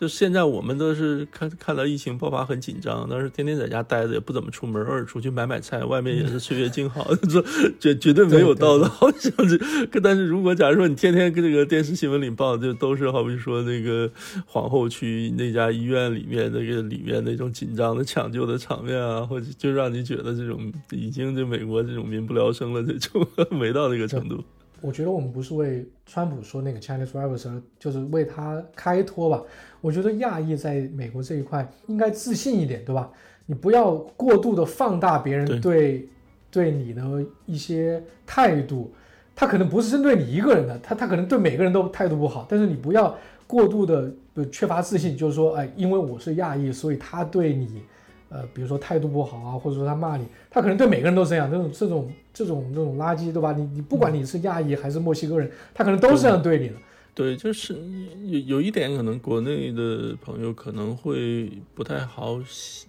[0.00, 7.42] 就现在我们都是看看到疫情爆发很紧张，但是天天在家待着也不怎么出门，偶尔出去买买菜，外面也是岁月静好， 这
[7.80, 9.58] 绝绝对没有到的 好像是。
[10.00, 14.08] 但是如果假如说你天天跟这个电视新闻里报，就都是好比说那个
[14.46, 23.26] 皇后区那家医院里面那个里面那种紧张的抢救的场面啊，或者就让你觉得这种已经就美国这种民不聊生了，这种
[23.58, 24.44] 没到那个程度。
[24.80, 27.48] 我觉得我们不是为川普说那个 Chinese virus，
[27.78, 29.42] 就是为他开脱吧。
[29.80, 33.10] 我觉得亚裔在美国这一块应该自信一点，对吧？
[33.46, 36.08] 你不要过度的放大别人对
[36.50, 37.02] 对你的
[37.46, 38.92] 一些态度，
[39.34, 47.82] 他可能不是针对你一个人的，他他可能对每个人都态度不好，但是你不要过度的呃缺乏自信，就是说，哎，因为我是亚裔，所以他对你，
[48.28, 53.52] 呃，比如说态度不好啊，或者说他骂你，他可能对每个人都这样，这种这种这种这种垃圾，对吧？
[53.52, 56.74] 你你不管你是亚裔还是墨西哥人，他可能都是这样对你的。
[57.14, 57.74] 对，就是
[58.26, 62.38] 有有一点，可能国内的朋友可能会不太好，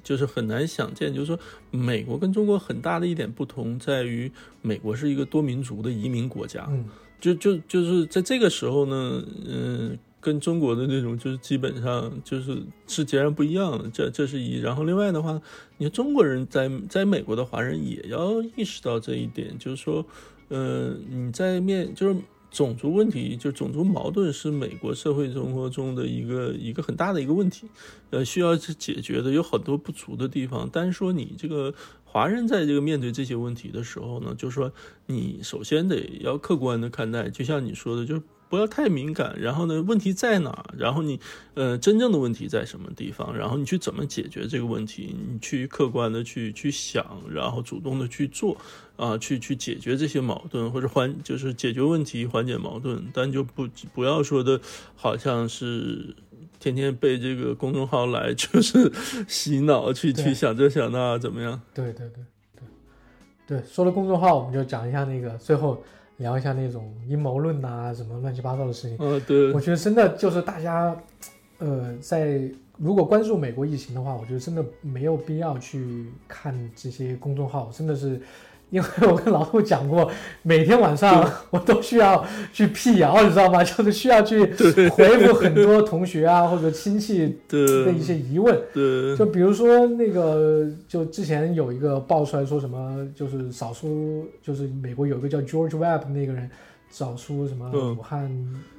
[0.03, 1.39] 就是很难想见，就是说
[1.71, 6.85] 美国跟中国很大的一点不同在于，美国是一个多民族的移民国家，嗯，
[7.19, 14.59] 就就就是在这个时候呢，嗯，跟中国的那种就是基本上就是是截然不一样的，这这是一。
[14.59, 15.41] 然后另外的话，
[15.77, 20.05] 你看中国人在在美国的华人也要意识到这一点，就是说，
[20.49, 22.19] 呃，你在面就是。
[22.51, 27.67] 种族问题就种族矛盾是美国社会生活中的一个一个很大的一个问题，
[28.09, 30.67] 呃，需要去解决的有很多不足的地方。
[30.67, 31.71] 单说你这个
[32.03, 34.73] 华人在这个面对这些问题的时候呢，就是说
[35.05, 38.19] 你首先得要客观的看待，就像你说的，就。
[38.49, 40.65] 不要太敏感，然后呢，问题在哪？
[40.75, 41.19] 然后你，
[41.53, 43.37] 呃，真正的问题在什么地方？
[43.37, 45.15] 然后你去怎么解决这个问题？
[45.29, 48.57] 你去客观的去去想，然后主动的去做，
[48.97, 53.05] 啊，去去解决这些矛盾或者缓，就是解决问题，缓解矛盾。
[53.13, 54.59] 但就不不要说的，
[54.95, 56.15] 好像是
[56.59, 58.91] 天天被这个公众号来 就是
[59.27, 61.61] 洗脑，去去想这想那怎么样？
[61.71, 62.23] 对对对
[62.55, 65.83] 对对，说了公众号，我们就讲一下那个最后。
[66.19, 68.95] 聊一下那种阴谋论呐，什么乱七八糟的事情。
[68.99, 69.51] 嗯，对。
[69.51, 70.95] 我觉得真的就是大家，
[71.57, 72.41] 呃，在
[72.77, 78.21] 如果关注美国疫情的话，我觉得真的没有必要去看这些公众号，真的是。
[78.69, 80.09] 因为我跟老杜讲过，
[80.43, 82.23] 每天晚上我都需要
[82.53, 83.61] 去辟谣，你知道吗？
[83.65, 84.43] 就是需要去
[84.89, 88.55] 回复很多同学啊或者亲戚的一些疑问。
[89.17, 96.49] 就比如说那个，就之前有一个爆出来说什么，就是少数，就是美国有一个叫 George Webb 那个人
[96.91, 98.29] 找出什么武汉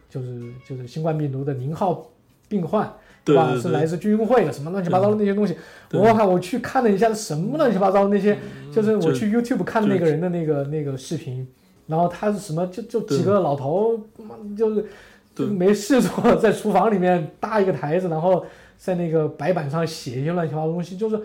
[0.09, 2.07] 就是就是新冠病毒的零号
[2.49, 2.93] 病患。
[3.24, 3.55] 对吧？
[3.56, 5.56] 是来自军会的什么乱七八糟的那些东西。
[5.92, 8.38] 我靠，我去看了一下，什么乱七八糟的那些，
[8.72, 11.47] 就是我去 YouTube 看那个人的那个那个视频，
[11.86, 14.86] 然后他是什么，就就几个老头，妈就是
[15.34, 18.44] 就没事做，在厨房里面搭一个台子，然后
[18.78, 21.20] 在那个白板上写一些乱七八糟东西，就是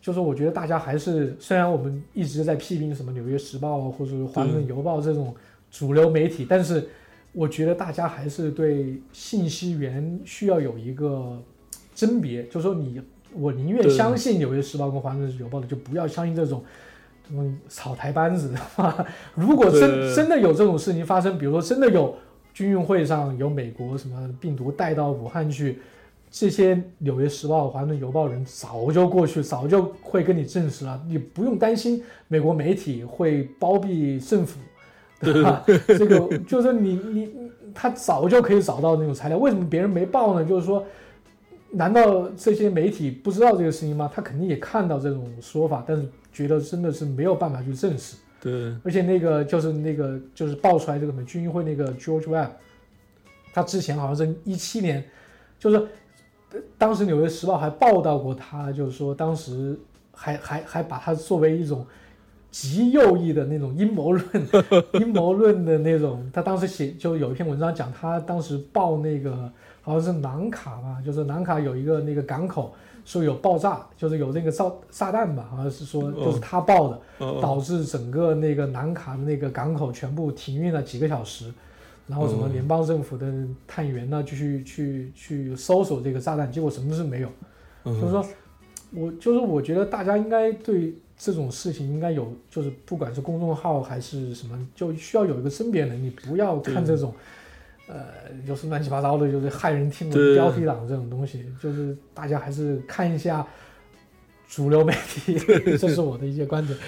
[0.00, 5.34] 就是我觉得大家还是，虽然我们一直在批评什么《纽约时报》或者《华盛顿邮报》这种
[5.70, 6.88] 主流媒体，但是。
[7.36, 11.38] 我觉得大家还是对信息源需要有一个
[11.94, 12.98] 甄别，就是说你，
[13.34, 16.64] 我宁愿相信《纽约时报》跟《华盛顿邮报》的，就不要相信这种
[17.28, 18.54] 这种草台班子。
[19.34, 22.16] 如果真真的有这种事情发生，比如说真的有
[22.54, 25.78] 军运会上有美国什么病毒带到武汉去，
[26.30, 34.58] 这些《纽约时报》、《华盛顿邮报》人早就过去，早就会跟你证实了，你不用担心美国媒体会包庇政府。
[35.18, 35.64] 对吧？
[35.86, 37.32] 这个就是你你
[37.74, 40.44] 他早就可以找到那种材料，为什么别人没报呢？
[40.44, 40.84] 就是说，
[41.70, 44.10] 难道这些媒体不知道这个事情吗？
[44.14, 48.16] 他肯定也看到这种说法，但是觉得真的是没有办法去证实。
[48.40, 52.50] 对，而且那个就是那个就是爆出来这个什么军运会那个 George Webb，
[53.54, 55.02] 他之前好像是一七年，
[55.58, 55.86] 就是
[56.76, 59.78] 当时《纽约时报》还报道过他，就是说当时
[60.12, 61.86] 还还还把他作为一种。
[62.58, 64.24] 极右翼的那种阴谋论，
[64.94, 69.52] 阴谋论的那种，他当时写就有一篇文章讲，他当时报那个
[69.82, 72.74] 好像是南卡吧，就是南卡有一个那个港口
[73.04, 76.98] 说有爆炸，就是有那个炸炸弹吧，好像是说就是他报的，
[77.42, 81.52] 导致整个那个南卡的那个港口全部停运了几个小时，
[82.06, 83.30] 然后什么联邦政府的
[83.66, 87.28] 探员呢，就去去去搜索这个炸弹，结果什么事没有，
[87.84, 88.24] 就是说，
[88.94, 90.94] 我就是我觉得大家应该对。
[91.18, 97.14] 这种事情应该有，就是不管是公众号还是什么，就需要有一个甄别能力，不要看这种，
[97.88, 98.06] 呃，
[98.46, 103.46] 就是乱七八糟的，就是骇人听闻标题党这种东西，就是大家还是看一下
[104.46, 105.38] 主流媒体，
[105.78, 106.78] 这是我的一些观点。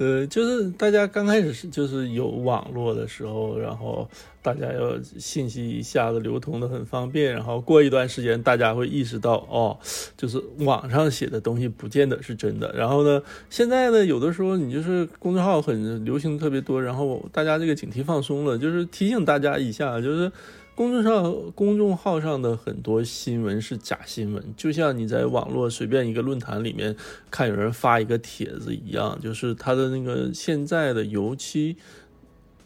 [0.00, 4.08] 呃，就是大家刚开始是就是有网络的时候，然后
[4.40, 9.78] 大家要信息一下子流通的很方便，然后过一段时间大家会意识到，哦，
[10.16, 12.72] 就是网上写的东西不见得是真的。
[12.74, 20.32] 然后呢，现在呢，有的时候你就是公众号很流行特别多，然后大家这个警惕放松了，就是提醒大家一下，就是。
[20.80, 26.96] 公众上公众号上的很多新闻是假新闻，就像你在网络随便一个论坛里面
[27.30, 31.76] 看有人发一个帖子一样，就是他的那个现在的，尤其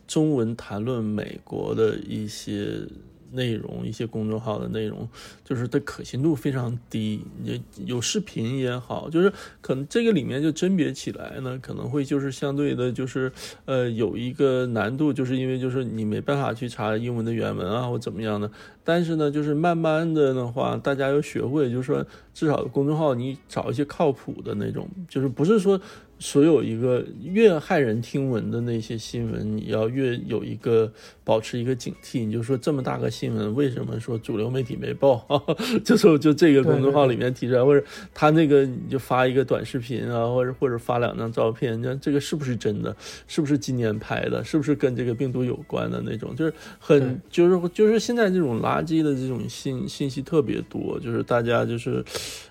[0.07, 2.87] 中文谈论美国的一些
[3.35, 5.09] 内容，一些公众号的内容，
[5.45, 7.23] 就是它可信度非常低。
[7.43, 13.31] 也有视频也好，就是可能这个里面就甄别起来呢，可能会就是相对的，就是
[13.65, 18.51] 呃有一个难度，就是因为就是你没办法去查英文的原文啊或怎么样的。
[18.83, 25.81] 但是呢，就是慢慢的的话，大家要学会，就是说至少公众号你找一些靠谱的那种，就是不是说。
[26.19, 30.91] 所有一个越骇人听闻的那些新闻，你要越有一个
[31.23, 32.25] 保持一个警惕。
[32.25, 35.27] 你就说这么大个新闻，为什么说主流媒体没报？
[35.85, 37.85] 就说就这个公众号里面提出来，或者
[38.15, 42.95] 他那个你就发一个短视频啊，或者或者发两张照片，那这个是不是真的？
[43.27, 44.43] 是不是今年拍的？
[44.43, 46.35] 是不是跟这个病毒有关的那种？
[46.35, 52.05] 就是很就是就是现在这种垃圾的这种信信息特别多，就是大家就是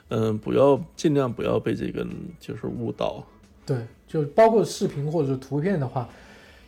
[0.10, 2.06] 嗯，不要尽量不要被这个
[2.40, 3.26] 就是误导。
[3.65, 3.77] 对，
[4.07, 6.10] 就包括视频或者是图片的话，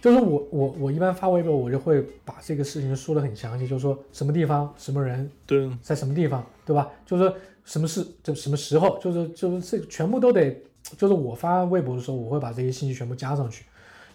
[0.02, 6.90] 就是我我我一般发微博，我就会把这个事情说的很详细，就是说什么地方、什么人，对，在什么地方，对吧？
[7.06, 7.36] 就是说
[7.66, 10.56] 什么事，就什么时候，就是就是这全部都得，
[10.98, 13.66] 就是我发微博的时候，我会把这些信息全部加上去。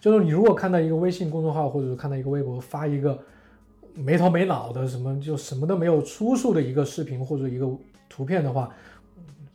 [0.01, 3.19] 就是你如果看到一个微信公众号，或者是看到一个微博发一个
[3.93, 7.69] 没头没脑的什么，就什么都没有出处的一个视频或者一个
[8.09, 8.71] 图片的话，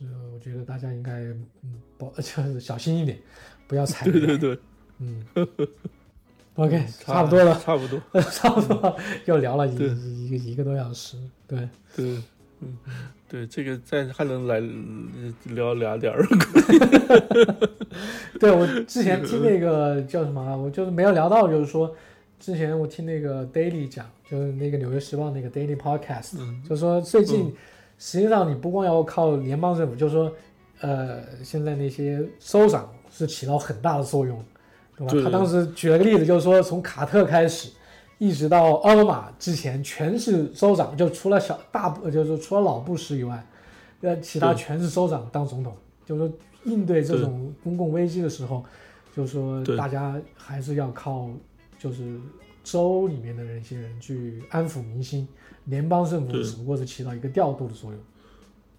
[0.02, 1.12] 呃，我觉得大家应该
[1.64, 1.82] 嗯。
[1.98, 3.18] 不， 就是小心一点，
[3.68, 4.06] 不要踩。
[4.06, 4.60] 对对对，
[5.00, 5.26] 嗯。
[6.56, 8.02] OK， 差不多了，差不多，
[8.32, 9.76] 差不多，又聊了一
[10.26, 11.18] 一个一个多小时。
[11.46, 12.18] 对对，
[12.62, 12.78] 嗯，
[13.28, 14.62] 对，这个再还能来
[15.54, 16.26] 聊俩点儿。
[18.40, 21.94] 对我之前听那个叫什么，我就是没有聊到，就是说
[22.40, 27.54] 之前我听那个 Daily 讲，就是那个纽约时报那个 Daily Podcast，就是说最近
[28.00, 30.34] 实际上你不光要靠联邦政府，就是说。
[30.80, 34.44] 呃，现在那些州长是起到很大的作用，
[34.98, 35.24] 对吧？
[35.24, 37.72] 他当时举了个例子，就是说从卡特开始，
[38.18, 43.46] 一直到奥巴马之前，全是州长，就除了小大，就是除了老布什以外，
[44.02, 45.74] 呃，其他全是州长当总统。
[46.06, 48.64] 就是说应对这种公共危机的时候，
[49.16, 51.30] 就是说大家还是要靠，
[51.80, 52.20] 就是
[52.64, 55.28] 州里面的那些人去安抚民心，
[55.66, 58.00] 联邦政府只不过是起到一个调度的作用。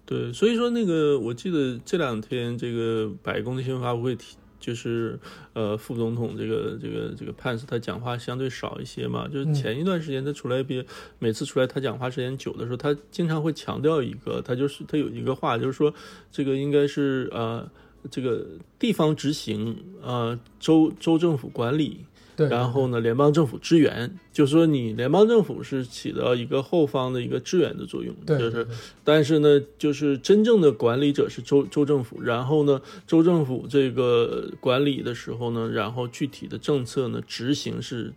[0.07, 5.19] 对，所以说那个，我记得这两天这个白宫的新闻发布会，提就是
[5.53, 10.83] 呃，副总统这个这个这个潘斯他讲话相对少一些嘛，就是前一段时间他出来别
[11.19, 15.93] 每次出来他讲话时间久的时候，他经常会强调一个，他就是他有一个话就是说，
[16.31, 17.69] 这个应该是呃
[18.09, 18.47] 这个
[18.79, 22.05] 地方执行呃州州政府管理，
[22.37, 24.17] 然后呢联邦政府支援。
[24.31, 28.67] 就是说，你联邦政府是起到一个后方的一个支援的作用，就是，
[29.03, 38.13] 但是呢，就是真正的管理者是州州政府，然后呢，州政府这个管理的时候呢，然后具体的政策呢执行是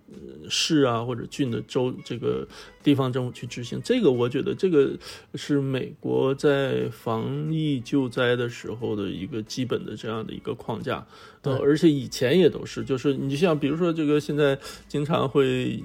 [0.50, 2.46] 市啊或者郡的州这个
[2.82, 3.80] 地方政府去执行。
[3.82, 4.90] 这个我觉得这个
[5.36, 11.06] 是美国在防疫救灾的时候的一个基本的这样的一个框架，
[11.42, 14.58] 呃，而且以前也都是，就是你就像比如说这个现在
[14.88, 15.82] 经常会。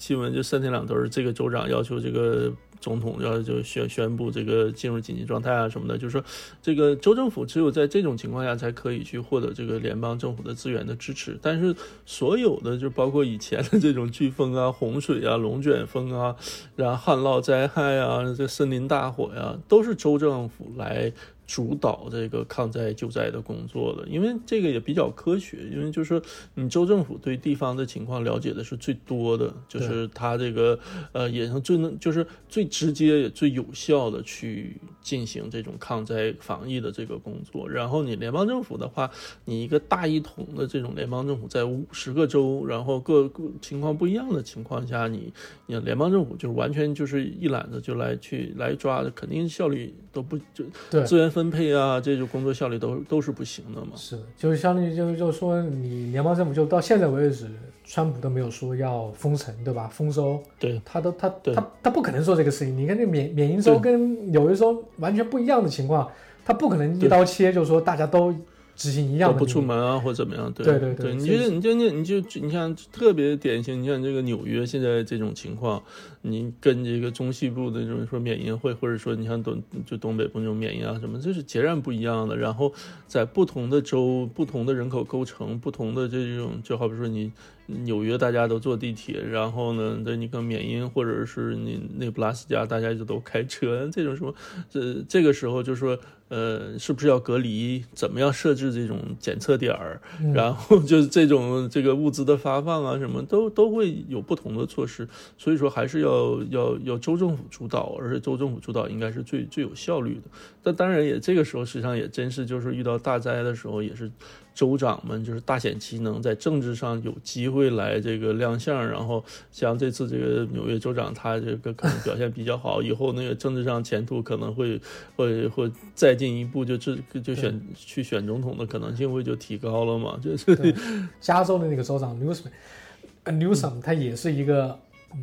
[0.00, 6.24] 新闻就三天两头儿，这个州长要求这个总统要就宣宣布这个进入紧急状态啊什么的，就是说，
[6.62, 11.36] 这个州政府只有在这种情况下才可以去获得这个联邦政府的资源的支持。
[11.42, 11.74] 但是
[12.06, 16.36] 所有的就包括以前的这种飓风啊、洪水啊、龙卷风啊，
[16.76, 21.12] 然后旱涝灾害啊、这森林大火呀，都是州政府来。
[21.48, 26.20] 主导这个抗灾救灾的工作的，因为这个也比较科学，因为就是
[26.54, 30.78] 你州政府对地方的情况了解的是最多的，就是他这个
[31.12, 37.66] 呃也是最能就是最直接也最有效的去进行这种抗灾防疫的这个工作。
[37.66, 39.10] 然后你联邦政府的话，
[39.46, 45.32] 你一个大一统的这种联邦政府在五十个州，然后各个情况不一样的情况下，你
[45.64, 50.62] 你联邦政府就是完全就是一揽子就来去来抓的，肯定效率都不就
[51.06, 51.37] 资源。
[51.38, 53.92] 分配啊，这种工作效率都都是不行的嘛。
[53.94, 57.46] 是，就是相当于就是就是说，你联邦政府就到现在为止，
[57.84, 59.86] 川普都没有说要封城，对吧？
[59.86, 62.76] 丰收，对，他都他他他不可能做这个事情。
[62.76, 66.10] 你看这缅缅因州跟纽约州完全不一样的情况，
[66.44, 68.34] 他不可能一刀切，就是说大家都。
[68.78, 70.52] 执行一样不出门啊，或者怎么样？
[70.52, 75.82] 对对对，你觉得你就你你就你像特别典型，你像这个纽约现在这种情况，
[76.22, 82.36] 你跟这个中西部的这种说缅因会，或者说你像东就东北部那种缅因啊什么，这是截然不一样的。
[82.36, 82.72] 然后
[83.08, 87.32] 在不同的州、不同的人口构成、不同的这种，就好比说你
[87.66, 94.32] 纽约大家都坐地铁，然后呢，对你跟缅因或者是你那布拉斯加大家就都开车，这种什么，
[94.70, 95.98] 这这个时候就说。
[96.28, 97.84] 呃，是不是要隔离？
[97.94, 100.00] 怎么样设置这种检测点儿？
[100.20, 105.08] 嗯 然后就是这种这个物资的发放啊，什么都都会有不同的措施。
[105.36, 110.30] 所以说还是要要要州政府主导，而且州政府主导应该是最最有效率的。
[110.62, 114.10] 但当然也这个时候，实际上也真是就是遇到大灾的时候，也是
[114.58, 118.76] 州长们就是大显其能，在政治上有机会来这个亮相。
[118.84, 124.80] 然后像这次这个纽约州长，他这个可能表现比较好，以后那个政治上前途可能会
[125.14, 130.74] 会会再进一步就这就选去选总统的可能性会就提高了嘛，就是，
[131.20, 134.76] 加州的那个州长 Newsom，Newsom 他也是一个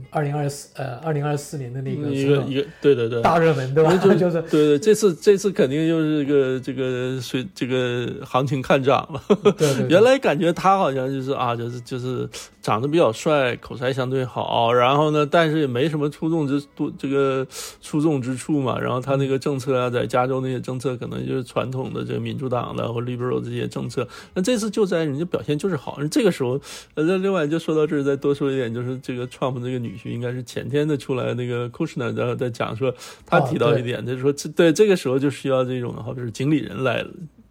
[0.09, 3.95] 二零二四呃二零二四年的那个一个一个对对对大热门，对吧？
[3.97, 9.21] 就 就是对对，这次这次肯定就是这个这个随这个行情看涨了。
[9.43, 12.27] 对对对 原来感觉他好像就是啊，就是就是
[12.61, 17.45] 长得比较帅，口才相对好，然后呢，但是也没什么出众之多这个
[17.81, 18.79] 出众之处嘛。
[18.79, 24.07] 然后他那个政策啊，在加州那些政策可能就是传统的这个民主党的或 liberal 这些政策。
[24.33, 25.99] 那这次救灾人家表现就是好。
[26.11, 26.59] 这个时候，
[26.95, 32.93] 呃，那另外就说到这儿，再多说一点，就是这个 Trump 这个女婿应该是前天的出来那个 Kushner 然后在讲说，
[33.25, 37.05] 他提到一点，就是说这对这个时候就需要这种好比是经理人来。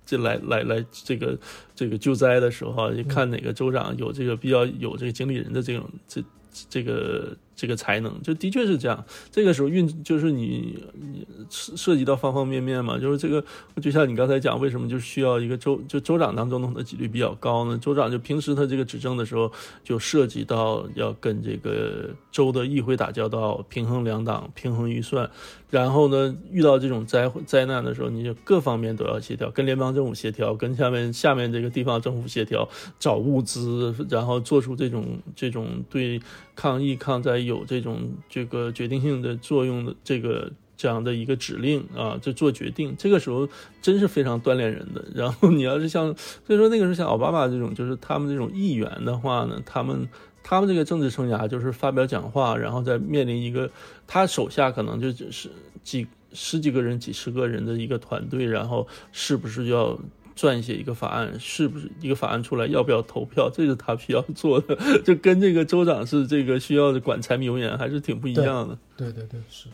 [0.07, 1.35] 这来来来，这个
[1.75, 6.23] 这个救灾的时候啊，就看哪个州长有这个比较有这个经理人的这种这
[6.69, 9.05] 这个这个才能，就的确是这样。
[9.31, 13.45] 这个时候运就是你你涉涉及到方方面面嘛，就是这个
[13.81, 17.79] 就像你刚才讲，为什么就需要一个州就州长当总统的几率比较高呢？
[17.79, 19.51] 州长就平时他这个执政的时候，
[19.83, 25.31] 就涉及到要跟这个州的议会打交道，平衡两党，平衡预算。
[25.71, 32.69] 然后呢，遇到这种灾灾难的时候，你就各方面都要协调，跟联邦政府协调，跟下面下面这个地方政府协调，
[33.01, 36.21] 找物资，然后做出这种这种对
[36.55, 42.95] 抗疫抗灾有这种这个决定性的作用的这个这样的一个指令啊，就做决定。
[42.99, 43.49] 这个时候
[43.81, 45.05] 真是非常锻炼人的。
[45.15, 46.15] 然后你要是像，
[46.47, 50.09] 所以说那个时候像奥巴马这种，就是他们这种议员的话呢，他们。
[50.47, 53.71] 他们这个政治生涯就是发表讲话，然后再面临一个
[54.07, 55.49] 他手下可能就只是
[55.83, 59.99] 几十几个人、几十个人的一个团队，然后是不是要
[60.37, 61.39] 撰写一个法案？
[61.39, 63.49] 是不是一个法案出来要不要投票？
[63.49, 68.77] 这是他需要做的， 就跟这个州长是这个需要管柴米油盐还是挺不一样的。
[68.97, 69.69] 对对对，是。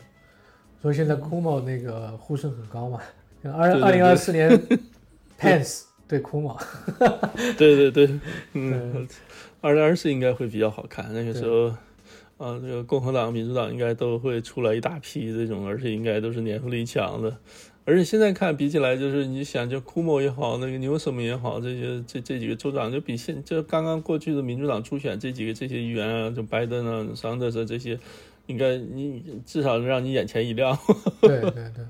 [0.81, 2.99] 所以现在 Kumo 那个呼声很高嘛，
[3.43, 4.49] 二二零二四年
[5.39, 6.59] Pence 对 Kumo，
[7.57, 8.19] 对对对，
[8.53, 9.07] 嗯，
[9.61, 11.13] 二零二四应该会比较好看。
[11.13, 11.67] 那个时候，
[12.43, 17.35] 啊，这个共和党、民主党应该都会出来一大批这种，而且应该都是年富力强的。
[17.83, 27.97] 而且现在看比起来，就是你想，就 Kumo 也好，那个 Newsom 也好，这些这这几个州长，就比现就刚刚过去的民主党初选这几个这些议员啊，就拜登啊、桑德斯这些，
[28.45, 30.77] 应该你至少让你眼前一亮。
[31.21, 31.83] 对对对，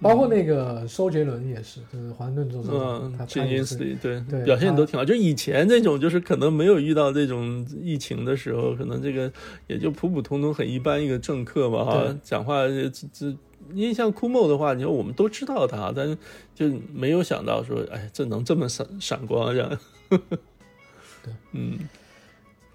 [0.00, 5.04] 包括那个周杰伦也是，就是华盛顿州州长，嗯他他，Jim 也是对对表现都挺好。
[5.04, 9.30] 就以前这种，就是可能没有遇到这种疫情的时候，可能这个
[9.66, 13.36] 也就普普通通很一般一个政客吧，哈，讲话这这。
[13.74, 16.16] 因为像库莫的话，你说我们都知道他，但是
[16.54, 19.78] 就没有想到说，哎，这能这么闪闪光这样。
[20.08, 21.78] 对， 嗯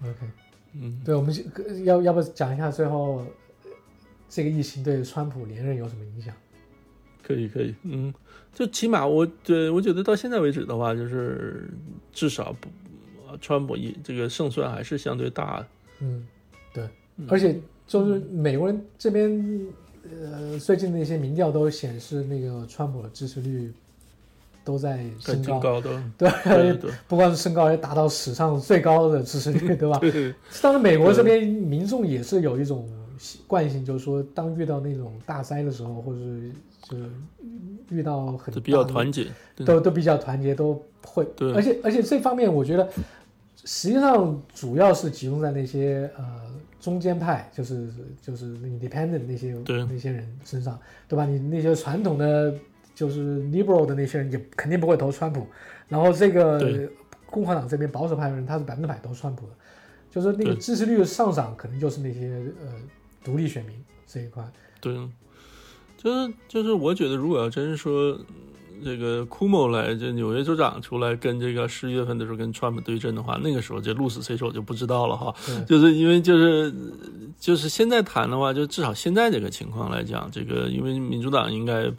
[0.02, 0.16] OK，
[0.74, 1.34] 嗯，对，我们
[1.84, 3.26] 要要不讲一下最后呃
[4.28, 6.34] 这个疫情对川普连任有什么影响？
[7.22, 8.14] 可以可以，嗯，
[8.54, 11.68] 就起码我对我觉得到现在为止的话，就是
[12.12, 12.68] 至少不，
[13.28, 15.66] 呃川普一这个胜算还是相对大的。
[16.00, 16.26] 嗯，
[16.72, 16.88] 对，
[17.28, 19.66] 而且就是美国人这边，
[20.22, 23.72] 呃，最近的一些民调都显示，那个川普的支持率
[24.64, 30.00] 都在升高，高的， 对，对对不光是升高，也达到史上最高的支持率， 对吧？
[30.62, 32.88] 当然，美国这边民众也是有一种
[33.18, 36.50] 习惯性，就是说，当遇到那种大灾的时候，或者是
[36.82, 37.10] 就是
[37.90, 39.26] 遇到很就比较团结。
[39.64, 41.24] 都都比较团结，都会。
[41.36, 42.88] 对而且而且这方面，我觉得
[43.64, 46.24] 实际上主要是集中在那些呃
[46.86, 47.90] 中间派，就是
[48.22, 51.26] 就是 independent 那些对那些人身上，对吧？
[51.26, 52.54] 你那些传统的
[52.94, 55.44] 就是 liberal 的那些人，也肯定不会投川普。
[55.88, 56.88] 然后这个
[57.26, 59.52] 共和党这边保守派的人，他是百分之百投川普的，
[60.12, 62.72] 就是那个支持率的上涨，可能就是那些呃
[63.24, 63.74] 独立选民
[64.06, 64.48] 这一块。
[64.80, 64.94] 对，
[65.96, 68.16] 就是就是，我觉得如果要真是说
[68.84, 75.34] 这个库莫来，这纽约州长出来跟这个十一月份的时候跟川普对阵的话，那个时候这鹿死谁手就不知道了哈。
[75.66, 76.74] 就是因为就是
[77.38, 81.90] 就是现在谈的话，就至少现在这个情况来讲，这个因为民主党应该，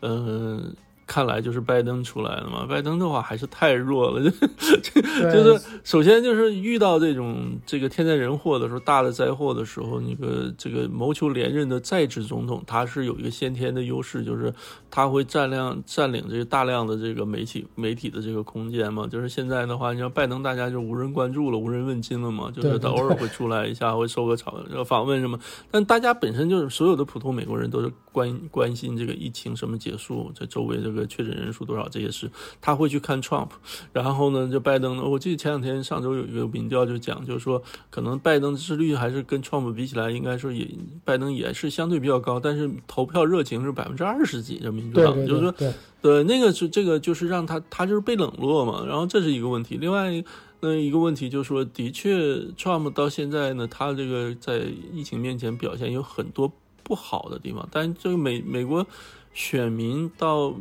[0.00, 0.74] 嗯、
[1.12, 2.64] 看来就是拜登出来了嘛。
[2.66, 4.30] 拜登的话还是太弱了，就
[5.02, 14.50] 对就是首先就是遇到这种这个天灾人祸的时候，大的灾祸的时候，那个这个谋求连任的在职总统，他是有一个先天的优势，就是
[14.90, 19.06] 他会占量占领这个大量的这个媒体媒体的这个空间嘛。
[19.06, 24.54] 就是现在的话，你像拜登，大家就无人关注了，无人问津了嘛，就是他偶尔会出来一下，会受个访
[24.86, 25.38] 访问什么，
[25.70, 32.30] 但大家本身就是所有的普通美国人都是关关心这个疫情什么结束，这周围这个确诊人数多少这些事，
[32.60, 33.48] 他会去看 Trump，
[33.92, 40.68] 然后呢，就拜登呢，我记得前两天上周有一个民调就讲，就是说可能拜登支持率还是跟 Trump 比起来，应该说也
[41.04, 45.54] 拜登也是相对比较高，但是投票热情是百分之二十几，这民主党就是说
[46.00, 49.76] 对，那个是这个就是让他他就是被冷落嘛，然后这是一个问题。
[49.76, 50.10] 另外
[50.58, 52.16] 那一个问题就是说，的确
[52.56, 54.62] ，Trump 到现在呢，他这个在
[54.92, 56.52] 疫情面前表现有很多
[56.82, 58.84] 不好的地方，但这个美美国
[59.32, 60.54] 选民到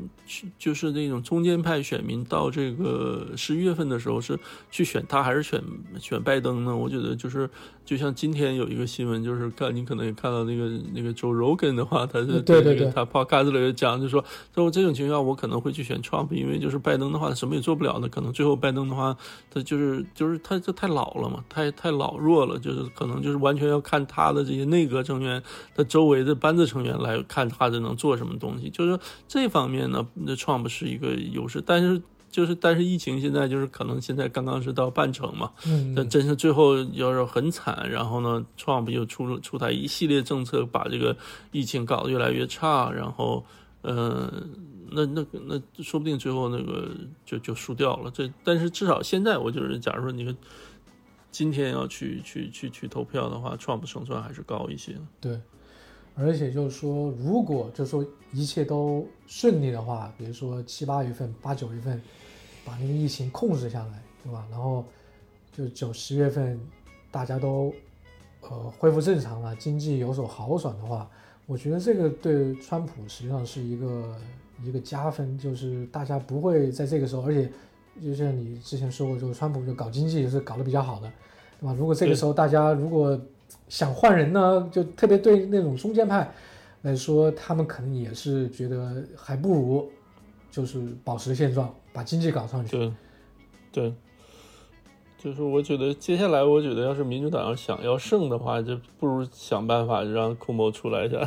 [0.57, 4.39] 就是那种中间派选民到这个十一月份的时候是
[4.69, 5.61] 去选他还是选
[5.99, 6.75] 选拜登呢？
[6.75, 7.49] 我觉得就是
[7.91, 14.23] 就像今天有一个新闻，就是看你可能也看到那个那个 Joe Rogan 的话，他是对他 podcast 里讲，就说
[14.55, 19.13] 在我这种情况下，我可能会去选 Trump，因为就是拜登的话什么也做不了的，可能最后拜登的话，
[19.53, 25.43] 他就是就是他这太老了嘛，太太老弱了，就是可能就是完全要看他的这些内阁成员，
[25.75, 28.97] 他周围的班子成员来看他这能做什么东西，就是
[29.27, 32.01] 这方面呢，那 Trump 是一个优势，但是。
[32.31, 41.15] 就是，但是疫情现在就是可能现在刚刚是到半程嘛，嗯，但真是最后要是很惨，然后呢，Trump 又出出台一系列政策，把这个
[41.51, 43.45] 疫情搞得越来越差，然后，
[43.81, 44.31] 呃，
[44.89, 46.89] 那那那说不定最后那个
[47.25, 48.09] 就就输掉了。
[48.11, 50.35] 这但是至少现在，我就是假如说你
[51.29, 54.97] 今天要去去去去投票的话，Trump 胜算还是高一些。
[55.19, 55.39] 对，
[56.15, 62.01] 而且就是说，如果就是说一切都顺利的话，比如说七八月份、八九月份，
[62.65, 64.45] 把那个疫情控制下来，对吧？
[64.51, 64.85] 然后
[65.51, 66.59] 就九十月份
[67.09, 67.73] 大家都
[68.41, 71.09] 呃恢复正常了，经济有所好转的话，
[71.47, 74.15] 我觉得这个对川普实际上是一个
[74.63, 77.49] 一个加分，就是大家不会在这个时候，而且
[78.01, 81.11] 就像你之前说过，就是川普就搞经济也是搞得比较好的，
[81.59, 81.73] 对吧？
[81.77, 83.19] 如果这个时候大家如果
[83.67, 86.29] 想换人呢，就特别对那种中间派
[86.81, 89.91] 来说，他们可能也是觉得还不如
[90.49, 92.91] 就是保持现状，把经济搞上去。
[93.71, 93.93] 对，
[95.23, 101.19] 就是我觉得接下来，我觉得要是民主党要想要胜的话，就不如想办法让库莫出来一下，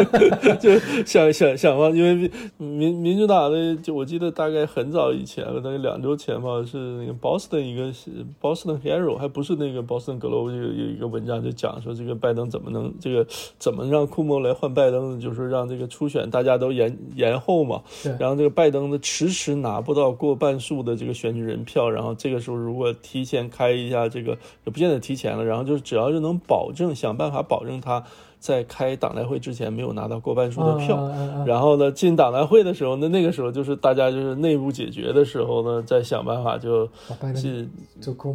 [0.58, 7.92] 就想想想吧，因为民民主党的，就我记得大概很早以前了，大概两周前吧，是那个 Boston 一个
[8.40, 13.26] Boston Hero，还不是那个 Boston Globe 有有一个文章就讲说这个拜登怎么能这个
[13.58, 17.82] 怎么让库莫来换拜登，就是让这个初选大家都延延后嘛，
[18.18, 28.04] 然后这个拜登呢迟迟拿不到过半数的这个选举人票，然后这个时候如果提前先开一下这个，也不见得提前了，然后就是只要是能保证想办法保证它
[28.44, 30.96] 在开党代会之前没有拿到过半数的票，
[31.46, 36.86] 然后呢进党代会的时候，那那个时候就是大家就是内部解决的时候呢，再想办法就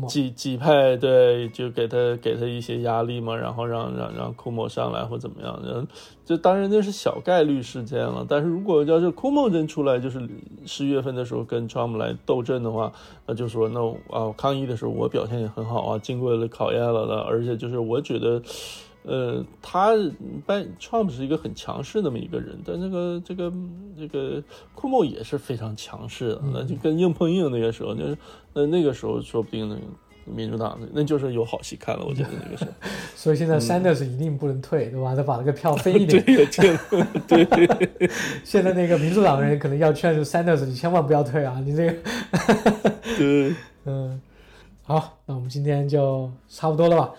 [0.08, 5.86] 几几派对，就给他给他一些压力嘛，然后让让让库莫上来或怎么样，然后
[6.26, 8.26] 这当然那是小概率事件了。
[8.28, 10.28] 但是如果要是库莫真出来，就是
[10.66, 12.92] 十月份的时候跟 Trump 来斗阵的话，
[13.28, 13.80] 那就说那
[14.10, 18.42] 啊抗议的时候我表现也很好啊，经过了考验了的，而且就是我觉得。
[19.04, 19.92] 呃，他
[20.46, 23.54] 拜 Trump 是一个很强势那么一个人，但这个这个
[23.98, 24.44] 这个
[24.76, 28.18] 库莫也是非常强势的，那就跟硬碰硬那个时候，就是
[28.54, 29.82] 那那个时候说不定那个
[30.26, 32.72] 民主党那就是有好戏看了，我觉得 那个时候。
[33.16, 35.16] 所以现在 Sanders 一定不能退，对吧？
[35.16, 36.24] 他把那个票分一点。
[36.24, 36.78] 对，这个
[37.28, 38.10] 对，
[38.44, 41.60] 现在那个民主党人可能要劝 Sanders，你千万不要退啊！
[41.66, 41.96] 你这个，
[43.18, 43.56] 对，
[43.86, 44.22] 嗯，
[44.84, 47.12] 好，那我们今天就差不多了吧？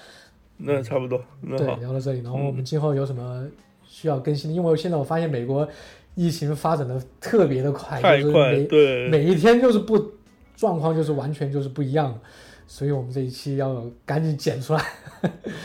[0.62, 3.46] 那差不多，那对，聊到这里，然后我们今后有什么
[3.84, 4.56] 需要更新的？
[4.56, 5.68] 因为现在我发现美国
[6.14, 10.12] 疫情发展的特别的快，就是太快，每对，每一天就是不
[10.56, 12.20] 状况就是完全就是不一样的，
[12.72, 14.84] 所以我们这一期要赶紧剪出来。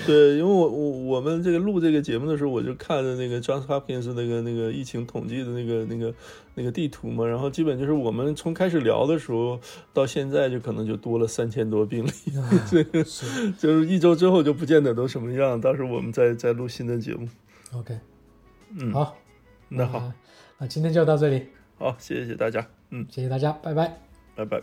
[0.08, 6.12] 对，因为我我我们这个录这个节目的时候，我就看着那个 Johns Hopkins 那个那个疫情统计的那个那个
[6.56, 9.60] 那个地图嘛，然后基本就是我们从开始聊的时候
[9.94, 12.12] 到现在，就可能就多了三千多病例，
[12.68, 13.04] 这个
[13.56, 17.30] 就是一周之后就不见得都什么样，到时候我们再再录新的节目。
[17.72, 18.00] OK，
[18.80, 19.16] 嗯，好，
[19.70, 20.12] 那好，
[20.58, 21.46] 那今天就到这里，
[21.78, 24.02] 好，谢谢大家，嗯，谢谢大家，拜拜。
[24.36, 24.62] 拜拜。